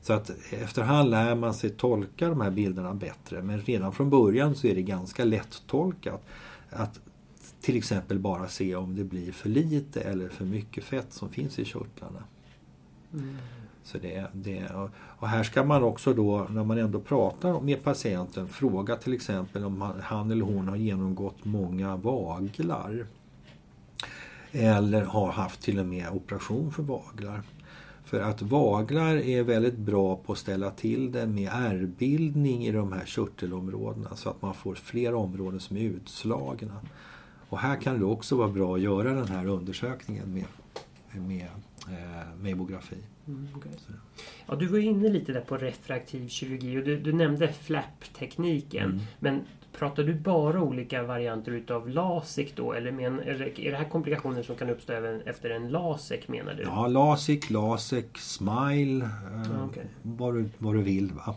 Så 0.00 0.12
att 0.12 0.30
efterhand 0.50 1.10
lär 1.10 1.34
man 1.34 1.54
sig 1.54 1.70
tolka 1.70 2.28
de 2.28 2.40
här 2.40 2.50
bilderna 2.50 2.94
bättre 2.94 3.42
men 3.42 3.60
redan 3.60 3.92
från 3.92 4.10
början 4.10 4.54
så 4.54 4.66
är 4.66 4.74
det 4.74 4.82
ganska 4.82 5.24
lätt 5.24 5.62
tolkat 5.66 6.22
att 6.70 7.00
till 7.62 7.76
exempel 7.76 8.18
bara 8.18 8.48
se 8.48 8.76
om 8.76 8.96
det 8.96 9.04
blir 9.04 9.32
för 9.32 9.48
lite 9.48 10.00
eller 10.00 10.28
för 10.28 10.44
mycket 10.44 10.84
fett 10.84 11.12
som 11.12 11.28
finns 11.28 11.58
i 11.58 11.64
körtlarna. 11.64 12.24
Mm. 13.12 13.36
Så 13.84 13.98
det, 13.98 14.26
det, 14.32 14.70
och 15.18 15.28
här 15.28 15.42
ska 15.42 15.64
man 15.64 15.82
också 15.82 16.14
då, 16.14 16.46
när 16.50 16.64
man 16.64 16.78
ändå 16.78 17.00
pratar 17.00 17.60
med 17.60 17.82
patienten, 17.82 18.48
fråga 18.48 18.96
till 18.96 19.12
exempel 19.12 19.64
om 19.64 19.92
han 20.02 20.30
eller 20.30 20.44
hon 20.44 20.68
har 20.68 20.76
genomgått 20.76 21.44
många 21.44 21.96
vaglar. 21.96 23.06
Eller 24.52 25.02
har 25.02 25.32
haft 25.32 25.62
till 25.62 25.78
och 25.78 25.86
med 25.86 26.08
operation 26.10 26.72
för 26.72 26.82
vaglar. 26.82 27.42
För 28.04 28.20
att 28.20 28.42
vaglar 28.42 29.16
är 29.16 29.42
väldigt 29.42 29.78
bra 29.78 30.16
på 30.16 30.32
att 30.32 30.38
ställa 30.38 30.70
till 30.70 31.12
det 31.12 31.26
med 31.26 31.50
ärrbildning 31.52 32.66
i 32.66 32.72
de 32.72 32.92
här 32.92 33.04
körtelområdena 33.06 34.16
så 34.16 34.30
att 34.30 34.42
man 34.42 34.54
får 34.54 34.74
fler 34.74 35.14
områden 35.14 35.60
som 35.60 35.76
är 35.76 35.80
utslagna. 35.80 36.80
Och 37.52 37.58
här 37.58 37.76
kan 37.76 37.98
det 37.98 38.04
också 38.04 38.36
vara 38.36 38.48
bra 38.48 38.74
att 38.74 38.80
göra 38.80 39.14
den 39.14 39.28
här 39.28 39.46
undersökningen 39.46 40.34
med, 40.34 40.44
med 41.28 41.48
eh, 41.88 42.42
mammografi. 42.42 42.96
Mm, 43.26 43.48
okay. 43.56 43.72
ja, 44.46 44.54
du 44.54 44.66
var 44.66 44.78
inne 44.78 45.08
lite 45.08 45.32
där 45.32 45.40
på 45.40 45.56
refraktiv 45.56 46.28
kirurgi 46.28 46.78
och 46.78 46.84
du, 46.84 47.00
du 47.00 47.12
nämnde 47.12 47.52
flap-tekniken. 47.52 48.90
Mm. 48.90 49.00
Men 49.18 49.40
pratar 49.78 50.02
du 50.02 50.14
bara 50.14 50.62
olika 50.62 51.02
varianter 51.02 51.52
utav 51.52 51.88
LASIK 51.88 52.56
då? 52.56 52.72
Eller 52.72 52.92
men, 52.92 53.20
är 53.20 53.70
det 53.70 53.76
här 53.76 53.88
komplikationer 53.88 54.42
som 54.42 54.56
kan 54.56 54.70
uppstå 54.70 54.92
även 54.92 55.20
efter 55.20 55.50
en 55.50 55.68
LASIK 55.68 56.28
menar 56.28 56.54
du? 56.54 56.62
Ja, 56.62 56.86
LASIK, 56.86 57.50
LASIK, 57.50 58.18
SMILE, 58.18 59.02
eh, 59.02 59.64
okay. 59.64 59.84
vad, 60.02 60.34
du, 60.34 60.48
vad 60.58 60.74
du 60.74 60.82
vill. 60.82 61.12
Va? 61.12 61.34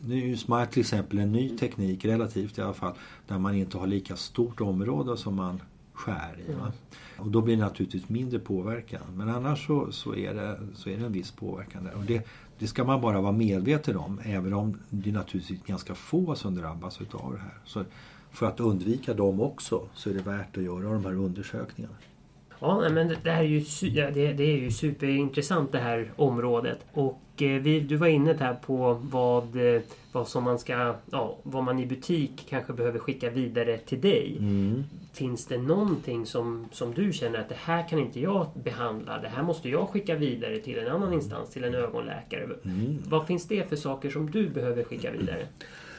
Nu 0.00 0.14
är 0.22 0.26
ju 0.26 0.36
Smile 0.36 0.66
till 0.66 0.80
exempel 0.80 1.18
en 1.18 1.32
ny 1.32 1.56
teknik, 1.56 2.04
relativt 2.04 2.58
i 2.58 2.62
alla 2.62 2.74
fall, 2.74 2.94
där 3.26 3.38
man 3.38 3.54
inte 3.54 3.78
har 3.78 3.86
lika 3.86 4.16
stort 4.16 4.60
område 4.60 5.16
som 5.16 5.34
man 5.34 5.60
skär 5.92 6.36
i. 6.48 6.52
Mm. 6.52 6.72
Och 7.18 7.30
då 7.30 7.40
blir 7.40 7.56
det 7.56 7.62
naturligtvis 7.62 8.08
mindre 8.08 8.38
påverkan. 8.38 9.02
Men 9.14 9.28
annars 9.28 9.66
så, 9.66 9.92
så, 9.92 10.14
är, 10.14 10.34
det, 10.34 10.58
så 10.74 10.90
är 10.90 10.96
det 10.96 11.06
en 11.06 11.12
viss 11.12 11.30
påverkan 11.30 11.84
där. 11.84 11.94
Och 11.94 12.04
det, 12.04 12.26
det 12.58 12.66
ska 12.66 12.84
man 12.84 13.00
bara 13.00 13.20
vara 13.20 13.32
medveten 13.32 13.96
om, 13.96 14.20
även 14.24 14.54
om 14.54 14.78
det 14.90 15.10
är 15.10 15.14
naturligtvis 15.14 15.62
ganska 15.62 15.94
få 15.94 16.34
som 16.34 16.54
drabbas 16.54 17.00
utav 17.00 17.32
det 17.32 17.38
här. 17.38 17.58
Så 17.64 17.84
för 18.30 18.46
att 18.46 18.60
undvika 18.60 19.14
dem 19.14 19.40
också 19.40 19.88
så 19.94 20.10
är 20.10 20.14
det 20.14 20.22
värt 20.22 20.56
att 20.56 20.62
göra 20.62 20.92
de 20.92 21.04
här 21.04 21.14
undersökningarna. 21.14 21.94
Ja, 22.60 22.88
men 22.88 23.16
det, 23.22 23.30
här 23.30 23.42
är 23.42 23.46
ju, 23.46 23.60
det, 23.90 24.10
det, 24.32 24.42
är 24.42 24.56
ju 24.56 24.70
superintressant 24.70 25.72
det 25.72 25.78
här 25.78 26.12
området. 26.16 26.78
Och 26.92 27.22
eh, 27.42 27.62
vi, 27.62 27.80
du 27.80 27.96
var 27.96 28.06
inne 28.06 28.36
här 28.40 28.54
på 28.54 29.00
vad, 29.02 29.74
eh, 29.74 29.80
vad 30.12 30.28
som 30.28 30.44
man 30.44 30.58
ska, 30.58 30.94
ja, 31.10 31.38
vad 31.42 31.64
man 31.64 31.78
i 31.78 31.86
butik 31.86 32.46
kanske 32.48 32.72
behöver 32.72 32.98
skicka 32.98 33.30
vidare 33.30 33.78
till 33.78 34.00
dig. 34.00 34.36
Mm. 34.38 34.84
Finns 35.12 35.46
det 35.46 35.58
någonting 35.58 36.26
som, 36.26 36.68
som 36.72 36.94
du 36.94 37.12
känner 37.12 37.38
att 37.38 37.48
det 37.48 37.58
här 37.58 37.88
kan 37.88 37.98
inte 37.98 38.20
jag 38.20 38.46
behandla, 38.64 39.18
det 39.18 39.28
här 39.28 39.42
måste 39.42 39.68
jag 39.68 39.88
skicka 39.88 40.14
vidare 40.14 40.58
till 40.58 40.78
en 40.78 40.88
annan 40.88 41.12
instans, 41.12 41.50
till 41.50 41.64
en 41.64 41.74
ögonläkare. 41.74 42.44
Mm. 42.64 42.98
Vad 43.04 43.26
finns 43.26 43.48
det 43.48 43.68
för 43.68 43.76
saker 43.76 44.10
som 44.10 44.30
du 44.30 44.48
behöver 44.48 44.84
skicka 44.84 45.10
vidare? 45.10 45.46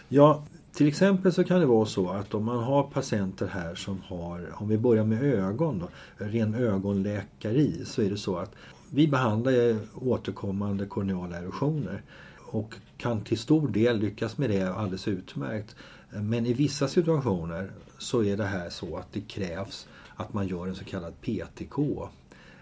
Ja, 0.07 0.43
till 0.73 0.87
exempel 0.87 1.33
så 1.33 1.43
kan 1.43 1.59
det 1.59 1.65
vara 1.65 1.85
så 1.85 2.09
att 2.09 2.33
om 2.33 2.45
man 2.45 2.63
har 2.63 2.83
patienter 2.83 3.47
här 3.47 3.75
som 3.75 4.01
har, 4.01 4.49
om 4.53 4.67
vi 4.67 4.77
börjar 4.77 5.03
med 5.03 5.23
ögon 5.23 5.79
då, 5.79 5.89
ren 6.25 6.55
ögonläkari 6.55 7.85
så 7.85 8.01
är 8.01 8.09
det 8.09 8.17
så 8.17 8.37
att 8.37 8.55
vi 8.89 9.07
behandlar 9.07 9.77
återkommande 9.95 10.85
korneala 10.85 11.37
erosioner 11.37 12.01
och 12.37 12.75
kan 12.97 13.21
till 13.21 13.37
stor 13.37 13.67
del 13.67 13.99
lyckas 13.99 14.37
med 14.37 14.49
det 14.49 14.73
alldeles 14.73 15.07
utmärkt. 15.07 15.75
Men 16.09 16.45
i 16.45 16.53
vissa 16.53 16.87
situationer 16.87 17.71
så 17.97 18.23
är 18.23 18.37
det 18.37 18.45
här 18.45 18.69
så 18.69 18.97
att 18.97 19.13
det 19.13 19.21
krävs 19.21 19.87
att 20.15 20.33
man 20.33 20.47
gör 20.47 20.67
en 20.67 20.75
så 20.75 20.85
kallad 20.85 21.13
PTK 21.21 22.09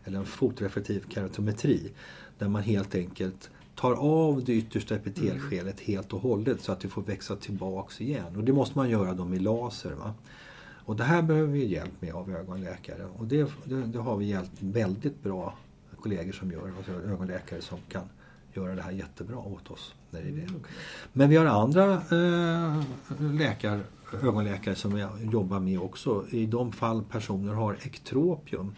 eller 0.04 0.20
en 0.20 0.26
fotreflektiv 0.26 1.04
keratometri 1.10 1.92
där 2.38 2.48
man 2.48 2.64
helt 2.64 2.96
enkelt 2.96 3.50
tar 3.78 3.94
av 3.94 4.44
det 4.44 4.54
yttersta 4.54 4.96
epitelskelet 4.96 5.80
mm. 5.80 5.86
helt 5.86 6.14
och 6.14 6.22
hållet 6.22 6.62
så 6.62 6.72
att 6.72 6.80
det 6.80 6.88
får 6.88 7.02
växa 7.02 7.36
tillbaks 7.36 8.02
igen. 8.02 8.36
Och 8.36 8.44
det 8.44 8.54
måste 8.54 8.78
man 8.78 8.90
göra 8.90 9.14
då 9.14 9.26
med 9.26 9.42
laser. 9.42 9.92
Va? 9.92 10.14
Och 10.86 10.96
det 10.96 11.04
här 11.04 11.22
behöver 11.22 11.48
vi 11.48 11.66
hjälp 11.66 12.02
med 12.02 12.14
av 12.14 12.32
ögonläkare 12.32 13.06
och 13.18 13.26
det, 13.26 13.52
det, 13.64 13.86
det 13.86 14.00
har 14.00 14.18
vi 14.18 14.26
hjälpt 14.26 14.62
väldigt 14.62 15.24
bra 15.24 15.54
kollegor 16.02 16.32
som 16.32 16.52
gör, 16.52 16.72
alltså 16.78 16.92
ögonläkare 16.92 17.62
som 17.62 17.78
kan 17.90 18.04
göra 18.54 18.76
det 18.76 18.82
här 18.82 18.92
jättebra 18.92 19.38
åt 19.38 19.72
oss. 19.72 19.94
När 20.10 20.22
det 20.22 20.28
är 20.28 20.32
det. 20.32 20.42
Mm. 20.42 20.62
Men 21.14 21.30
vi 21.30 21.36
har 21.36 21.46
andra 21.46 21.94
eh, 21.94 22.84
läkare, 23.20 23.80
ögonläkare 24.24 24.76
som 24.76 24.94
vi 24.94 25.08
jobbar 25.32 25.60
med 25.60 25.80
också 25.80 26.26
i 26.30 26.46
de 26.46 26.72
fall 26.72 27.04
personer 27.04 27.54
har 27.54 27.74
ektropium. 27.74 28.76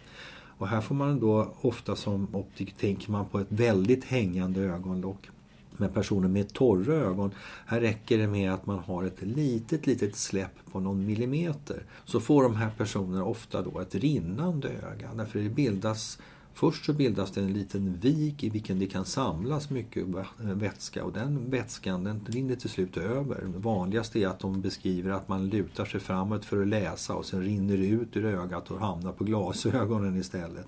Och 0.60 0.68
här 0.68 0.80
får 0.80 0.94
man 0.94 1.20
då 1.20 1.54
ofta 1.60 1.96
som 1.96 2.34
optiker 2.34 2.74
tänker 2.74 3.10
man 3.10 3.26
på 3.26 3.38
ett 3.38 3.46
väldigt 3.48 4.04
hängande 4.04 4.60
ögonlock. 4.60 5.28
Med 5.76 5.94
personer 5.94 6.28
med 6.28 6.52
torra 6.52 6.94
ögon, 6.94 7.30
här 7.66 7.80
räcker 7.80 8.18
det 8.18 8.26
med 8.26 8.52
att 8.54 8.66
man 8.66 8.78
har 8.78 9.04
ett 9.04 9.22
litet, 9.22 9.86
litet 9.86 10.16
släpp 10.16 10.72
på 10.72 10.80
någon 10.80 11.06
millimeter. 11.06 11.84
Så 12.04 12.20
får 12.20 12.42
de 12.42 12.56
här 12.56 12.70
personerna 12.78 13.24
ofta 13.24 13.62
då 13.62 13.80
ett 13.80 13.94
rinnande 13.94 14.68
öga. 14.68 15.10
Därför 15.14 15.38
det 15.38 15.48
bildas 15.48 16.18
Först 16.60 16.84
så 16.84 16.92
bildas 16.92 17.30
det 17.30 17.40
en 17.40 17.52
liten 17.52 17.98
vik 18.00 18.44
i 18.44 18.48
vilken 18.48 18.78
det 18.78 18.86
kan 18.86 19.04
samlas 19.04 19.70
mycket 19.70 20.06
vätska 20.38 21.04
och 21.04 21.12
den 21.12 21.50
vätskan 21.50 22.04
den 22.04 22.20
rinner 22.26 22.56
till 22.56 22.70
slut 22.70 22.96
över. 22.96 23.44
Det 23.52 23.58
vanligaste 23.58 24.18
är 24.18 24.26
att 24.26 24.40
de 24.40 24.60
beskriver 24.60 25.10
att 25.10 25.28
man 25.28 25.48
lutar 25.48 25.84
sig 25.84 26.00
framåt 26.00 26.44
för 26.44 26.62
att 26.62 26.68
läsa 26.68 27.14
och 27.14 27.26
sen 27.26 27.42
rinner 27.42 27.76
det 27.76 27.86
ut 27.86 28.16
ur 28.16 28.24
ögat 28.24 28.70
och 28.70 28.80
hamnar 28.80 29.12
på 29.12 29.24
glasögonen 29.24 30.16
istället. 30.16 30.66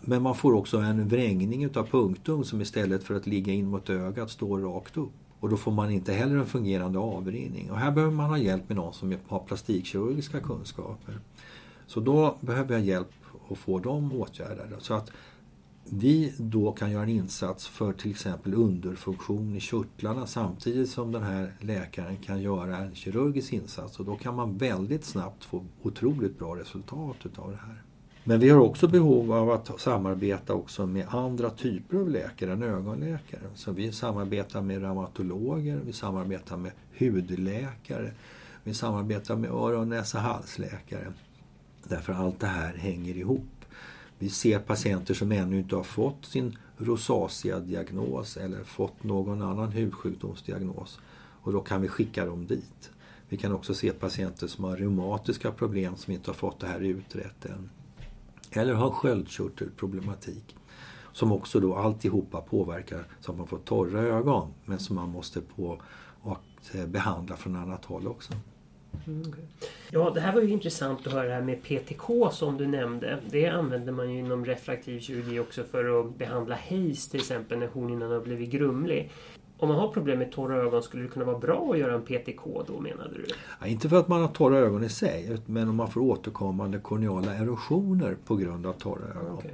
Men 0.00 0.22
man 0.22 0.34
får 0.34 0.52
också 0.52 0.78
en 0.78 1.08
vrängning 1.08 1.64
utav 1.64 1.86
punktum 1.86 2.44
som 2.44 2.60
istället 2.60 3.04
för 3.04 3.14
att 3.14 3.26
ligga 3.26 3.52
in 3.52 3.66
mot 3.66 3.90
ögat 3.90 4.30
står 4.30 4.60
rakt 4.60 4.96
upp. 4.96 5.12
Och 5.40 5.48
då 5.48 5.56
får 5.56 5.72
man 5.72 5.90
inte 5.90 6.12
heller 6.12 6.36
en 6.36 6.46
fungerande 6.46 6.98
avrinning. 6.98 7.70
Och 7.70 7.78
här 7.78 7.90
behöver 7.90 8.14
man 8.14 8.30
ha 8.30 8.38
hjälp 8.38 8.68
med 8.68 8.76
någon 8.76 8.94
som 8.94 9.14
har 9.28 9.38
plastikkirurgiska 9.38 10.40
kunskaper. 10.40 11.18
Så 11.86 12.00
då 12.00 12.36
behöver 12.40 12.74
jag 12.74 12.84
hjälp 12.84 13.08
och 13.48 13.58
få 13.58 13.78
dem 13.78 14.12
åtgärdade. 14.12 14.76
Så 14.78 14.94
att 14.94 15.10
vi 15.90 16.34
då 16.38 16.72
kan 16.72 16.90
göra 16.90 17.02
en 17.02 17.08
insats 17.08 17.68
för 17.68 17.92
till 17.92 18.10
exempel 18.10 18.54
underfunktion 18.54 19.56
i 19.56 19.60
körtlarna 19.60 20.26
samtidigt 20.26 20.90
som 20.90 21.12
den 21.12 21.22
här 21.22 21.52
läkaren 21.60 22.16
kan 22.16 22.42
göra 22.42 22.76
en 22.76 22.94
kirurgisk 22.94 23.52
insats 23.52 23.98
och 23.98 24.04
då 24.04 24.16
kan 24.16 24.34
man 24.34 24.56
väldigt 24.56 25.04
snabbt 25.04 25.44
få 25.44 25.64
otroligt 25.82 26.38
bra 26.38 26.56
resultat 26.56 27.16
utav 27.24 27.50
det 27.50 27.56
här. 27.56 27.82
Men 28.26 28.40
vi 28.40 28.50
har 28.50 28.60
också 28.60 28.88
behov 28.88 29.32
av 29.32 29.50
att 29.50 29.80
samarbeta 29.80 30.54
också 30.54 30.86
med 30.86 31.06
andra 31.08 31.50
typer 31.50 31.96
av 31.96 32.10
läkare 32.10 32.52
än 32.52 32.62
ögonläkare. 32.62 33.40
Så 33.54 33.72
vi 33.72 33.92
samarbetar 33.92 34.62
med 34.62 34.82
reumatologer, 34.82 35.80
vi 35.84 35.92
samarbetar 35.92 36.56
med 36.56 36.72
hudläkare, 36.98 38.10
vi 38.62 38.74
samarbetar 38.74 39.36
med 39.36 39.50
öron, 39.50 39.88
näsa, 39.88 40.18
halsläkare. 40.18 41.12
Därför 41.88 42.12
allt 42.12 42.40
det 42.40 42.46
här 42.46 42.74
hänger 42.74 43.16
ihop. 43.16 43.64
Vi 44.18 44.28
ser 44.28 44.58
patienter 44.58 45.14
som 45.14 45.32
ännu 45.32 45.58
inte 45.58 45.76
har 45.76 45.82
fått 45.82 46.24
sin 46.24 46.58
rosacea-diagnos 46.78 48.36
eller 48.36 48.64
fått 48.64 49.02
någon 49.02 49.42
annan 49.42 49.72
hudsjukdomsdiagnos 49.72 51.00
och 51.42 51.52
då 51.52 51.60
kan 51.60 51.82
vi 51.82 51.88
skicka 51.88 52.26
dem 52.26 52.46
dit. 52.46 52.90
Vi 53.28 53.36
kan 53.36 53.52
också 53.52 53.74
se 53.74 53.92
patienter 53.92 54.46
som 54.46 54.64
har 54.64 54.76
reumatiska 54.76 55.52
problem 55.52 55.96
som 55.96 56.12
inte 56.12 56.30
har 56.30 56.34
fått 56.34 56.60
det 56.60 56.66
här 56.66 56.80
utrett 56.80 57.44
än. 57.44 57.70
Eller 58.50 58.74
har 58.74 58.90
sköldkörtelproblematik 58.90 60.56
som 61.12 61.32
också 61.32 61.60
då 61.60 61.76
alltihopa 61.76 62.40
påverkar 62.40 63.06
så 63.20 63.32
att 63.32 63.38
man 63.38 63.46
får 63.46 63.58
torra 63.58 64.00
ögon 64.00 64.52
men 64.64 64.78
som 64.78 64.96
man 64.96 65.08
måste 65.08 65.40
på 65.40 65.82
och 66.22 66.38
eh, 66.72 66.86
behandla 66.86 67.36
från 67.36 67.56
annat 67.56 67.84
håll 67.84 68.06
också. 68.06 68.32
Mm. 69.06 69.32
Ja, 69.90 70.10
det 70.14 70.20
här 70.20 70.34
var 70.34 70.42
ju 70.42 70.50
intressant 70.50 71.06
att 71.06 71.12
höra 71.12 71.28
det 71.28 71.34
här 71.34 71.42
med 71.42 71.62
PTK 71.62 72.30
som 72.32 72.56
du 72.56 72.66
nämnde. 72.66 73.18
Det 73.30 73.46
använder 73.46 73.92
man 73.92 74.12
ju 74.12 74.18
inom 74.18 74.44
refraktiv 74.44 75.00
kirurgi 75.00 75.40
också 75.40 75.64
för 75.64 76.00
att 76.00 76.18
behandla 76.18 76.54
hejs 76.54 77.08
till 77.08 77.20
exempel 77.20 77.58
när 77.58 77.66
hornhinnan 77.66 78.10
har 78.10 78.20
blivit 78.20 78.50
grumlig. 78.50 79.10
Om 79.58 79.68
man 79.68 79.78
har 79.78 79.88
problem 79.88 80.18
med 80.18 80.32
torra 80.32 80.56
ögon 80.56 80.82
skulle 80.82 81.02
det 81.02 81.08
kunna 81.08 81.24
vara 81.24 81.38
bra 81.38 81.70
att 81.72 81.78
göra 81.78 81.94
en 81.94 82.02
PTK 82.02 82.62
då 82.66 82.80
menade 82.80 83.14
du? 83.14 83.26
Ja, 83.60 83.66
inte 83.66 83.88
för 83.88 83.96
att 83.96 84.08
man 84.08 84.20
har 84.20 84.28
torra 84.28 84.58
ögon 84.58 84.84
i 84.84 84.88
sig 84.88 85.36
men 85.46 85.68
om 85.68 85.76
man 85.76 85.90
får 85.90 86.00
återkommande 86.00 86.78
korneala 86.78 87.34
erosioner 87.34 88.16
på 88.26 88.36
grund 88.36 88.66
av 88.66 88.72
torra 88.72 89.20
ögon. 89.20 89.32
Okay. 89.32 89.50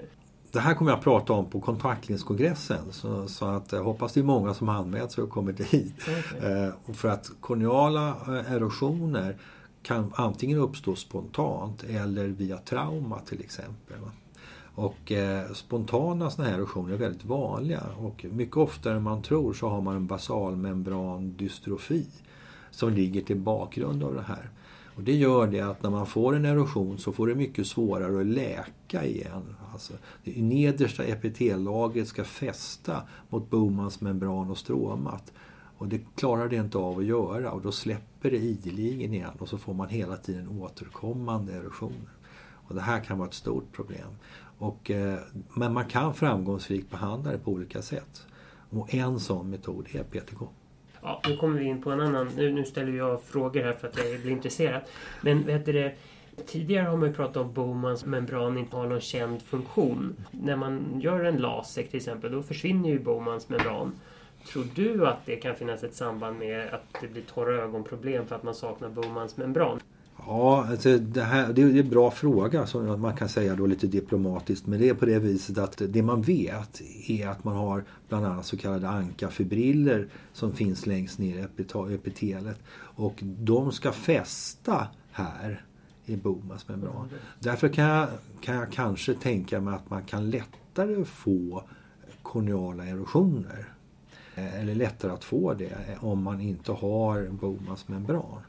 Det 0.52 0.60
här 0.60 0.74
kommer 0.74 0.90
jag 0.90 0.98
att 0.98 1.04
prata 1.04 1.32
om 1.32 1.50
på 1.50 1.60
kontaktlinskongressen 1.60 2.84
så, 2.90 3.28
så 3.28 3.44
att 3.44 3.72
jag 3.72 3.84
hoppas 3.84 4.12
det 4.12 4.20
är 4.20 4.24
många 4.24 4.54
som 4.54 4.68
har 4.68 4.74
anmält 4.74 5.12
sig 5.12 5.24
och 5.24 5.30
kommit 5.30 5.70
dit. 5.70 5.94
Okay. 6.02 6.52
Eh, 6.52 6.72
för 6.92 7.08
att 7.08 7.30
korneala 7.40 8.08
eh, 8.08 8.52
erosioner 8.52 9.36
kan 9.82 10.12
antingen 10.14 10.58
uppstå 10.58 10.96
spontant 10.96 11.84
eller 11.84 12.26
via 12.26 12.56
trauma 12.56 13.20
till 13.20 13.40
exempel. 13.40 13.96
Och 14.74 15.12
eh, 15.12 15.52
spontana 15.52 16.30
såna 16.30 16.48
här 16.48 16.54
erosioner 16.54 16.94
är 16.94 16.98
väldigt 16.98 17.24
vanliga 17.24 17.82
och 17.98 18.26
mycket 18.30 18.56
oftare 18.56 18.96
än 18.96 19.02
man 19.02 19.22
tror 19.22 19.52
så 19.52 19.68
har 19.68 19.80
man 19.80 19.96
en 19.96 20.06
basalmembrandystrofi 20.06 22.06
som 22.70 22.92
ligger 22.92 23.20
till 23.20 23.38
bakgrund 23.38 24.04
av 24.04 24.14
det 24.14 24.22
här. 24.22 24.50
Och 25.00 25.06
det 25.06 25.14
gör 25.14 25.46
det 25.46 25.60
att 25.60 25.82
när 25.82 25.90
man 25.90 26.06
får 26.06 26.36
en 26.36 26.44
erosion 26.44 26.98
så 26.98 27.12
får 27.12 27.26
det 27.26 27.34
mycket 27.34 27.66
svårare 27.66 28.20
att 28.20 28.26
läka 28.26 29.04
igen. 29.04 29.56
Alltså, 29.72 29.92
det 30.24 30.42
nedersta 30.42 31.04
epitellagret 31.04 32.08
ska 32.08 32.24
fästa 32.24 33.02
mot 33.28 33.50
Bomans 33.50 34.00
membran 34.00 34.50
och 34.50 34.58
stromat. 34.58 35.32
Och 35.78 35.88
det 35.88 36.00
klarar 36.14 36.48
det 36.48 36.56
inte 36.56 36.78
av 36.78 36.98
att 36.98 37.04
göra 37.04 37.52
och 37.52 37.62
då 37.62 37.72
släpper 37.72 38.30
det 38.30 38.36
ideligen 38.36 39.14
igen 39.14 39.30
och 39.38 39.48
så 39.48 39.58
får 39.58 39.74
man 39.74 39.88
hela 39.88 40.16
tiden 40.16 40.48
återkommande 40.48 41.52
erosioner. 41.52 42.12
Och 42.68 42.74
det 42.74 42.80
här 42.80 43.00
kan 43.00 43.18
vara 43.18 43.28
ett 43.28 43.34
stort 43.34 43.72
problem. 43.72 44.08
Och, 44.58 44.90
eh, 44.90 45.18
men 45.54 45.72
man 45.72 45.84
kan 45.84 46.14
framgångsrikt 46.14 46.90
behandla 46.90 47.32
det 47.32 47.38
på 47.38 47.50
olika 47.50 47.82
sätt. 47.82 48.26
Och 48.70 48.94
en 48.94 49.20
sån 49.20 49.50
metod 49.50 49.86
är 49.92 50.02
PTK. 50.02 50.48
Ja, 51.02 51.20
nu 51.28 51.36
kommer 51.36 51.58
vi 51.58 51.64
in 51.64 51.82
på 51.82 51.90
en 51.90 52.00
annan. 52.00 52.30
Nu, 52.36 52.52
nu 52.52 52.64
ställer 52.64 52.92
jag 52.92 53.22
frågor 53.22 53.62
här 53.62 53.72
för 53.72 53.88
att 53.88 53.98
jag 53.98 54.20
blir 54.20 54.32
intresserad. 54.32 54.80
Men 55.20 55.46
vet 55.46 55.66
du 55.66 55.72
det? 55.72 55.94
Tidigare 56.46 56.86
har 56.86 56.96
man 56.96 57.08
ju 57.08 57.14
pratat 57.14 57.36
om 57.36 57.52
Bomans 57.52 58.04
membran 58.04 58.58
inte 58.58 58.76
har 58.76 58.86
någon 58.86 59.00
känd 59.00 59.42
funktion. 59.42 60.16
När 60.30 60.56
man 60.56 61.00
gör 61.00 61.24
en 61.24 61.36
LASIK 61.36 61.90
till 61.90 61.96
exempel, 61.96 62.32
då 62.32 62.42
försvinner 62.42 62.88
ju 62.88 62.98
Bomans 62.98 63.48
membran. 63.48 63.92
Tror 64.52 64.66
du 64.74 65.06
att 65.06 65.26
det 65.26 65.36
kan 65.36 65.54
finnas 65.54 65.82
ett 65.82 65.94
samband 65.94 66.38
med 66.38 66.74
att 66.74 67.00
det 67.00 67.08
blir 67.08 67.22
torra 67.22 67.62
ögonproblem 67.62 68.26
för 68.26 68.36
att 68.36 68.42
man 68.42 68.54
saknar 68.54 68.88
Bomans 68.88 69.36
membran? 69.36 69.80
Ja, 70.26 70.66
alltså 70.70 70.98
det, 70.98 71.22
här, 71.22 71.52
det 71.52 71.62
är 71.62 71.80
en 71.80 71.88
bra 71.88 72.11
fråga 72.11 72.66
som 72.66 73.00
man 73.00 73.16
kan 73.16 73.28
säga 73.28 73.56
då 73.56 73.66
lite 73.66 73.87
diplomatiskt. 73.87 74.66
Men 74.66 74.80
det 74.80 74.88
är 74.88 74.94
på 74.94 75.06
det 75.06 75.18
viset 75.18 75.59
att 75.59 75.83
det 75.88 76.02
man 76.02 76.22
vet 76.22 76.83
är 77.09 77.28
att 77.28 77.44
man 77.44 77.56
har 77.56 77.85
bland 78.09 78.26
annat 78.26 78.46
så 78.46 78.56
kallade 78.56 78.88
ankafibriller 78.88 80.09
som 80.33 80.52
finns 80.52 80.87
längst 80.87 81.18
ner 81.18 81.48
i 81.59 81.94
epitelet. 81.94 82.59
Och 82.78 83.14
de 83.22 83.72
ska 83.72 83.92
fästa 83.92 84.88
här 85.12 85.64
i 86.06 86.16
Bomas 86.16 86.68
membran. 86.68 86.96
Mm. 86.96 87.20
Därför 87.38 87.68
kan 87.68 87.85
jag, 87.85 88.09
kan 88.40 88.54
jag 88.54 88.72
kanske 88.72 89.14
tänka 89.14 89.61
mig 89.61 89.74
att 89.74 89.90
man 89.90 90.02
kan 90.02 90.30
lättare 90.30 91.04
få 91.04 91.64
korneala 92.22 92.87
erosioner. 92.87 93.68
Eller 94.35 94.74
lättare 94.74 95.12
att 95.12 95.24
få 95.24 95.54
det 95.54 95.98
om 96.00 96.22
man 96.22 96.40
inte 96.40 96.72
har 96.72 97.28
Bomas 97.30 97.88
membran. 97.88 98.40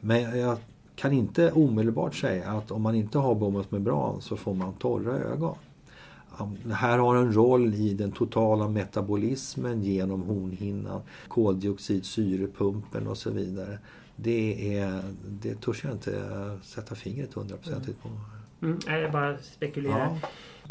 Men 0.00 0.38
jag 0.38 0.58
kan 1.00 1.12
inte 1.12 1.52
omedelbart 1.52 2.14
säga 2.14 2.50
att 2.50 2.70
om 2.70 2.82
man 2.82 2.94
inte 2.94 3.18
har 3.18 3.34
Bowmans 3.34 3.70
membran 3.70 4.20
så 4.20 4.36
får 4.36 4.54
man 4.54 4.72
torra 4.72 5.12
ögon. 5.12 5.56
Det 6.64 6.74
här 6.74 6.98
har 6.98 7.16
en 7.16 7.32
roll 7.32 7.74
i 7.74 7.94
den 7.94 8.12
totala 8.12 8.68
metabolismen 8.68 9.82
genom 9.82 10.22
hornhinnan, 10.22 11.00
koldioxid, 11.28 12.04
syrepumpen 12.04 13.06
och 13.06 13.18
så 13.18 13.30
vidare. 13.30 13.78
Det, 14.16 14.76
är, 14.78 15.02
det 15.28 15.60
törs 15.60 15.84
jag 15.84 15.92
inte 15.92 16.58
sätta 16.62 16.94
fingret 16.94 17.34
hundraprocentigt 17.34 18.02
på. 18.02 18.08
Mm, 18.62 18.78
jag 18.86 19.12
bara 19.12 19.38
spekulerar. 19.38 19.98
Ja, 19.98 20.18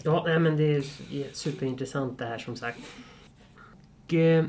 ja 0.04 0.24
nej, 0.28 0.40
men 0.40 0.58
det 0.58 0.76
är 0.76 0.84
superintressant 1.34 2.20
det 2.20 2.26
här 2.26 2.38
som 2.38 2.56
sagt. 2.56 2.80
Och, 4.06 4.14
eh, 4.14 4.46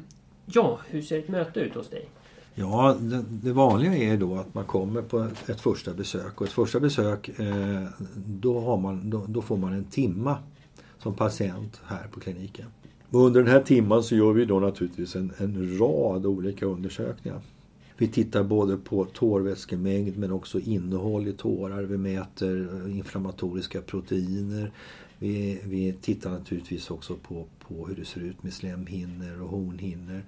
ja, 0.46 0.80
hur 0.86 1.02
ser 1.02 1.18
ett 1.18 1.28
möte 1.28 1.60
ut 1.60 1.74
hos 1.74 1.90
dig? 1.90 2.08
Ja, 2.60 2.96
det, 3.00 3.24
det, 3.42 3.52
vanliga 3.52 3.94
är 3.94 4.16
då 4.16 4.34
att 4.34 4.54
man 4.54 4.64
kommer 4.64 5.02
på 5.02 5.28
ett 5.46 5.60
första 5.60 5.94
besök 5.94 6.40
och 6.40 6.46
ett 6.46 6.52
första 6.52 6.80
besök 6.80 7.28
eh, 7.28 7.86
då, 8.26 8.60
har 8.60 8.76
man, 8.76 9.10
då, 9.10 9.24
då, 9.28 9.42
får 9.42 9.56
man 9.56 9.72
en 9.72 9.84
timma 9.84 10.36
som 10.98 11.14
patient 11.14 11.80
här 11.84 12.06
på 12.10 12.20
kliniken. 12.20 12.66
Och 13.10 13.20
under 13.20 13.42
den 13.42 13.52
här 13.52 13.62
timman 13.62 14.02
så 14.02 14.16
gör 14.16 14.32
vi 14.32 14.44
då 14.44 14.60
naturligtvis 14.60 15.16
en, 15.16 15.32
en 15.38 15.78
rad 15.78 16.26
olika 16.26 16.66
undersökningar. 16.66 17.40
Vi 17.96 18.08
tittar 18.08 18.44
både 18.44 18.76
på 18.76 19.04
tårvätskemängd 19.04 20.18
men 20.18 20.32
också 20.32 20.60
innehåll 20.60 21.28
i 21.28 21.32
tårar. 21.32 21.82
Vi 21.82 21.96
mäter 21.96 22.88
inflammatoriska 22.90 23.80
proteiner. 23.80 24.70
Vi, 25.18 25.60
vi 25.64 25.92
tittar 25.92 26.30
naturligtvis 26.30 26.90
också 26.90 27.14
på, 27.14 27.46
på 27.68 27.86
hur 27.86 27.96
det 27.96 28.04
ser 28.04 28.20
ut 28.20 28.42
med 28.42 28.52
slemhinnor 28.52 29.42
och 29.42 29.48
hornhinnor. 29.48 30.22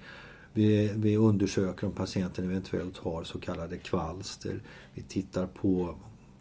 Vi, 0.53 0.93
vi 0.97 1.17
undersöker 1.17 1.87
om 1.87 1.93
patienten 1.93 2.45
eventuellt 2.45 2.99
har 2.99 3.25
så 3.25 3.41
kallade 3.41 3.79
kvalster. 3.79 4.62
Vi 4.95 5.03
tittar 5.03 5.47
på 5.47 5.95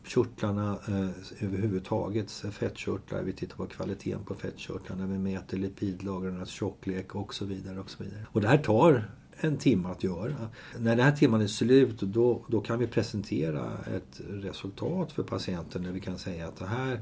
körtlarna 0.08 0.80
eh, 0.88 1.46
överhuvudtaget, 1.46 2.44
eh, 2.44 2.52
fettkörtlar. 2.52 3.24
Vi 3.24 3.34
tittar 3.34 3.56
på 3.56 3.66
kvaliteten 3.66 4.24
på 4.24 4.36
fettkörtlarna. 4.36 5.06
Vi 5.06 5.18
mäter 5.18 5.58
lipidlagrarnas 5.58 6.50
tjocklek 6.50 7.16
och 7.16 7.34
så 7.34 7.46
vidare. 7.46 7.80
Och 7.80 7.90
så 7.90 8.04
vidare. 8.04 8.26
Och 8.32 8.42
det 8.42 8.48
här 8.48 8.58
tar 8.58 9.10
en 9.38 9.58
timme 9.58 9.90
att 9.90 10.04
göra. 10.04 10.36
När 10.78 10.96
den 10.96 11.06
här 11.06 11.12
timmen 11.12 11.42
är 11.42 11.48
slut 11.48 12.00
då, 12.00 12.46
då 12.48 12.62
kan 12.62 12.80
vi 12.80 12.88
presentera 12.88 13.72
ett 13.96 14.22
resultat 14.30 15.12
för 15.12 15.24
patienten 15.24 15.84
där 15.84 15.92
vi 15.92 16.00
kan 16.00 16.20
säga 16.20 16.48
att 16.48 16.56
det 16.56 16.66
här, 16.66 17.02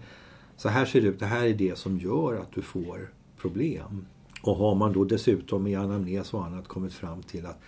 så 0.57 0.69
här 0.69 0.85
ser 0.85 1.01
det 1.01 1.07
ut, 1.07 1.19
det 1.19 1.25
här 1.25 1.45
är 1.45 1.53
det 1.53 1.77
som 1.77 1.97
gör 1.97 2.35
att 2.35 2.51
du 2.51 2.61
får 2.61 3.13
problem. 3.37 4.05
Och 4.41 4.55
har 4.55 4.75
man 4.75 4.93
då 4.93 5.03
dessutom 5.03 5.67
i 5.67 5.75
anamnes 5.75 6.33
och 6.33 6.45
annat 6.45 6.67
kommit 6.67 6.93
fram 6.93 7.23
till 7.23 7.45
att 7.45 7.59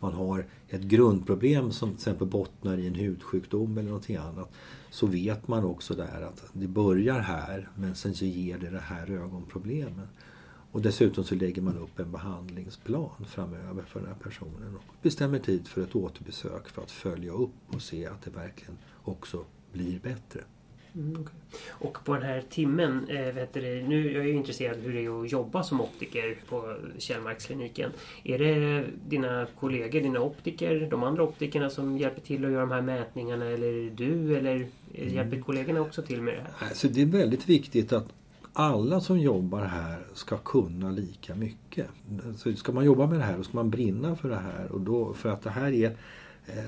man 0.00 0.12
har 0.12 0.46
ett 0.68 0.82
grundproblem 0.82 1.72
som 1.72 1.88
till 1.88 1.96
exempel 1.96 2.26
bottnar 2.26 2.78
i 2.78 2.86
en 2.86 2.94
hudsjukdom 2.94 3.78
eller 3.78 3.88
någonting 3.88 4.16
annat 4.16 4.52
så 4.90 5.06
vet 5.06 5.48
man 5.48 5.64
också 5.64 5.94
där 5.94 6.22
att 6.22 6.44
det 6.52 6.68
börjar 6.68 7.18
här 7.18 7.68
men 7.76 7.94
sen 7.94 8.14
så 8.14 8.24
ger 8.24 8.58
det 8.58 8.70
det 8.70 8.80
här 8.80 9.10
ögonproblemen. 9.10 10.08
Och 10.72 10.82
dessutom 10.82 11.24
så 11.24 11.34
lägger 11.34 11.62
man 11.62 11.78
upp 11.78 11.98
en 11.98 12.12
behandlingsplan 12.12 13.26
framöver 13.26 13.82
för 13.82 14.00
den 14.00 14.08
här 14.08 14.16
personen 14.22 14.76
och 14.76 14.94
bestämmer 15.02 15.38
tid 15.38 15.68
för 15.68 15.82
ett 15.82 15.96
återbesök 15.96 16.68
för 16.68 16.82
att 16.82 16.90
följa 16.90 17.32
upp 17.32 17.50
och 17.66 17.82
se 17.82 18.06
att 18.06 18.22
det 18.22 18.30
verkligen 18.30 18.78
också 19.04 19.44
blir 19.72 20.00
bättre. 20.00 20.40
Mm, 20.94 21.20
okay. 21.20 21.34
Och 21.68 22.04
på 22.04 22.14
den 22.14 22.22
här 22.22 22.42
timmen, 22.50 23.08
eh, 23.08 23.34
vet 23.34 23.54
du, 23.54 23.60
nu 23.60 24.12
jag 24.12 24.24
är 24.24 24.28
jag 24.28 24.36
intresserad 24.36 24.78
hur 24.78 24.92
det 24.92 25.04
är 25.04 25.22
att 25.22 25.32
jobba 25.32 25.62
som 25.62 25.80
optiker 25.80 26.38
på 26.48 26.76
Källmarkskliniken. 26.98 27.90
Är 28.24 28.38
det 28.38 28.84
dina 29.08 29.46
kollegor, 29.60 30.00
dina 30.00 30.20
optiker, 30.20 30.88
de 30.90 31.02
andra 31.02 31.22
optikerna 31.22 31.70
som 31.70 31.98
hjälper 31.98 32.20
till 32.20 32.44
att 32.44 32.50
göra 32.50 32.60
de 32.60 32.70
här 32.70 32.82
mätningarna 32.82 33.44
eller 33.44 33.66
är 33.66 33.90
det 33.90 33.90
du 33.90 34.36
eller 34.36 34.54
mm. 34.54 35.14
hjälper 35.14 35.40
kollegorna 35.40 35.80
också 35.80 36.02
till 36.02 36.22
med 36.22 36.34
det 36.34 36.40
här? 36.40 36.68
Alltså 36.68 36.88
det 36.88 37.02
är 37.02 37.06
väldigt 37.06 37.48
viktigt 37.48 37.92
att 37.92 38.08
alla 38.52 39.00
som 39.00 39.18
jobbar 39.18 39.64
här 39.64 39.98
ska 40.14 40.36
kunna 40.36 40.90
lika 40.90 41.34
mycket. 41.34 41.86
Så 42.36 42.52
ska 42.52 42.72
man 42.72 42.84
jobba 42.84 43.06
med 43.06 43.18
det 43.18 43.24
här 43.24 43.36
då 43.36 43.42
ska 43.42 43.56
man 43.56 43.70
brinna 43.70 44.16
för 44.16 44.28
det 44.28 44.36
här. 44.36 44.72
Och 44.72 44.80
då, 44.80 45.14
för 45.14 45.28
att 45.28 45.42
det 45.42 45.50
här 45.50 45.72
är 45.72 45.96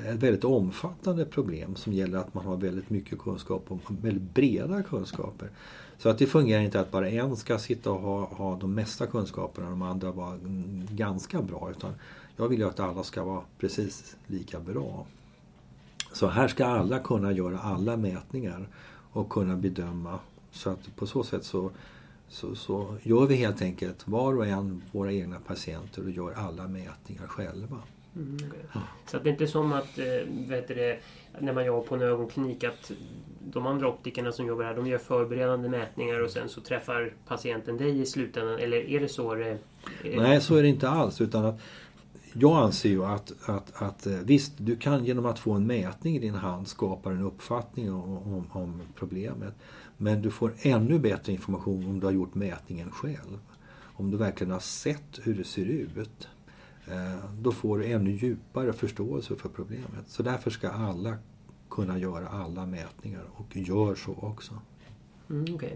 ett 0.08 0.22
väldigt 0.22 0.44
omfattande 0.44 1.24
problem 1.24 1.76
som 1.76 1.92
gäller 1.92 2.18
att 2.18 2.34
man 2.34 2.44
har 2.46 2.56
väldigt 2.56 2.90
mycket 2.90 3.18
kunskap 3.18 3.64
och 3.68 3.80
väldigt 3.88 4.34
breda 4.34 4.82
kunskaper. 4.82 5.50
Så 5.98 6.08
att 6.08 6.18
det 6.18 6.26
fungerar 6.26 6.62
inte 6.62 6.80
att 6.80 6.90
bara 6.90 7.10
en 7.10 7.36
ska 7.36 7.58
sitta 7.58 7.90
och 7.90 8.00
ha, 8.00 8.24
ha 8.24 8.56
de 8.56 8.74
mesta 8.74 9.06
kunskaperna 9.06 9.66
och 9.66 9.70
de 9.70 9.82
andra 9.82 10.12
vara 10.12 10.38
ganska 10.90 11.42
bra. 11.42 11.70
Utan 11.70 11.94
jag 12.36 12.48
vill 12.48 12.58
ju 12.58 12.68
att 12.68 12.80
alla 12.80 13.02
ska 13.02 13.24
vara 13.24 13.42
precis 13.58 14.16
lika 14.26 14.60
bra. 14.60 15.06
Så 16.12 16.26
här 16.26 16.48
ska 16.48 16.66
alla 16.66 16.98
kunna 16.98 17.32
göra 17.32 17.58
alla 17.58 17.96
mätningar 17.96 18.68
och 19.12 19.28
kunna 19.28 19.56
bedöma. 19.56 20.18
Så 20.50 20.70
att 20.70 20.96
på 20.96 21.06
så 21.06 21.22
sätt 21.22 21.44
så, 21.44 21.70
så, 22.32 22.54
så 22.54 22.96
gör 23.02 23.26
vi 23.26 23.34
helt 23.34 23.62
enkelt 23.62 24.08
var 24.08 24.36
och 24.36 24.46
en 24.46 24.82
våra 24.92 25.12
egna 25.12 25.40
patienter 25.40 26.04
och 26.04 26.10
gör 26.10 26.32
alla 26.32 26.68
mätningar 26.68 27.26
själva. 27.26 27.78
Mm, 28.16 28.34
okay. 28.34 28.82
Så 29.06 29.16
att 29.16 29.24
det 29.24 29.30
är 29.30 29.32
inte 29.32 29.46
som 29.46 29.72
att, 29.72 29.98
äh, 29.98 30.04
vet 30.48 30.68
det, 30.68 30.98
när 31.38 31.52
man 31.52 31.66
jobbar 31.66 31.86
på 31.86 31.94
en 31.94 32.02
ögonklinik 32.02 32.64
att 32.64 32.92
de 33.40 33.66
andra 33.66 33.88
optikerna 33.88 34.32
som 34.32 34.46
jobbar 34.46 34.64
här 34.64 34.74
de 34.74 34.86
gör 34.86 34.98
förberedande 34.98 35.68
mätningar 35.68 36.20
och 36.20 36.30
sen 36.30 36.48
så 36.48 36.60
träffar 36.60 37.14
patienten 37.26 37.76
dig 37.76 38.00
i 38.00 38.06
slutändan. 38.06 38.58
Eller 38.58 38.76
är 38.76 39.00
det 39.00 39.08
så 39.08 39.34
det 39.34 39.58
Nej, 40.04 40.40
så 40.40 40.56
är 40.56 40.62
det 40.62 40.68
inte 40.68 40.88
alls. 40.88 41.20
Utan 41.20 41.44
att 41.44 41.60
jag 42.34 42.56
anser 42.56 42.88
ju 42.88 43.04
att, 43.04 43.32
att, 43.46 43.82
att 43.82 44.06
eh, 44.06 44.12
visst, 44.12 44.52
du 44.56 44.76
kan 44.76 45.04
genom 45.04 45.26
att 45.26 45.38
få 45.38 45.52
en 45.52 45.66
mätning 45.66 46.16
i 46.16 46.18
din 46.18 46.34
hand 46.34 46.68
skapa 46.68 47.10
en 47.10 47.22
uppfattning 47.22 47.92
om, 47.92 48.16
om, 48.18 48.46
om, 48.52 48.82
problemet. 48.94 49.54
Men 50.02 50.22
du 50.22 50.30
får 50.30 50.54
ännu 50.62 50.98
bättre 50.98 51.32
information 51.32 51.86
om 51.86 52.00
du 52.00 52.06
har 52.06 52.12
gjort 52.12 52.34
mätningen 52.34 52.90
själv. 52.90 53.38
Om 53.78 54.10
du 54.10 54.16
verkligen 54.16 54.50
har 54.50 54.60
sett 54.60 55.20
hur 55.22 55.34
det 55.34 55.44
ser 55.44 55.64
ut. 55.64 56.28
Eh, 56.86 57.24
då 57.38 57.52
får 57.52 57.78
du 57.78 57.86
ännu 57.92 58.10
djupare 58.10 58.72
förståelse 58.72 59.36
för 59.36 59.48
problemet. 59.48 60.04
Så 60.06 60.22
därför 60.22 60.50
ska 60.50 60.70
alla 60.70 61.18
kunna 61.70 61.98
göra 61.98 62.28
alla 62.28 62.66
mätningar 62.66 63.24
och 63.34 63.56
gör 63.56 63.94
så 63.94 64.12
också. 64.12 64.54
Mm, 65.32 65.54
okay. 65.54 65.70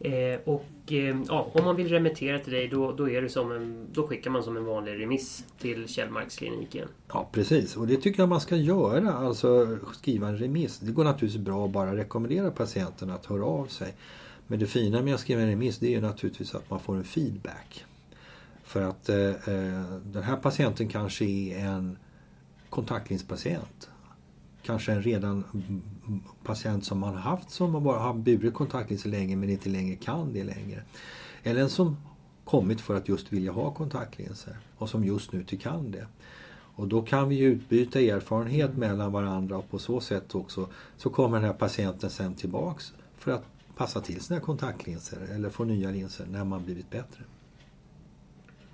eh, 0.00 0.40
och 0.44 0.66
eh, 0.86 1.16
ja, 1.28 1.50
om 1.52 1.64
man 1.64 1.76
vill 1.76 1.88
remittera 1.88 2.38
till 2.38 2.52
dig 2.52 2.68
då, 2.68 2.92
då, 2.92 3.10
är 3.10 3.22
det 3.22 3.28
som 3.28 3.52
en, 3.52 3.86
då 3.92 4.06
skickar 4.06 4.30
man 4.30 4.42
som 4.42 4.56
en 4.56 4.64
vanlig 4.64 5.00
remiss 5.00 5.44
till 5.58 5.88
Källmarkskliniken. 5.88 6.88
Ja 7.08 7.28
precis 7.32 7.76
och 7.76 7.86
det 7.86 7.96
tycker 7.96 8.22
jag 8.22 8.28
man 8.28 8.40
ska 8.40 8.56
göra. 8.56 9.12
Alltså 9.12 9.78
skriva 9.94 10.28
en 10.28 10.38
remiss. 10.38 10.78
Det 10.78 10.92
går 10.92 11.04
naturligtvis 11.04 11.44
bra 11.44 11.64
att 11.64 11.70
bara 11.70 11.96
rekommendera 11.96 12.50
patienten 12.50 13.10
att 13.10 13.26
höra 13.26 13.44
av 13.44 13.66
sig. 13.66 13.94
Men 14.46 14.58
det 14.58 14.66
fina 14.66 15.02
med 15.02 15.14
att 15.14 15.20
skriva 15.20 15.40
en 15.40 15.48
remiss 15.48 15.78
det 15.78 15.86
är 15.86 15.90
ju 15.90 16.00
naturligtvis 16.00 16.54
att 16.54 16.70
man 16.70 16.80
får 16.80 16.96
en 16.96 17.04
feedback. 17.04 17.84
För 18.64 18.82
att 18.82 19.08
eh, 19.08 19.28
eh 19.28 19.84
den 20.04 20.22
här 20.22 20.36
patienten 20.36 20.88
kanske 20.88 21.24
är 21.24 21.58
en 21.58 21.98
kontaktlinspatient 22.68 23.90
kanske 24.62 24.92
en 24.92 25.02
redan 25.02 25.44
patient 26.44 26.84
som 26.84 26.98
man 26.98 27.16
haft 27.16 27.50
som 27.50 27.84
bara 27.84 27.98
har 27.98 28.14
burit 28.14 28.54
kontaktlinser 28.54 29.10
länge 29.10 29.36
men 29.36 29.50
inte 29.50 29.68
längre 29.68 29.96
kan 29.96 30.32
det 30.32 30.44
längre. 30.44 30.82
Eller 31.42 31.60
en 31.60 31.70
som 31.70 31.96
kommit 32.44 32.80
för 32.80 32.94
att 32.94 33.08
just 33.08 33.32
vilja 33.32 33.52
ha 33.52 33.74
kontaktlinser 33.74 34.56
och 34.78 34.88
som 34.88 35.04
just 35.04 35.32
nu 35.32 35.40
inte 35.40 35.56
kan 35.56 35.90
det. 35.90 36.06
Och 36.74 36.88
då 36.88 37.02
kan 37.02 37.28
vi 37.28 37.38
utbyta 37.38 38.00
erfarenhet 38.00 38.76
mellan 38.76 39.12
varandra 39.12 39.58
och 39.58 39.70
på 39.70 39.78
så 39.78 40.00
sätt 40.00 40.34
också 40.34 40.68
så 40.96 41.10
kommer 41.10 41.36
den 41.36 41.46
här 41.46 41.54
patienten 41.54 42.10
sen 42.10 42.34
tillbaks 42.34 42.92
för 43.16 43.32
att 43.32 43.44
passa 43.76 44.00
till 44.00 44.20
sina 44.20 44.40
kontaktlinser 44.40 45.18
eller 45.30 45.50
få 45.50 45.64
nya 45.64 45.90
linser 45.90 46.26
när 46.26 46.44
man 46.44 46.64
blivit 46.64 46.90
bättre. 46.90 47.24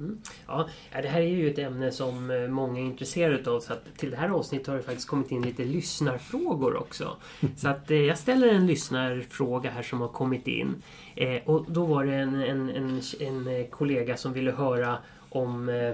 Mm. 0.00 0.18
Ja, 0.46 0.68
det 0.92 1.08
här 1.08 1.20
är 1.20 1.26
ju 1.26 1.50
ett 1.50 1.58
ämne 1.58 1.92
som 1.92 2.30
eh, 2.30 2.48
många 2.48 2.80
är 2.80 2.84
intresserade 2.84 3.50
av 3.50 3.60
så 3.60 3.72
att 3.72 3.96
till 3.96 4.10
det 4.10 4.16
här 4.16 4.28
avsnittet 4.28 4.66
har 4.66 4.76
det 4.76 4.82
faktiskt 4.82 5.08
kommit 5.08 5.30
in 5.30 5.42
lite 5.42 5.64
lyssnarfrågor 5.64 6.76
också. 6.76 7.16
Så 7.56 7.68
att 7.68 7.90
eh, 7.90 8.00
jag 8.00 8.18
ställer 8.18 8.48
en 8.48 8.66
lyssnarfråga 8.66 9.70
här 9.70 9.82
som 9.82 10.00
har 10.00 10.08
kommit 10.08 10.46
in. 10.46 10.82
Eh, 11.14 11.42
och 11.44 11.64
då 11.68 11.84
var 11.84 12.04
det 12.04 12.14
en, 12.14 12.34
en, 12.34 12.70
en, 12.70 13.00
en 13.20 13.66
kollega 13.66 14.16
som 14.16 14.32
ville 14.32 14.50
höra 14.50 14.98
om, 15.28 15.92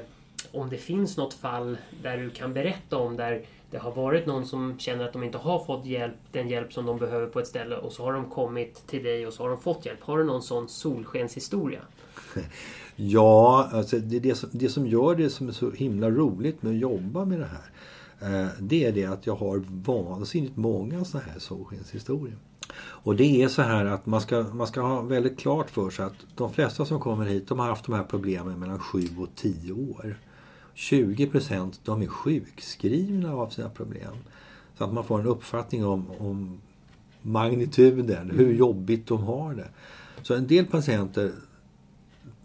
om 0.52 0.70
det 0.70 0.78
finns 0.78 1.16
något 1.16 1.34
fall 1.34 1.78
där 2.02 2.16
du 2.16 2.30
kan 2.30 2.54
berätta 2.54 2.96
om 2.96 3.16
där 3.16 3.44
det 3.72 3.78
har 3.78 3.92
varit 3.92 4.26
någon 4.26 4.46
som 4.46 4.78
känner 4.78 5.04
att 5.04 5.12
de 5.12 5.22
inte 5.22 5.38
har 5.38 5.64
fått 5.64 5.86
hjälp, 5.86 6.14
den 6.32 6.48
hjälp 6.48 6.72
som 6.72 6.86
de 6.86 6.98
behöver 6.98 7.26
på 7.26 7.40
ett 7.40 7.46
ställe 7.46 7.76
och 7.76 7.92
så 7.92 8.04
har 8.04 8.12
de 8.12 8.30
kommit 8.30 8.86
till 8.86 9.04
dig 9.04 9.26
och 9.26 9.32
så 9.32 9.42
har 9.42 9.50
de 9.50 9.60
fått 9.60 9.86
hjälp. 9.86 10.02
Har 10.02 10.18
du 10.18 10.24
någon 10.24 10.42
sån 10.42 10.68
solskenshistoria? 10.68 11.80
Ja, 13.04 13.68
alltså 13.72 13.98
det, 13.98 14.18
det, 14.18 14.34
som, 14.34 14.50
det 14.52 14.68
som 14.68 14.86
gör 14.86 15.14
det 15.14 15.30
som 15.30 15.48
är 15.48 15.52
så 15.52 15.70
himla 15.70 16.10
roligt 16.10 16.62
med 16.62 16.72
att 16.72 16.78
jobba 16.78 17.24
med 17.24 17.38
det 17.38 17.46
här 17.46 18.42
eh, 18.42 18.48
det 18.60 18.84
är 18.84 18.92
det 18.92 19.04
att 19.04 19.26
jag 19.26 19.36
har 19.36 19.62
vansinnigt 19.68 20.56
många 20.56 21.04
sådana 21.04 21.28
här 21.32 21.38
solskenshistorier. 21.38 22.36
Och 22.76 23.16
det 23.16 23.42
är 23.42 23.48
så 23.48 23.62
här 23.62 23.84
att 23.84 24.06
man 24.06 24.20
ska, 24.20 24.42
man 24.42 24.66
ska 24.66 24.80
ha 24.80 25.02
väldigt 25.02 25.38
klart 25.38 25.70
för 25.70 25.90
sig 25.90 26.04
att 26.04 26.26
de 26.34 26.52
flesta 26.52 26.84
som 26.84 27.00
kommer 27.00 27.24
hit 27.24 27.48
de 27.48 27.58
har 27.58 27.66
haft 27.66 27.84
de 27.84 27.94
här 27.94 28.04
problemen 28.04 28.58
mellan 28.58 28.78
7 28.78 28.98
och 29.18 29.28
10 29.34 29.72
år. 29.72 30.18
20 30.74 31.26
procent 31.26 31.80
de 31.84 32.02
är 32.02 32.06
sjukskrivna 32.06 33.34
av 33.34 33.48
sina 33.48 33.68
problem. 33.68 34.14
Så 34.78 34.84
att 34.84 34.92
man 34.92 35.04
får 35.04 35.20
en 35.20 35.26
uppfattning 35.26 35.86
om, 35.86 36.10
om 36.18 36.60
magnituden, 37.22 38.30
hur 38.30 38.54
jobbigt 38.54 39.06
de 39.06 39.22
har 39.22 39.54
det. 39.54 39.68
Så 40.22 40.34
en 40.34 40.46
del 40.46 40.66
patienter 40.66 41.32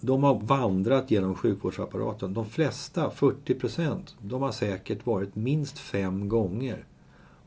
de 0.08 0.24
har 0.24 0.40
vandrat 0.40 1.12
genom 1.12 1.36
sjukvårdsapparaten. 1.36 2.34
De 2.34 2.46
flesta, 2.46 3.10
40 3.10 3.54
procent, 3.54 4.16
de 4.22 4.42
har 4.42 4.52
säkert 4.52 5.06
varit 5.06 5.36
minst 5.36 5.80
fem 5.80 6.30
gånger 6.30 6.86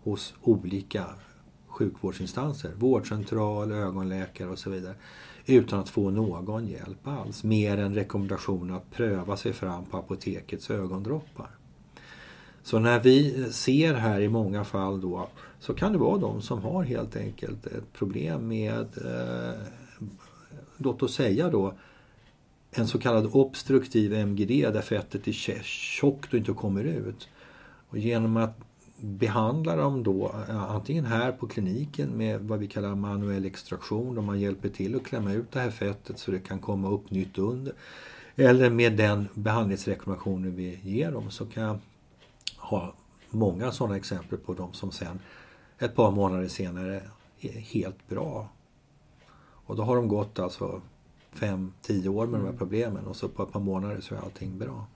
hos 0.02 0.34
olika 0.42 1.04
sjukvårdsinstanser. 1.68 2.70
Vårdcentral, 2.76 3.72
ögonläkare 3.72 4.48
och 4.48 4.58
så 4.58 4.70
vidare. 4.70 4.94
Utan 5.46 5.80
att 5.80 5.88
få 5.88 6.10
någon 6.10 6.66
hjälp 6.66 7.06
alls. 7.06 7.44
Mer 7.44 7.78
än 7.78 7.94
rekommendation 7.94 8.70
att 8.70 8.90
pröva 8.90 9.36
sig 9.36 9.52
fram 9.52 9.84
på 9.84 9.96
apotekets 9.96 10.70
ögondroppar. 10.70 11.50
Så 12.62 12.78
när 12.78 13.00
vi 13.00 13.46
ser 13.52 13.94
här 13.94 14.20
i 14.20 14.28
många 14.28 14.64
fall 14.64 15.00
då 15.00 15.28
så 15.60 15.74
kan 15.74 15.92
det 15.92 15.98
vara 15.98 16.18
de 16.18 16.42
som 16.42 16.62
har 16.62 16.82
helt 16.82 17.16
enkelt 17.16 17.66
ett 17.66 17.92
problem 17.92 18.48
med, 18.48 18.86
eh, 18.96 19.60
låt 20.76 21.02
oss 21.02 21.14
säga 21.14 21.50
då, 21.50 21.74
en 22.70 22.86
så 22.86 22.98
kallad 22.98 23.30
obstruktiv 23.32 24.12
MGD 24.12 24.72
där 24.72 24.82
fettet 24.82 25.28
är 25.28 25.62
tjockt 25.62 26.32
och 26.32 26.38
inte 26.38 26.52
kommer 26.52 26.84
ut. 26.84 27.28
Och 27.88 27.98
genom 27.98 28.36
att 28.36 28.58
behandla 29.00 29.76
dem 29.76 30.02
då 30.02 30.34
antingen 30.48 31.06
här 31.06 31.32
på 31.32 31.48
kliniken 31.48 32.08
med 32.10 32.40
vad 32.40 32.58
vi 32.58 32.66
kallar 32.66 32.94
manuell 32.94 33.44
extraktion 33.44 34.14
då 34.14 34.22
man 34.22 34.40
hjälper 34.40 34.68
till 34.68 34.96
att 34.96 35.04
klämma 35.04 35.32
ut 35.32 35.52
det 35.52 35.60
här 35.60 35.70
fettet 35.70 36.18
så 36.18 36.30
det 36.30 36.38
kan 36.38 36.58
komma 36.58 36.90
upp 36.90 37.10
nytt 37.10 37.38
under. 37.38 37.72
Eller 38.36 38.70
med 38.70 38.96
den 38.96 39.28
behandlingsrekommendationen 39.34 40.56
vi 40.56 40.80
ger 40.82 41.12
dem 41.12 41.30
så 41.30 41.46
kan 41.46 41.62
jag 41.62 41.78
ha 42.56 42.94
många 43.30 43.72
sådana 43.72 43.96
exempel 43.96 44.38
på 44.38 44.54
dem 44.54 44.72
som 44.72 44.90
sen 44.90 45.20
ett 45.78 45.94
par 45.94 46.10
månader 46.10 46.48
senare 46.48 47.02
är 47.40 47.60
helt 47.60 48.08
bra. 48.08 48.48
Och 49.66 49.76
då 49.76 49.82
har 49.82 49.96
de 49.96 50.08
gått 50.08 50.38
alltså 50.38 50.82
fem, 51.32 51.72
tio 51.82 52.08
år 52.08 52.26
med 52.26 52.40
de 52.40 52.42
här 52.42 52.48
mm. 52.48 52.58
problemen 52.58 53.06
och 53.06 53.16
så 53.16 53.28
på 53.28 53.42
ett 53.42 53.52
par 53.52 53.60
månader 53.60 54.00
så 54.00 54.14
är 54.14 54.18
allting 54.18 54.58
bra. 54.58 54.86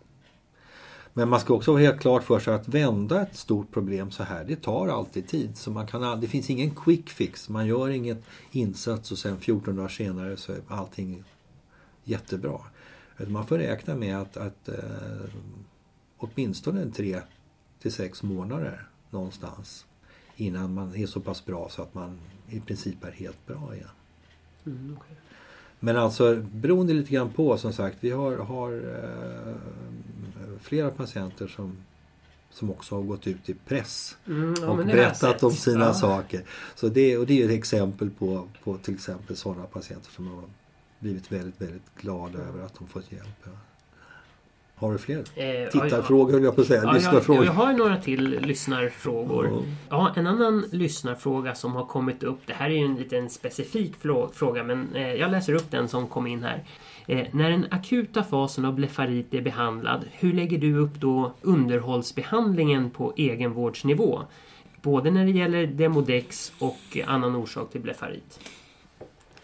Men 1.16 1.28
man 1.28 1.40
ska 1.40 1.54
också 1.54 1.72
ha 1.72 1.78
helt 1.78 2.00
klart 2.00 2.24
för 2.24 2.40
sig 2.40 2.54
att 2.54 2.68
vända 2.68 3.22
ett 3.22 3.36
stort 3.36 3.72
problem 3.72 4.10
så 4.10 4.22
här, 4.22 4.44
det 4.44 4.56
tar 4.56 4.88
alltid 4.88 5.28
tid. 5.28 5.56
Så 5.56 5.70
man 5.70 5.86
kan, 5.86 6.20
det 6.20 6.26
finns 6.26 6.50
ingen 6.50 6.70
quick 6.70 7.10
fix. 7.10 7.48
Man 7.48 7.66
gör 7.66 7.88
ingen 7.88 8.22
insats 8.50 9.12
och 9.12 9.18
sen 9.18 9.40
14 9.40 9.76
dagar 9.76 9.88
senare 9.88 10.36
så 10.36 10.52
är 10.52 10.60
allting 10.68 11.24
jättebra. 12.04 12.60
Man 13.28 13.46
får 13.46 13.58
räkna 13.58 13.94
med 13.94 14.20
att, 14.20 14.36
att 14.36 14.68
eh, 14.68 15.30
åtminstone 16.18 16.90
tre 16.90 17.20
till 17.78 17.92
sex 17.92 18.22
månader 18.22 18.88
någonstans 19.10 19.86
innan 20.36 20.74
man 20.74 20.96
är 20.96 21.06
så 21.06 21.20
pass 21.20 21.44
bra 21.44 21.68
så 21.68 21.82
att 21.82 21.94
man 21.94 22.18
i 22.48 22.60
princip 22.60 23.04
är 23.04 23.12
helt 23.12 23.46
bra 23.46 23.74
igen. 23.74 23.88
Mm, 24.66 24.96
okay. 24.96 25.16
Men 25.84 25.96
alltså 25.96 26.42
beroende 26.52 26.92
lite 26.92 27.12
grann 27.12 27.30
på 27.30 27.58
som 27.58 27.72
sagt, 27.72 27.96
vi 28.00 28.10
har, 28.10 28.36
har 28.36 28.72
eh, 28.72 29.54
flera 30.60 30.90
patienter 30.90 31.46
som 31.46 31.76
som 32.50 32.70
också 32.70 32.94
har 32.94 33.02
gått 33.02 33.26
ut 33.26 33.48
i 33.48 33.54
press 33.54 34.16
mm, 34.26 34.54
ja, 34.60 34.68
och 34.68 34.76
berättat 34.76 35.42
om 35.42 35.50
sina 35.50 35.84
ja. 35.84 35.94
saker. 35.94 36.42
Så 36.74 36.88
det, 36.88 37.18
och 37.18 37.26
det 37.26 37.42
är 37.42 37.44
ett 37.44 37.58
exempel 37.58 38.10
på, 38.10 38.48
på 38.64 38.78
till 38.78 38.94
exempel 38.94 39.36
sådana 39.36 39.64
patienter 39.64 40.10
som 40.10 40.26
har 40.26 40.44
blivit 40.98 41.32
väldigt, 41.32 41.60
väldigt 41.60 41.94
glada 42.00 42.38
mm. 42.38 42.48
över 42.48 42.64
att 42.66 42.74
de 42.74 42.88
fått 42.88 43.12
hjälp. 43.12 43.38
Ja. 43.44 43.50
Har 44.84 44.92
du 44.92 44.98
fler? 44.98 45.16
Eh, 45.34 45.68
Tittarfrågor 45.70 46.32
höll 46.32 46.42
jag 46.44 46.54
på 46.54 46.60
att 46.60 46.66
säga. 46.66 46.82
Ja, 46.84 46.92
lyssnarfrågor. 46.92 47.44
jag, 47.44 47.54
jag 47.54 47.56
har 47.58 47.72
några 47.72 47.96
till 47.96 48.40
lyssnarfrågor. 48.40 49.46
Ja. 49.52 49.62
Ja, 49.90 50.12
en 50.16 50.26
annan 50.26 50.64
lyssnarfråga 50.72 51.54
som 51.54 51.72
har 51.74 51.84
kommit 51.84 52.22
upp. 52.22 52.38
Det 52.46 52.52
här 52.52 52.70
är 52.70 52.74
ju 52.74 52.84
en 52.84 52.94
liten 52.96 53.30
specifik 53.30 53.92
frå- 54.02 54.32
fråga 54.32 54.64
men 54.64 54.94
eh, 54.94 55.12
jag 55.14 55.30
läser 55.30 55.54
upp 55.54 55.70
den 55.70 55.88
som 55.88 56.06
kom 56.08 56.26
in 56.26 56.42
här. 56.42 56.64
Eh, 57.06 57.26
när 57.32 57.50
den 57.50 57.66
akuta 57.70 58.22
fasen 58.22 58.64
av 58.64 58.74
blefarit 58.74 59.34
är 59.34 59.40
behandlad, 59.42 60.04
hur 60.12 60.32
lägger 60.32 60.58
du 60.58 60.76
upp 60.76 60.94
då 60.94 61.32
underhållsbehandlingen 61.42 62.90
på 62.90 63.12
egenvårdsnivå? 63.16 64.20
Både 64.82 65.10
när 65.10 65.24
det 65.24 65.30
gäller 65.30 65.66
Demodex 65.66 66.52
och 66.58 66.98
annan 67.06 67.36
orsak 67.36 67.70
till 67.72 67.80
blefarit. 67.80 68.40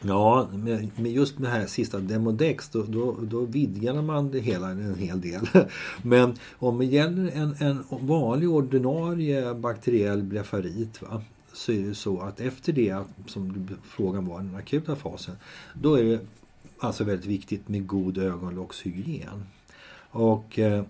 Ja, 0.02 0.48
men 0.96 1.12
just 1.12 1.38
med 1.38 1.50
det 1.50 1.58
här 1.58 1.66
sista 1.66 1.98
Demodex 1.98 2.68
då, 2.68 2.82
då, 2.82 3.16
då 3.22 3.40
vidgade 3.40 4.02
man 4.02 4.30
det 4.30 4.40
hela 4.40 4.70
en 4.70 4.94
hel 4.94 5.20
del. 5.20 5.48
Men 6.02 6.34
om 6.58 6.78
det 6.78 6.84
gäller 6.84 7.30
en, 7.34 7.56
en 7.58 7.84
vanlig 7.90 8.50
ordinarie 8.50 9.54
bakteriell 9.54 10.22
blefarit 10.22 11.02
va, 11.02 11.22
så 11.52 11.72
är 11.72 11.78
det 11.78 11.94
så 11.94 12.20
att 12.20 12.40
efter 12.40 12.72
det, 12.72 13.04
som 13.26 13.68
frågan 13.84 14.26
var, 14.26 14.38
den 14.38 14.56
akuta 14.56 14.96
fasen, 14.96 15.36
då 15.74 15.94
är 15.94 16.04
det 16.04 16.20
alltså 16.78 17.04
väldigt 17.04 17.26
viktigt 17.26 17.68
med 17.68 17.86
god 17.86 18.18
ögonlockshygien. 18.18 19.44
Och 20.10 20.58
eh, 20.58 20.84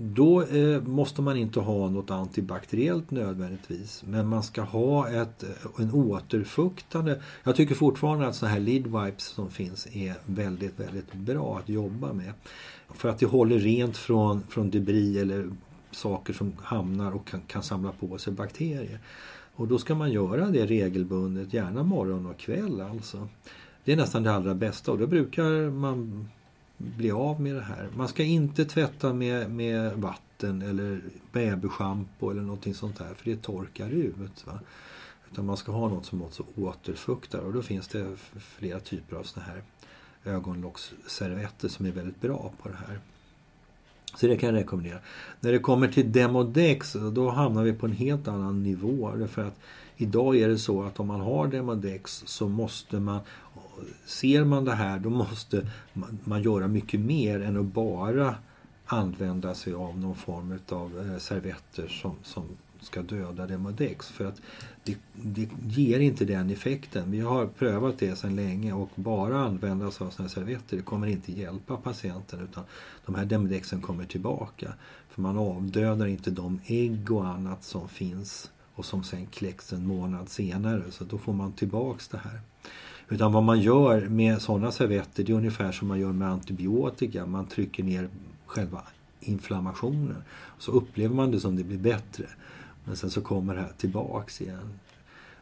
då 0.00 0.42
eh, 0.42 0.82
måste 0.82 1.22
man 1.22 1.36
inte 1.36 1.60
ha 1.60 1.88
något 1.88 2.10
antibakteriellt 2.10 3.10
nödvändigtvis. 3.10 4.04
Men 4.06 4.28
man 4.28 4.42
ska 4.42 4.62
ha 4.62 5.08
ett, 5.08 5.44
en 5.78 5.92
återfuktande. 5.92 7.22
Jag 7.44 7.56
tycker 7.56 7.74
fortfarande 7.74 8.26
att 8.26 8.34
sådana 8.34 8.54
här 8.54 8.60
Lidwipes 8.60 9.24
som 9.24 9.50
finns 9.50 9.86
är 9.92 10.14
väldigt, 10.26 10.80
väldigt 10.80 11.12
bra 11.12 11.58
att 11.58 11.68
jobba 11.68 12.12
med. 12.12 12.32
För 12.88 13.08
att 13.08 13.18
det 13.18 13.26
håller 13.26 13.58
rent 13.58 13.96
från, 13.96 14.42
från 14.48 14.70
debris 14.70 15.16
eller 15.16 15.50
saker 15.90 16.32
som 16.32 16.52
hamnar 16.62 17.12
och 17.12 17.26
kan, 17.26 17.40
kan 17.40 17.62
samla 17.62 17.92
på 17.92 18.18
sig 18.18 18.32
bakterier. 18.32 18.98
Och 19.54 19.68
då 19.68 19.78
ska 19.78 19.94
man 19.94 20.12
göra 20.12 20.46
det 20.46 20.66
regelbundet, 20.66 21.52
gärna 21.52 21.82
morgon 21.82 22.26
och 22.26 22.38
kväll 22.38 22.80
alltså. 22.80 23.28
Det 23.84 23.92
är 23.92 23.96
nästan 23.96 24.22
det 24.22 24.32
allra 24.32 24.54
bästa 24.54 24.92
och 24.92 24.98
då 24.98 25.06
brukar 25.06 25.70
man 25.70 26.28
bli 26.78 27.10
av 27.10 27.40
med 27.40 27.54
det 27.54 27.62
här. 27.62 27.88
Man 27.96 28.08
ska 28.08 28.22
inte 28.22 28.64
tvätta 28.64 29.12
med, 29.12 29.50
med 29.50 29.92
vatten 29.92 30.62
eller 30.62 31.00
babyschampo 31.32 32.30
eller 32.30 32.42
någonting 32.42 32.74
sånt 32.74 32.98
där 32.98 33.14
för 33.14 33.30
det 33.30 33.42
torkar 33.42 33.90
ut. 33.90 34.46
Va? 34.46 34.60
Utan 35.32 35.46
man 35.46 35.56
ska 35.56 35.72
ha 35.72 35.88
något 35.88 36.06
som 36.06 36.22
också 36.22 36.44
återfuktar 36.56 37.38
och 37.38 37.52
då 37.52 37.62
finns 37.62 37.88
det 37.88 38.16
flera 38.38 38.80
typer 38.80 39.16
av 39.16 39.22
såna 39.22 39.46
här 39.46 39.62
ögonlocksservetter 40.24 41.68
som 41.68 41.86
är 41.86 41.90
väldigt 41.90 42.20
bra 42.20 42.52
på 42.62 42.68
det 42.68 42.76
här. 42.88 43.00
Så 44.20 44.26
det 44.26 44.36
kan 44.36 44.54
jag 44.54 44.60
rekommendera. 44.60 44.98
När 45.40 45.52
det 45.52 45.58
kommer 45.58 45.88
till 45.88 46.12
Demodex 46.12 46.96
då 47.12 47.30
hamnar 47.30 47.62
vi 47.62 47.72
på 47.72 47.86
en 47.86 47.92
helt 47.92 48.28
annan 48.28 48.62
nivå. 48.62 49.26
För 49.30 49.44
att 49.44 49.58
idag 49.96 50.36
är 50.36 50.48
det 50.48 50.58
så 50.58 50.82
att 50.82 51.00
om 51.00 51.06
man 51.06 51.20
har 51.20 51.46
Demodex 51.46 52.22
så 52.26 52.48
måste 52.48 53.00
man 53.00 53.20
Ser 54.06 54.44
man 54.44 54.64
det 54.64 54.74
här 54.74 54.98
då 54.98 55.10
måste 55.10 55.66
man, 55.92 56.18
man 56.24 56.42
göra 56.42 56.68
mycket 56.68 57.00
mer 57.00 57.40
än 57.40 57.56
att 57.56 57.66
bara 57.66 58.34
använda 58.86 59.54
sig 59.54 59.74
av 59.74 59.98
någon 59.98 60.16
form 60.16 60.58
av 60.68 60.98
eh, 60.98 61.18
servetter 61.18 61.88
som, 61.88 62.16
som 62.22 62.44
ska 62.80 63.02
döda 63.02 63.46
Demodex. 63.46 64.08
För 64.08 64.24
att 64.24 64.40
det, 64.88 64.96
det 65.14 65.48
ger 65.80 66.00
inte 66.00 66.24
den 66.24 66.50
effekten. 66.50 67.10
Vi 67.10 67.20
har 67.20 67.46
prövat 67.46 67.98
det 67.98 68.16
sedan 68.16 68.36
länge 68.36 68.72
och 68.72 68.90
bara 68.94 69.38
använda 69.38 69.90
sig 69.90 70.06
av 70.06 70.10
sådana 70.10 70.28
här 70.28 70.34
servetter 70.34 70.76
det 70.76 70.82
kommer 70.82 71.06
inte 71.06 71.32
hjälpa 71.32 71.76
patienten 71.76 72.40
utan 72.40 72.64
de 73.06 73.14
här 73.14 73.24
Demodexen 73.24 73.80
kommer 73.80 74.04
tillbaka. 74.04 74.72
För 75.10 75.22
man 75.22 75.38
avdödar 75.38 76.06
inte 76.06 76.30
de 76.30 76.60
ägg 76.66 77.10
och 77.10 77.26
annat 77.26 77.64
som 77.64 77.88
finns 77.88 78.50
och 78.74 78.84
som 78.84 79.04
sen 79.04 79.26
kläcks 79.26 79.72
en 79.72 79.86
månad 79.86 80.28
senare 80.28 80.82
så 80.90 81.04
då 81.04 81.18
får 81.18 81.32
man 81.32 81.52
tillbaks 81.52 82.08
det 82.08 82.18
här. 82.18 82.40
Utan 83.08 83.32
vad 83.32 83.42
man 83.42 83.60
gör 83.60 84.08
med 84.08 84.42
sådana 84.42 84.72
servetter 84.72 85.24
det 85.24 85.32
är 85.32 85.36
ungefär 85.36 85.72
som 85.72 85.88
man 85.88 86.00
gör 86.00 86.12
med 86.12 86.28
antibiotika. 86.28 87.26
Man 87.26 87.46
trycker 87.46 87.82
ner 87.82 88.08
själva 88.46 88.82
inflammationen. 89.20 90.22
Så 90.58 90.72
upplever 90.72 91.14
man 91.14 91.30
det 91.30 91.40
som 91.40 91.56
det 91.56 91.64
blir 91.64 91.78
bättre. 91.78 92.24
Men 92.88 92.96
sen 92.96 93.10
så 93.10 93.20
kommer 93.20 93.54
det 93.54 93.60
här 93.60 93.72
tillbaks 93.76 94.40
igen. 94.40 94.78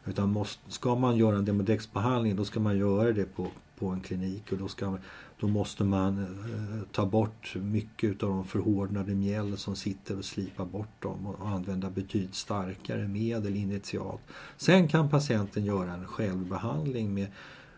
Utan 0.05 0.29
måste, 0.29 0.71
ska 0.71 0.95
man 0.95 1.17
göra 1.17 1.37
en 1.37 1.45
demodexbehandling 1.45 2.35
då 2.35 2.45
ska 2.45 2.59
man 2.59 2.77
göra 2.77 3.11
det 3.11 3.25
på, 3.25 3.47
på 3.79 3.87
en 3.87 4.01
klinik 4.01 4.51
och 4.51 4.57
då, 4.57 4.67
ska, 4.67 4.97
då 5.39 5.47
måste 5.47 5.83
man 5.83 6.19
eh, 6.19 6.81
ta 6.91 7.05
bort 7.05 7.55
mycket 7.55 8.23
av 8.23 8.29
de 8.29 8.45
förhårdnade 8.45 9.15
mjäll 9.15 9.57
som 9.57 9.75
sitter 9.75 10.17
och 10.17 10.25
slipa 10.25 10.65
bort 10.65 11.01
dem 11.01 11.27
och, 11.27 11.41
och 11.41 11.47
använda 11.47 11.89
betydligt 11.89 12.35
starkare 12.35 13.07
medel 13.07 13.55
initialt. 13.55 14.21
Sen 14.57 14.87
kan 14.87 15.09
patienten 15.09 15.65
göra 15.65 15.93
en 15.93 16.05
självbehandling 16.05 17.13
med 17.13 17.27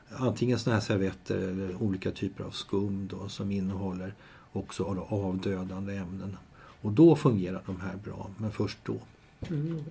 antingen 0.10 0.60
sådana 0.60 0.80
här 0.80 0.86
servetter 0.86 1.38
eller 1.38 1.84
olika 1.84 2.12
typer 2.12 2.44
av 2.44 2.52
skum 2.52 3.08
då, 3.08 3.30
som 3.30 3.52
innehåller 3.52 4.14
också 4.52 5.06
avdödande 5.10 5.96
ämnen. 5.96 6.38
Och 6.82 6.92
då 6.92 7.16
fungerar 7.16 7.62
de 7.66 7.82
här 7.82 7.96
bra, 8.04 8.30
men 8.38 8.52
först 8.52 8.78
då. 8.84 8.96
Mm. 9.50 9.84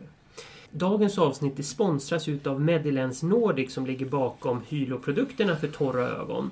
Dagens 0.70 1.18
avsnitt 1.18 1.66
sponsras 1.66 2.28
utav 2.28 2.60
Medilens 2.60 3.22
Nordic 3.22 3.72
som 3.72 3.86
ligger 3.86 4.06
bakom 4.06 4.62
Hylo-produkterna 4.68 5.56
för 5.56 5.68
torra 5.68 6.08
ögon. 6.08 6.50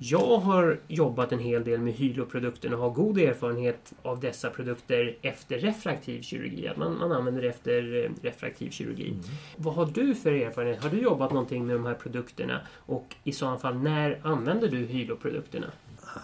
Jag 0.00 0.38
har 0.38 0.78
jobbat 0.88 1.32
en 1.32 1.38
hel 1.38 1.64
del 1.64 1.80
med 1.80 1.92
Hylo-produkterna 1.92 2.76
och 2.76 2.82
har 2.82 2.90
god 2.90 3.18
erfarenhet 3.18 3.92
av 4.02 4.20
dessa 4.20 4.50
produkter 4.50 5.16
efter 5.22 5.58
refraktiv 5.58 6.22
kirurgi. 6.22 6.68
Att 6.68 6.76
man, 6.76 6.98
man 6.98 7.12
använder 7.12 7.42
det 7.42 7.48
efter 7.48 8.04
eh, 8.04 8.10
refraktiv 8.22 8.70
kirurgi. 8.70 9.14
Vad 9.56 9.74
har 9.74 9.86
du 9.86 10.14
för 10.14 10.32
erfarenhet? 10.32 10.82
Har 10.82 10.90
du 10.90 11.00
jobbat 11.00 11.32
någonting 11.32 11.66
med 11.66 11.76
de 11.76 11.86
här 11.86 11.94
produkterna? 11.94 12.60
Och 12.76 13.16
i 13.24 13.32
så 13.32 13.56
fall, 13.56 13.76
när 13.76 14.20
använder 14.22 14.68
du 14.68 14.86
Hylo-produkterna? 14.86 15.66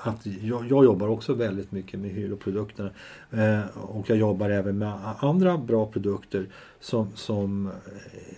Att 0.03 0.27
jag, 0.27 0.67
jag 0.71 0.85
jobbar 0.85 1.09
också 1.09 1.35
väldigt 1.35 1.73
mycket 1.73 2.01
med 2.01 2.11
hyroprodukterna. 2.11 2.91
Eh, 3.31 3.77
och 3.77 4.11
jag 4.11 4.19
jobbar 4.19 4.51
även 4.51 4.79
med 4.79 4.93
andra 5.19 5.59
bra 5.59 5.87
produkter 5.87 6.47
som, 6.81 7.09
som 7.15 7.67
eh, 7.67 7.73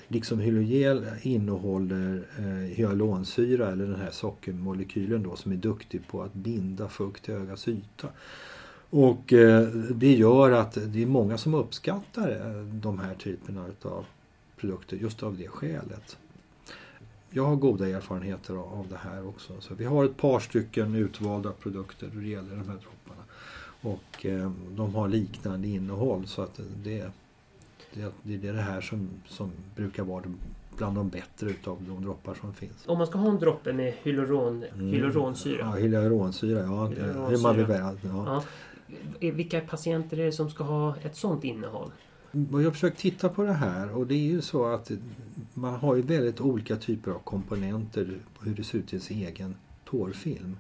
liksom 0.09 0.41
Hylogel 0.41 1.07
innehåller 1.23 2.23
eh, 2.39 2.77
hyaluronsyra 2.77 3.73
eller 3.73 3.87
den 3.87 4.01
här 4.01 4.11
sockermolekylen 4.11 5.23
då 5.23 5.37
som 5.37 5.53
är 5.53 5.57
duktig 5.57 6.09
på 6.09 6.23
att 6.23 6.35
binda 6.35 6.89
fukt 6.89 7.25
till 7.25 7.35
ögats 7.35 7.69
yta. 7.69 8.09
Och 8.91 9.33
eh, 9.33 9.69
det 9.95 10.13
gör 10.13 10.51
att 10.51 10.79
det 10.87 11.03
är 11.03 11.07
många 11.07 11.39
som 11.39 11.55
uppskattar 11.55 12.31
eh, 12.31 12.65
de 12.65 12.99
här 12.99 13.15
typerna 13.15 13.67
av 13.83 14.05
produkter 14.57 14.97
just 14.97 15.23
av 15.23 15.37
det 15.37 15.49
skälet 15.49 16.17
jag 17.33 17.45
har 17.45 17.57
goda 17.57 17.89
erfarenheter 17.89 18.55
av 18.55 18.87
det 18.91 18.97
här 18.97 19.29
också. 19.29 19.53
Så 19.61 19.75
vi 19.75 19.85
har 19.85 20.05
ett 20.05 20.17
par 20.17 20.41
stycken 20.41 20.95
utvalda 20.95 21.53
produkter 21.53 22.11
då 22.15 22.21
det 22.21 22.29
gäller 22.29 22.51
de 22.51 22.69
här 22.69 22.79
dropparna. 22.79 23.23
Och 23.81 24.27
eh, 24.27 24.51
de 24.71 24.95
har 24.95 25.09
liknande 25.09 25.69
innehåll 25.69 26.27
så 26.27 26.43
att 26.43 26.61
det, 26.85 27.11
det, 27.95 28.13
det 28.23 28.49
är 28.49 28.53
det 28.53 28.63
här 28.63 28.81
som, 28.81 29.09
som 29.29 29.51
brukar 29.77 30.05
vara 30.05 30.25
bland 30.77 30.97
de 30.97 31.09
bättre 31.09 31.51
utav 31.51 31.85
de 31.89 32.05
droppar 32.05 32.35
som 32.35 32.55
finns. 32.55 32.87
Om 32.87 32.99
man 32.99 33.07
ska 33.07 33.19
ha 33.19 33.31
en 33.31 33.39
droppe 33.39 33.73
med 33.73 33.95
hyaluron, 34.03 34.65
hyaluronsyra. 34.75 35.59
Ja, 35.59 35.73
hyaluronsyra, 35.73 36.61
ja. 36.61 36.87
Hyaluronsyra. 36.87 37.29
Hur 37.29 37.39
man 37.39 37.57
vill 37.57 37.67
välja. 37.67 37.97
Ja. 38.03 38.43
Ja. 39.21 39.31
Vilka 39.31 39.61
patienter 39.61 40.21
är 40.21 40.25
det 40.25 40.33
som 40.33 40.51
ska 40.51 40.65
ha 40.65 40.97
ett 41.03 41.17
sånt 41.17 41.45
innehåll? 41.45 41.91
Jag 42.33 42.65
har 42.65 42.71
försökt 42.71 42.99
titta 42.99 43.29
på 43.29 43.43
det 43.43 43.53
här 43.53 43.97
och 43.97 44.07
det 44.07 44.15
är 44.15 44.33
ju 44.33 44.43
så 44.43 44.65
att 44.65 44.91
man 45.63 45.75
har 45.75 45.97
ju 45.97 46.03
väldigt 46.03 46.41
olika 46.41 46.77
typer 46.77 47.11
av 47.11 47.19
komponenter 47.19 48.19
på 48.39 48.45
hur 48.45 48.55
det 48.55 48.65
ser 48.65 48.79
ut 48.79 48.95
i 48.95 49.01
sin 49.01 49.19
egen 49.19 49.55
tårfilm. 49.85 50.57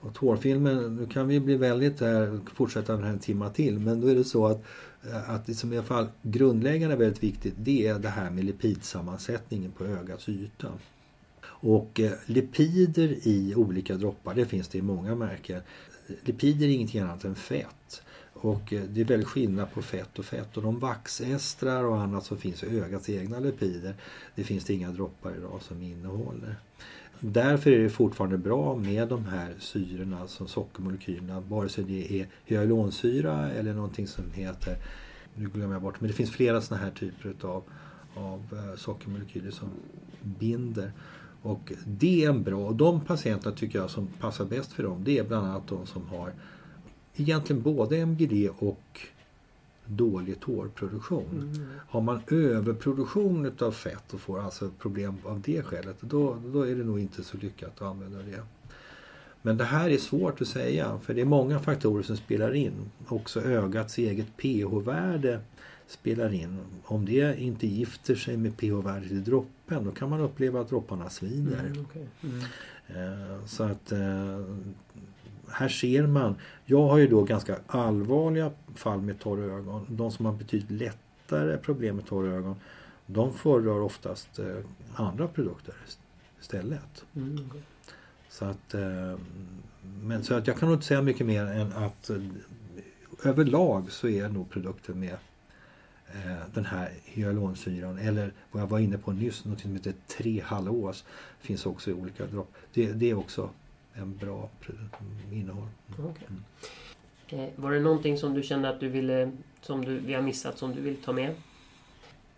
Och 0.00 0.14
tårfilmen, 0.14 0.96
nu 0.96 1.06
kan 1.06 1.28
vi 1.28 1.40
bli 1.40 1.56
väldigt 1.56 1.98
där, 1.98 2.40
fortsätta 2.54 2.92
med 2.92 3.00
den 3.00 3.06
här 3.06 3.12
en 3.12 3.18
timma 3.18 3.50
till, 3.50 3.78
men 3.78 4.00
då 4.00 4.08
är 4.08 4.14
det 4.14 4.24
så 4.24 4.46
att, 4.46 4.64
eh, 5.10 5.30
att 5.30 5.46
det 5.46 5.54
som 5.54 5.72
i 5.72 5.76
alla 5.76 5.86
fall 5.86 6.06
grundläggande 6.22 6.94
är 6.94 6.98
väldigt 6.98 7.22
viktigt, 7.22 7.54
det 7.56 7.86
är 7.86 7.98
det 7.98 8.08
här 8.08 8.30
med 8.30 8.44
lipidsammansättningen 8.44 9.72
på 9.72 9.84
ögats 9.84 10.28
yta. 10.28 10.68
Och 11.44 12.00
eh, 12.00 12.12
lipider 12.26 13.16
i 13.22 13.54
olika 13.56 13.94
droppar, 13.94 14.34
det 14.34 14.46
finns 14.46 14.68
det 14.68 14.78
i 14.78 14.82
många 14.82 15.14
märken. 15.14 15.60
Lipider 16.24 16.66
är 16.66 16.70
ingenting 16.70 17.00
annat 17.00 17.24
än 17.24 17.34
fett. 17.34 18.02
Och 18.32 18.72
eh, 18.72 18.82
det 18.82 19.00
är 19.00 19.04
väldigt 19.04 19.28
skillnad 19.28 19.72
på 19.72 19.82
fett 19.82 20.18
och 20.18 20.24
fett. 20.24 20.56
Och 20.56 20.62
de 20.62 20.78
vaxestrar 20.78 21.84
och 21.84 22.00
annat 22.00 22.24
som 22.24 22.36
finns 22.36 22.64
i 22.64 22.78
ögats 22.78 23.08
egna 23.08 23.38
lipider, 23.38 23.94
det 24.34 24.44
finns 24.44 24.64
det 24.64 24.74
inga 24.74 24.90
droppar 24.90 25.36
idag 25.36 25.62
som 25.62 25.82
innehåller. 25.82 26.56
Därför 27.20 27.70
är 27.70 27.78
det 27.78 27.90
fortfarande 27.90 28.38
bra 28.38 28.76
med 28.76 29.08
de 29.08 29.24
här 29.24 29.54
syrorna, 29.58 30.20
alltså 30.20 30.46
sockermolekylerna, 30.46 31.40
vare 31.40 31.68
sig 31.68 31.84
det 31.84 32.20
är 32.20 32.28
hyaluronsyra 32.44 33.50
eller 33.50 33.74
någonting 33.74 34.06
som 34.06 34.24
heter, 34.32 34.76
nu 35.34 35.48
glömmer 35.48 35.74
jag 35.74 35.82
bort, 35.82 36.00
men 36.00 36.08
det 36.08 36.14
finns 36.14 36.30
flera 36.30 36.60
sådana 36.60 36.84
här 36.84 36.90
typer 36.90 37.34
av, 37.48 37.62
av 38.14 38.74
sockermolekyler 38.76 39.50
som 39.50 39.68
binder. 40.22 40.92
Och 41.42 41.72
det 41.86 42.24
är 42.24 42.28
en 42.28 42.42
bra, 42.42 42.66
och 42.66 42.74
de 42.74 43.00
patienterna 43.00 43.56
tycker 43.56 43.78
jag 43.78 43.90
som 43.90 44.06
passar 44.06 44.44
bäst 44.44 44.72
för 44.72 44.82
dem, 44.82 45.04
det 45.04 45.18
är 45.18 45.24
bland 45.24 45.46
annat 45.46 45.68
de 45.68 45.86
som 45.86 46.06
har 46.06 46.32
egentligen 47.16 47.62
både 47.62 47.96
MGD 48.06 48.48
och 48.58 49.00
dålig 49.86 50.40
tårproduktion. 50.40 51.52
Mm. 51.54 51.66
Har 51.88 52.00
man 52.00 52.20
överproduktion 52.30 53.46
utav 53.46 53.72
fett 53.72 54.14
och 54.14 54.20
får 54.20 54.40
alltså 54.40 54.70
problem 54.78 55.14
av 55.24 55.40
det 55.40 55.62
skälet, 55.62 55.96
då, 56.00 56.38
då 56.46 56.62
är 56.62 56.74
det 56.74 56.84
nog 56.84 57.00
inte 57.00 57.24
så 57.24 57.36
lyckat 57.36 57.70
att 57.74 57.82
använda 57.82 58.18
det. 58.18 58.42
Men 59.42 59.56
det 59.56 59.64
här 59.64 59.90
är 59.90 59.98
svårt 59.98 60.40
att 60.40 60.48
säga 60.48 60.98
för 60.98 61.14
det 61.14 61.20
är 61.20 61.24
många 61.24 61.58
faktorer 61.58 62.02
som 62.02 62.16
spelar 62.16 62.54
in. 62.54 62.72
Också 63.08 63.40
ögats 63.40 63.98
eget 63.98 64.36
pH-värde 64.36 65.40
spelar 65.86 66.34
in. 66.34 66.58
Om 66.84 67.04
det 67.04 67.40
inte 67.40 67.66
gifter 67.66 68.14
sig 68.14 68.36
med 68.36 68.56
pH-värdet 68.56 69.12
i 69.12 69.20
droppen 69.20 69.84
då 69.84 69.90
kan 69.90 70.10
man 70.10 70.20
uppleva 70.20 70.60
att 70.60 70.68
dropparna 70.68 71.10
svider. 71.10 71.60
Mm, 71.60 71.80
okay. 71.80 72.02
mm. 72.22 72.40
Eh, 72.88 73.46
så 73.46 73.62
att 73.62 73.92
eh, 73.92 74.38
här 75.52 75.68
ser 75.68 76.06
man, 76.06 76.34
jag 76.64 76.88
har 76.88 76.98
ju 76.98 77.06
då 77.06 77.22
ganska 77.22 77.56
allvarliga 77.66 78.50
fall 78.74 79.00
med 79.00 79.20
torra 79.20 79.44
ögon. 79.44 79.86
De 79.88 80.10
som 80.10 80.26
har 80.26 80.32
betydligt 80.32 80.70
lättare 80.70 81.56
problem 81.56 81.96
med 81.96 82.06
torra 82.06 82.32
ögon 82.32 82.56
de 83.06 83.34
föredrar 83.34 83.80
oftast 83.80 84.38
eh, 84.38 84.56
andra 84.94 85.28
produkter 85.28 85.74
istället. 86.40 87.04
Mm. 87.16 87.50
Så 88.28 88.44
att, 88.44 88.74
men 90.02 90.24
så 90.24 90.34
att 90.34 90.46
jag 90.46 90.58
kan 90.58 90.68
nog 90.68 90.76
inte 90.76 90.86
säga 90.86 91.02
mycket 91.02 91.26
mer 91.26 91.44
än 91.44 91.72
att 91.72 92.10
överlag 93.24 93.92
så 93.92 94.08
är 94.08 94.28
nog 94.28 94.50
produkten 94.50 95.00
med 95.00 95.16
den 96.54 96.64
här 96.64 96.92
hyaluronsyran 97.04 97.98
eller 97.98 98.32
vad 98.50 98.62
jag 98.62 98.66
var 98.66 98.78
inne 98.78 98.98
på 98.98 99.12
nyss, 99.12 99.44
något 99.44 99.60
som 99.60 99.72
heter 99.72 99.94
3-halås 100.08 101.04
finns 101.40 101.66
också 101.66 101.90
i 101.90 101.94
olika 101.94 102.26
dropp. 102.26 102.54
Det, 102.74 102.92
det 102.92 103.10
är 103.10 103.14
också 103.14 103.50
en 103.94 104.16
bra 104.16 104.50
innehåll. 105.32 105.68
Okay. 105.98 106.26
Mm. 106.28 106.42
Eh, 107.28 107.50
var 107.56 107.72
det 107.72 107.80
någonting 107.80 108.18
som 108.18 108.34
du 108.34 108.42
kände 108.42 108.68
att 108.68 108.80
du 108.80 108.88
ville, 108.88 109.32
som 109.60 109.84
du, 109.84 109.98
vi 109.98 110.14
har 110.14 110.22
missat, 110.22 110.58
som 110.58 110.74
du 110.74 110.80
vill 110.80 110.96
ta 110.96 111.12
med? 111.12 111.34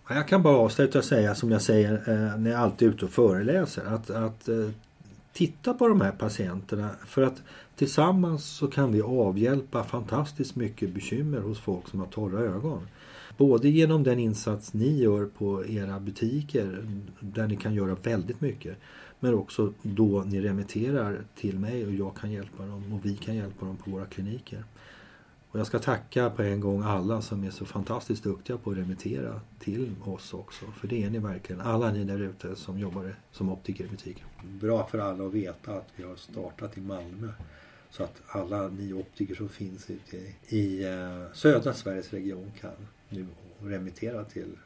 Jag 0.09 0.28
kan 0.28 0.42
bara 0.42 0.57
avsluta 0.57 0.98
och 0.98 1.05
säga 1.05 1.34
som 1.34 1.50
jag 1.50 1.62
säger 1.62 1.92
eh, 1.92 2.38
när 2.40 2.50
jag 2.50 2.61
alltid 2.61 2.88
är 2.88 2.92
ute 2.92 3.05
och 3.05 3.11
föreläser 3.11 3.84
att, 3.84 4.11
att 4.11 4.48
eh, 4.48 4.68
titta 5.32 5.74
på 5.74 5.88
de 5.88 6.00
här 6.00 6.12
patienterna 6.12 6.90
för 7.07 7.22
att 7.22 7.42
tillsammans 7.76 8.44
så 8.44 8.66
kan 8.66 8.92
vi 8.92 9.02
avhjälpa 9.02 9.84
fantastiskt 9.84 10.57
mycket 10.57 10.90
bekymmer 10.90 11.38
hos 11.38 11.61
folk 11.61 11.88
som 11.88 12.00
har 12.00 12.07
torra 12.07 12.40
ögon. 12.40 12.88
Både 13.36 13.68
genom 13.68 14.02
den 14.02 14.18
insats 14.18 14.74
ni 14.74 15.02
gör 15.02 15.26
på 15.26 15.66
era 15.66 16.00
butiker 16.00 16.86
där 17.20 17.46
ni 17.46 17.57
kan 17.57 17.74
göra 17.74 17.96
väldigt 18.02 18.40
mycket 18.40 18.76
men 19.25 19.35
också 19.35 19.72
då 19.83 20.25
ni 20.27 20.41
remitterar 20.41 21.25
till 21.35 21.59
mig 21.59 21.87
och 21.87 21.93
jag 21.93 22.16
kan 22.16 22.33
hjälpa 22.33 22.66
dem 22.66 22.93
och 22.93 23.05
vi 23.05 23.16
kan 23.16 23.37
hjälpa 23.37 23.66
dem 23.66 23.77
på 23.77 23.91
våra 23.91 24.07
kliniker. 24.07 24.64
Och 25.51 25.61
jag 25.61 25.66
ska 25.66 25.79
tacka 25.79 26.31
på 26.31 26.43
en 26.43 26.61
gång 26.61 26.83
alla 26.83 27.22
som 27.22 27.45
är 27.45 27.51
så 27.51 27.64
fantastiskt 27.64 28.25
duktiga 28.25 28.57
på 28.57 28.70
att 28.70 28.77
remittera 28.77 29.41
till 29.59 29.95
oss 30.05 30.35
också. 30.35 30.64
För 30.66 30.89
det 30.89 31.05
är 31.05 31.11
ni 31.11 31.18
verkligen. 31.18 31.61
Alla 31.61 31.93
ni 31.93 32.05
där 32.05 32.18
ute 32.18 32.57
som 32.57 32.79
jobbar 32.79 33.16
som 33.33 33.49
optiker 33.49 33.85
i 33.85 33.89
butik. 33.89 34.25
Bra 34.43 34.87
för 34.87 34.99
alla 34.99 35.27
att 35.27 35.33
veta 35.33 35.75
att 35.75 35.89
vi 35.97 36.05
har 36.05 36.16
startat 36.16 36.79
i 36.79 36.81
Malmö. 36.81 37.33
Så 37.91 38.03
att 38.03 38.22
alla 38.27 38.68
ni 38.68 38.93
optiker 38.93 39.35
som 39.35 39.49
finns 39.49 39.91
ute 39.91 40.16
i 40.49 40.85
eh, 40.85 41.33
södra 41.33 41.72
Sveriges 41.72 42.11
region 42.11 42.53
kan 42.61 42.89
nu 43.09 43.27
remittera 43.62 44.25
till 44.25 44.57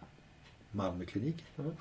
Malmökliniken. 0.71 1.47
Mm. 1.59 1.73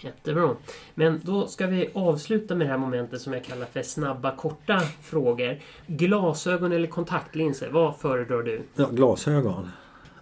Jättebra. 0.00 0.56
Men 0.94 1.20
då 1.24 1.46
ska 1.46 1.66
vi 1.66 1.90
avsluta 1.94 2.54
med 2.54 2.66
det 2.66 2.70
här 2.70 2.78
momentet 2.78 3.20
som 3.20 3.32
jag 3.32 3.44
kallar 3.44 3.66
för 3.66 3.82
snabba 3.82 4.36
korta 4.36 4.80
frågor. 5.02 5.58
Glasögon 5.86 6.72
eller 6.72 6.88
kontaktlinser, 6.88 7.70
vad 7.70 7.96
föredrar 7.96 8.42
du? 8.42 8.62
Ja, 8.74 8.88
glasögon. 8.92 9.70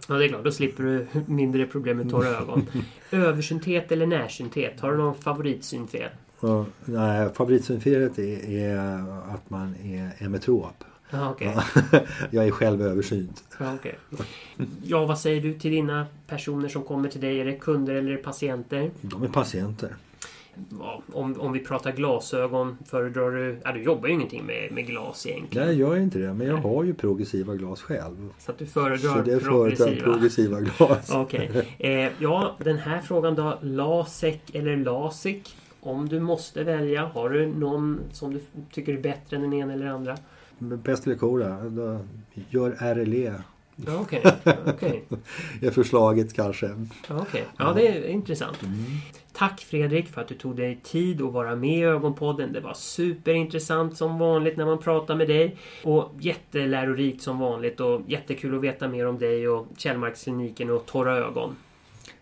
Ja, 0.07 0.15
det 0.15 0.25
är 0.25 0.29
klart. 0.29 0.43
Då 0.43 0.51
slipper 0.51 0.83
du 0.83 1.07
mindre 1.27 1.65
problem 1.65 1.97
med 1.97 2.11
torra 2.11 2.27
ögon. 2.27 2.69
Översynthet 3.11 3.91
eller 3.91 4.05
närsynthet? 4.05 4.79
Har 4.79 4.91
du 4.91 4.97
någon 4.97 5.15
favoritsynfel? 5.15 6.09
Ja, 6.39 6.65
nej, 6.85 7.29
favoritsynfelet 7.33 8.19
är, 8.19 8.49
är 8.49 8.99
att 9.35 9.49
man 9.49 9.75
är 9.75 10.25
emetrop. 10.25 10.83
Okay. 11.31 11.51
jag 12.31 12.47
är 12.47 12.51
själv 12.51 12.81
översynt. 12.81 13.43
Okay. 13.75 13.93
Ja, 14.83 15.05
vad 15.05 15.19
säger 15.19 15.41
du 15.41 15.53
till 15.53 15.71
dina 15.71 16.05
personer 16.27 16.69
som 16.69 16.83
kommer 16.83 17.09
till 17.09 17.21
dig? 17.21 17.39
Är 17.39 17.45
det 17.45 17.53
kunder 17.53 17.95
eller 17.95 18.11
det 18.11 18.17
patienter? 18.17 18.91
De 19.01 19.23
är 19.23 19.27
patienter. 19.27 19.95
Om, 21.13 21.41
om 21.41 21.53
vi 21.53 21.59
pratar 21.59 21.91
glasögon, 21.91 22.77
föredrar 22.85 23.31
du... 23.31 23.59
Ja, 23.63 23.71
du 23.71 23.83
jobbar 23.83 24.07
ju 24.07 24.13
ingenting 24.13 24.45
med, 24.45 24.71
med 24.71 24.87
glas 24.87 25.25
egentligen. 25.25 25.67
Nej, 25.67 25.79
jag 25.79 25.89
gör 25.89 25.97
inte 25.97 26.19
det. 26.19 26.33
Men 26.33 26.47
jag 26.47 26.57
har 26.57 26.83
ju 26.83 26.93
progressiva 26.93 27.55
glas 27.55 27.81
själv. 27.81 28.29
Så 28.39 28.51
att 28.51 28.57
du 28.57 28.65
föredrar 28.65 29.13
Så 29.13 29.21
det 29.21 29.39
progressiva? 29.39 30.03
progressiva 30.03 30.61
glas. 30.61 31.11
Okej. 31.11 31.49
Okay. 31.49 31.91
Eh, 31.91 32.11
ja, 32.19 32.55
den 32.59 32.77
här 32.77 33.01
frågan 33.01 33.35
då. 33.35 33.59
LASEK 33.61 34.55
eller 34.55 34.77
LASIK? 34.77 35.57
Om 35.79 36.09
du 36.09 36.19
måste 36.19 36.63
välja, 36.63 37.05
har 37.05 37.29
du 37.29 37.47
någon 37.47 37.99
som 38.11 38.33
du 38.33 38.41
tycker 38.71 38.93
är 38.93 39.01
bättre 39.01 39.35
än 39.35 39.41
den 39.41 39.53
ena 39.53 39.73
eller 39.73 39.85
andra? 39.85 40.17
Pest 40.83 41.07
eller 41.07 41.17
kolera, 41.17 41.71
gör 42.49 42.95
RLE. 42.95 43.33
Okej. 43.87 44.19
Okay. 44.19 44.53
okay. 44.73 45.01
är 45.61 45.71
förslaget 45.71 46.33
kanske. 46.33 46.69
Ja, 47.09 47.21
okay. 47.21 47.41
ja, 47.57 47.73
det 47.73 47.87
är 47.87 48.07
intressant. 48.07 48.63
Mm. 48.63 48.75
Tack 49.33 49.61
Fredrik 49.61 50.07
för 50.07 50.21
att 50.21 50.27
du 50.27 50.35
tog 50.35 50.55
dig 50.55 50.79
tid 50.83 51.21
att 51.21 51.33
vara 51.33 51.55
med 51.55 51.79
i 51.79 51.83
Ögonpodden. 51.83 52.53
Det 52.53 52.59
var 52.59 52.73
superintressant 52.73 53.97
som 53.97 54.19
vanligt 54.19 54.57
när 54.57 54.65
man 54.65 54.77
pratar 54.77 55.15
med 55.15 55.27
dig. 55.27 55.57
Och 55.83 56.11
jättelärorikt 56.19 57.21
som 57.21 57.39
vanligt 57.39 57.79
och 57.79 58.01
jättekul 58.07 58.55
att 58.55 58.61
veta 58.61 58.87
mer 58.87 59.07
om 59.07 59.17
dig 59.19 59.47
och 59.47 59.67
Källmarkskliniken 59.77 60.69
och 60.69 60.85
Torra 60.85 61.17
ögon. 61.17 61.55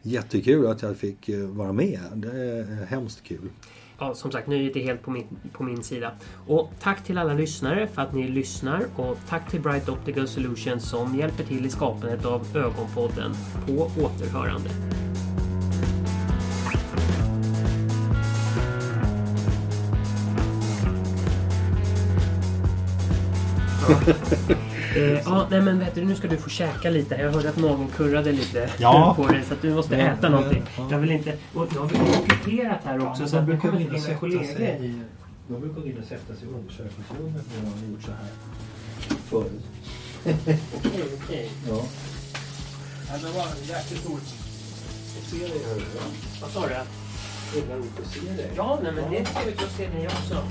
Jättekul 0.01 0.67
att 0.67 0.81
jag 0.81 0.97
fick 0.97 1.29
eh, 1.29 1.39
vara 1.39 1.73
med. 1.73 1.99
Det 2.13 2.31
är 2.31 2.85
hemskt 2.85 3.23
kul 3.23 3.49
ja, 4.03 4.13
som 4.13 4.31
sagt, 4.31 4.47
nöjet 4.47 4.75
är 4.75 4.83
helt 4.83 5.01
på 5.01 5.11
min, 5.11 5.27
på 5.53 5.63
min 5.63 5.83
sida. 5.83 6.11
Och 6.47 6.71
tack 6.79 7.03
till 7.03 7.17
alla 7.17 7.33
lyssnare 7.33 7.87
för 7.87 8.01
att 8.01 8.13
ni 8.13 8.27
lyssnar 8.27 8.81
och 8.95 9.17
tack 9.29 9.51
till 9.51 9.61
Bright 9.61 9.89
Optical 9.89 10.27
Solutions 10.27 10.89
som 10.89 11.15
hjälper 11.15 11.43
till 11.43 11.65
i 11.65 11.69
skapandet 11.69 12.25
av 12.25 12.57
Ögonpodden. 12.57 13.33
På 13.67 13.73
återhörande. 14.03 14.69
Eh, 24.95 25.21
ja, 25.25 25.47
nej 25.49 25.61
men 25.61 25.79
vet 25.79 25.95
du, 25.95 26.05
nu 26.05 26.15
ska 26.15 26.27
du 26.27 26.37
få 26.37 26.49
käka 26.49 26.89
lite. 26.89 27.15
Jag 27.15 27.31
hörde 27.31 27.49
att 27.49 27.57
magen 27.57 27.87
kurrade 27.95 28.31
lite 28.31 28.69
ja. 28.77 29.13
på 29.17 29.27
dig 29.27 29.43
så 29.47 29.53
att 29.53 29.61
du 29.61 29.73
måste 29.73 29.95
ja, 29.95 30.05
äta 30.05 30.29
någonting. 30.29 30.63
Ja. 30.77 30.87
Jag 30.91 30.99
vill 30.99 31.11
inte... 31.11 31.37
Och 31.53 31.67
jag 31.75 31.79
har 31.79 32.19
ockuperat 32.19 32.79
här 32.83 33.07
också 33.07 33.21
ja, 33.21 33.27
så 33.27 33.37
att 33.37 33.47
nu 33.47 33.57
kommer 33.57 33.81
inte 33.81 33.95
dina 33.95 34.15
kollegor. 34.19 34.61
I, 34.61 34.99
de 35.47 35.59
brukar 35.59 35.81
gå 35.81 35.87
in 35.87 35.97
och 35.97 36.05
sätta 36.05 36.35
sig 36.35 36.47
i 36.47 36.51
undersökningsrummet 36.53 37.45
när 37.55 37.61
de 37.61 37.85
har 37.85 37.91
gjort 37.91 38.03
så 38.03 38.11
här 38.11 38.29
förut. 39.29 39.63
Okej, 40.23 40.59
okej. 40.75 41.09
Okay. 41.25 41.47
Ja. 41.69 41.85
ja. 43.09 43.17
Det 43.17 43.37
var 43.37 43.77
jäkligt 43.77 44.09
roligt 44.09 44.35
att 45.17 45.29
se 45.29 45.37
dig. 45.37 45.61
Vad 46.41 46.51
sa 46.51 46.61
du? 46.61 46.75
Det 47.53 47.67
var 47.69 47.75
roligt 47.75 47.99
att 47.99 48.11
se 48.13 48.19
dig. 48.19 48.51
Ja, 48.55 48.79
nej, 48.83 48.91
men 48.91 49.11
det 49.11 49.17
är 49.17 49.25
trevligt 49.25 49.63
att 49.63 49.71
se 49.71 49.87
dig 49.87 50.07
också. 50.07 50.43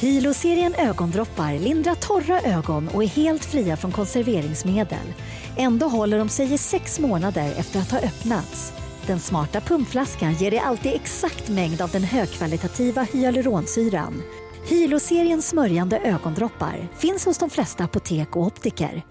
Hilo-serien 0.00 0.74
ögondroppar 0.74 1.58
lindrar 1.58 1.94
torra 1.94 2.40
ögon 2.40 2.88
och 2.88 3.04
är 3.04 3.08
helt 3.08 3.44
fria 3.44 3.76
från 3.76 3.92
konserveringsmedel. 3.92 5.14
Ändå 5.56 5.86
håller 5.86 6.18
de 6.18 6.28
sig 6.28 6.52
i 6.52 6.58
sex 6.58 6.98
månader 6.98 7.54
efter 7.58 7.80
att 7.80 7.90
ha 7.90 7.98
öppnats. 7.98 8.72
Den 9.06 9.20
smarta 9.20 9.60
pumpflaskan 9.60 10.32
ger 10.34 10.50
dig 10.50 10.60
alltid 10.60 10.94
exakt 10.94 11.48
mängd 11.48 11.80
av 11.80 11.90
den 11.90 12.04
högkvalitativa 12.04 13.02
hyaluronsyran. 13.02 14.22
Hyloseriens 14.68 15.48
smörjande 15.48 15.98
ögondroppar 15.98 16.88
finns 16.98 17.26
hos 17.26 17.38
de 17.38 17.50
flesta 17.50 17.84
apotek 17.84 18.36
och 18.36 18.46
optiker. 18.46 19.02